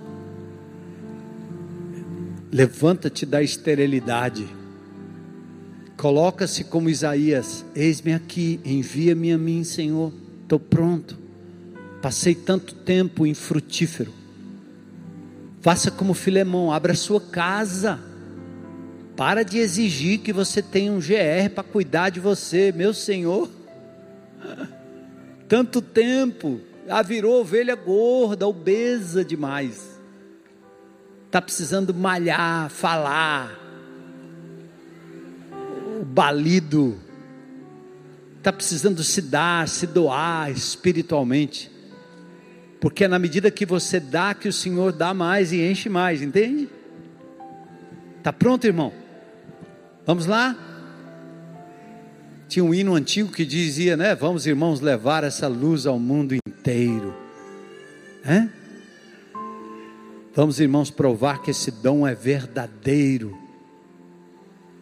Levanta-te 2.57 3.23
da 3.23 3.43
esterilidade. 3.43 4.47
Coloca-se 5.95 6.63
como 6.63 6.89
Isaías: 6.89 7.63
Eis-me 7.75 8.15
aqui, 8.15 8.59
envia-me 8.65 9.31
a 9.31 9.37
mim, 9.37 9.63
Senhor. 9.63 10.11
Estou 10.41 10.59
pronto. 10.59 11.15
Passei 12.01 12.33
tanto 12.33 12.73
tempo 12.73 13.27
infrutífero. 13.27 14.11
Faça 15.61 15.91
como 15.91 16.15
Filemão, 16.15 16.71
abra 16.71 16.95
sua 16.95 17.21
casa. 17.21 17.99
Para 19.15 19.43
de 19.43 19.59
exigir 19.59 20.21
que 20.21 20.33
você 20.33 20.59
tenha 20.59 20.91
um 20.91 20.97
GR 20.97 21.51
para 21.53 21.63
cuidar 21.63 22.09
de 22.09 22.19
você, 22.19 22.71
meu 22.71 22.91
Senhor. 22.91 23.51
Tanto 25.47 25.79
tempo, 25.79 26.59
ah, 26.89 27.03
virou 27.03 27.39
ovelha 27.39 27.75
gorda, 27.75 28.47
obesa 28.47 29.23
demais 29.23 29.96
está 31.37 31.41
precisando 31.41 31.93
malhar, 31.93 32.67
falar, 32.67 33.55
o 36.01 36.03
balido, 36.03 36.97
está 38.39 38.51
precisando 38.51 39.03
se 39.03 39.21
dar, 39.21 39.67
se 39.67 39.85
doar 39.85 40.49
espiritualmente, 40.49 41.69
porque 42.81 43.03
é 43.03 43.07
na 43.07 43.19
medida 43.19 43.51
que 43.51 43.67
você 43.67 43.99
dá 43.99 44.33
que 44.33 44.47
o 44.47 44.53
Senhor 44.53 44.91
dá 44.91 45.13
mais 45.13 45.51
e 45.51 45.61
enche 45.61 45.89
mais, 45.89 46.23
entende? 46.23 46.67
Está 48.17 48.33
pronto, 48.33 48.65
irmão? 48.65 48.91
Vamos 50.07 50.25
lá? 50.25 50.57
Tinha 52.47 52.65
um 52.65 52.73
hino 52.73 52.95
antigo 52.95 53.31
que 53.31 53.45
dizia, 53.45 53.95
né? 53.95 54.15
Vamos, 54.15 54.47
irmãos, 54.47 54.79
levar 54.79 55.23
essa 55.23 55.47
luz 55.47 55.85
ao 55.85 55.99
mundo 55.99 56.33
inteiro. 56.33 57.15
É? 58.25 58.56
Vamos, 60.37 60.59
irmãos, 60.59 60.91
provar 60.91 61.41
que 61.41 61.49
esse 61.49 61.71
dom 61.71 62.07
é 62.07 62.13
verdadeiro. 62.13 63.35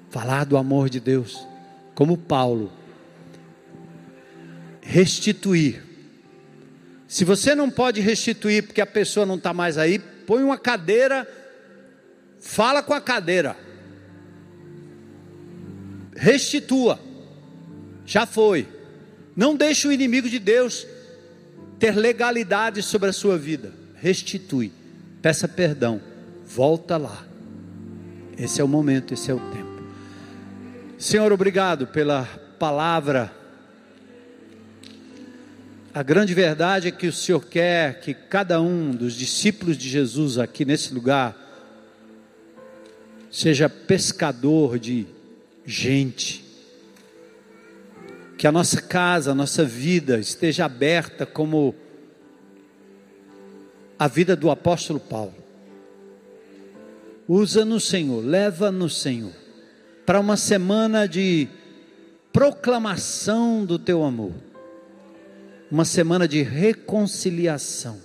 Falar 0.10 0.44
do 0.44 0.58
amor 0.58 0.90
de 0.90 1.00
Deus, 1.00 1.48
como 1.96 2.18
Paulo. 2.18 2.70
Restituir. 4.82 5.82
Se 7.08 7.24
você 7.24 7.56
não 7.56 7.70
pode 7.70 8.02
restituir 8.02 8.64
porque 8.64 8.82
a 8.82 8.86
pessoa 8.86 9.26
não 9.26 9.36
está 9.36 9.54
mais 9.54 9.78
aí, 9.78 9.98
põe 9.98 10.44
uma 10.44 10.58
cadeira, 10.58 11.26
fala 12.38 12.84
com 12.84 12.94
a 12.94 13.00
cadeira, 13.00 13.56
restitua, 16.18 17.00
já 18.06 18.26
foi. 18.26 18.68
Não 19.34 19.56
deixe 19.56 19.88
o 19.88 19.92
inimigo 19.94 20.30
de 20.30 20.38
Deus 20.38 20.86
ter 21.80 21.96
legalidade 21.96 22.84
sobre 22.84 23.10
a 23.10 23.14
sua 23.14 23.38
vida. 23.38 23.74
Restitui, 23.96 24.70
peça 25.26 25.48
perdão, 25.48 26.00
volta 26.46 26.98
lá. 26.98 27.26
Esse 28.38 28.62
é 28.62 28.64
o 28.64 28.68
momento, 28.68 29.12
esse 29.12 29.32
é 29.32 29.34
o 29.34 29.40
tempo. 29.40 29.82
Senhor, 31.00 31.32
obrigado 31.32 31.88
pela 31.88 32.26
palavra. 32.60 33.34
A 35.92 36.04
grande 36.04 36.32
verdade 36.36 36.90
é 36.90 36.92
que 36.92 37.08
o 37.08 37.12
Senhor 37.12 37.44
quer 37.44 38.02
que 38.02 38.14
cada 38.14 38.62
um 38.62 38.92
dos 38.92 39.16
discípulos 39.16 39.80
de 39.80 39.90
Jesus 39.90 40.38
aqui 40.38 40.64
nesse 40.64 40.94
lugar 40.94 41.36
seja 43.32 43.68
pescador 43.68 44.78
de 44.78 45.08
gente 45.66 46.46
que 48.38 48.46
a 48.46 48.52
nossa 48.52 48.80
casa, 48.80 49.32
a 49.32 49.36
nossa 49.36 49.66
vida 49.66 50.20
esteja 50.20 50.66
aberta 50.66 51.26
como 51.26 51.74
a 53.98 54.08
vida 54.08 54.36
do 54.36 54.50
apóstolo 54.50 55.00
Paulo. 55.00 55.34
Usa-nos, 57.28 57.88
Senhor, 57.88 58.24
leva-nos, 58.24 59.02
Senhor, 59.02 59.34
para 60.06 60.20
uma 60.20 60.38
semana 60.38 61.08
de 61.08 61.48
proclamação 62.32 63.66
do 63.66 63.80
teu 63.80 64.04
amor, 64.04 64.34
uma 65.72 65.86
semana 65.86 66.28
de 66.28 66.44
reconciliação, 66.44 67.98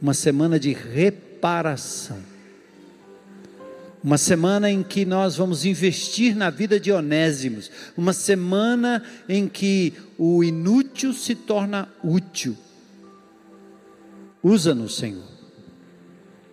uma 0.00 0.12
semana 0.12 0.58
de 0.58 0.72
reparação 0.72 2.36
uma 4.06 4.18
semana 4.18 4.70
em 4.70 4.84
que 4.84 5.04
nós 5.04 5.34
vamos 5.34 5.64
investir 5.64 6.36
na 6.36 6.48
vida 6.48 6.78
de 6.78 6.92
Onésimos, 6.92 7.68
uma 7.96 8.12
semana 8.12 9.02
em 9.28 9.48
que 9.48 9.94
o 10.16 10.44
inútil 10.44 11.12
se 11.12 11.34
torna 11.34 11.88
útil. 12.04 12.56
Usa-nos, 14.46 14.94
Senhor, 14.94 15.24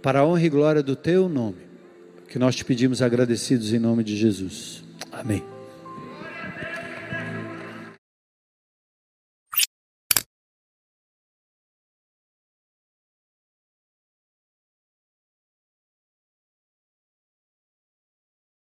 para 0.01 0.21
a 0.21 0.25
honra 0.25 0.41
e 0.41 0.49
glória 0.49 0.81
do 0.81 0.95
teu 0.95 1.29
nome, 1.29 1.61
que 2.27 2.39
nós 2.39 2.55
te 2.55 2.65
pedimos 2.65 3.03
agradecidos 3.03 3.71
em 3.71 3.77
nome 3.77 4.03
de 4.03 4.17
Jesus. 4.17 4.83
Amém. 5.11 5.52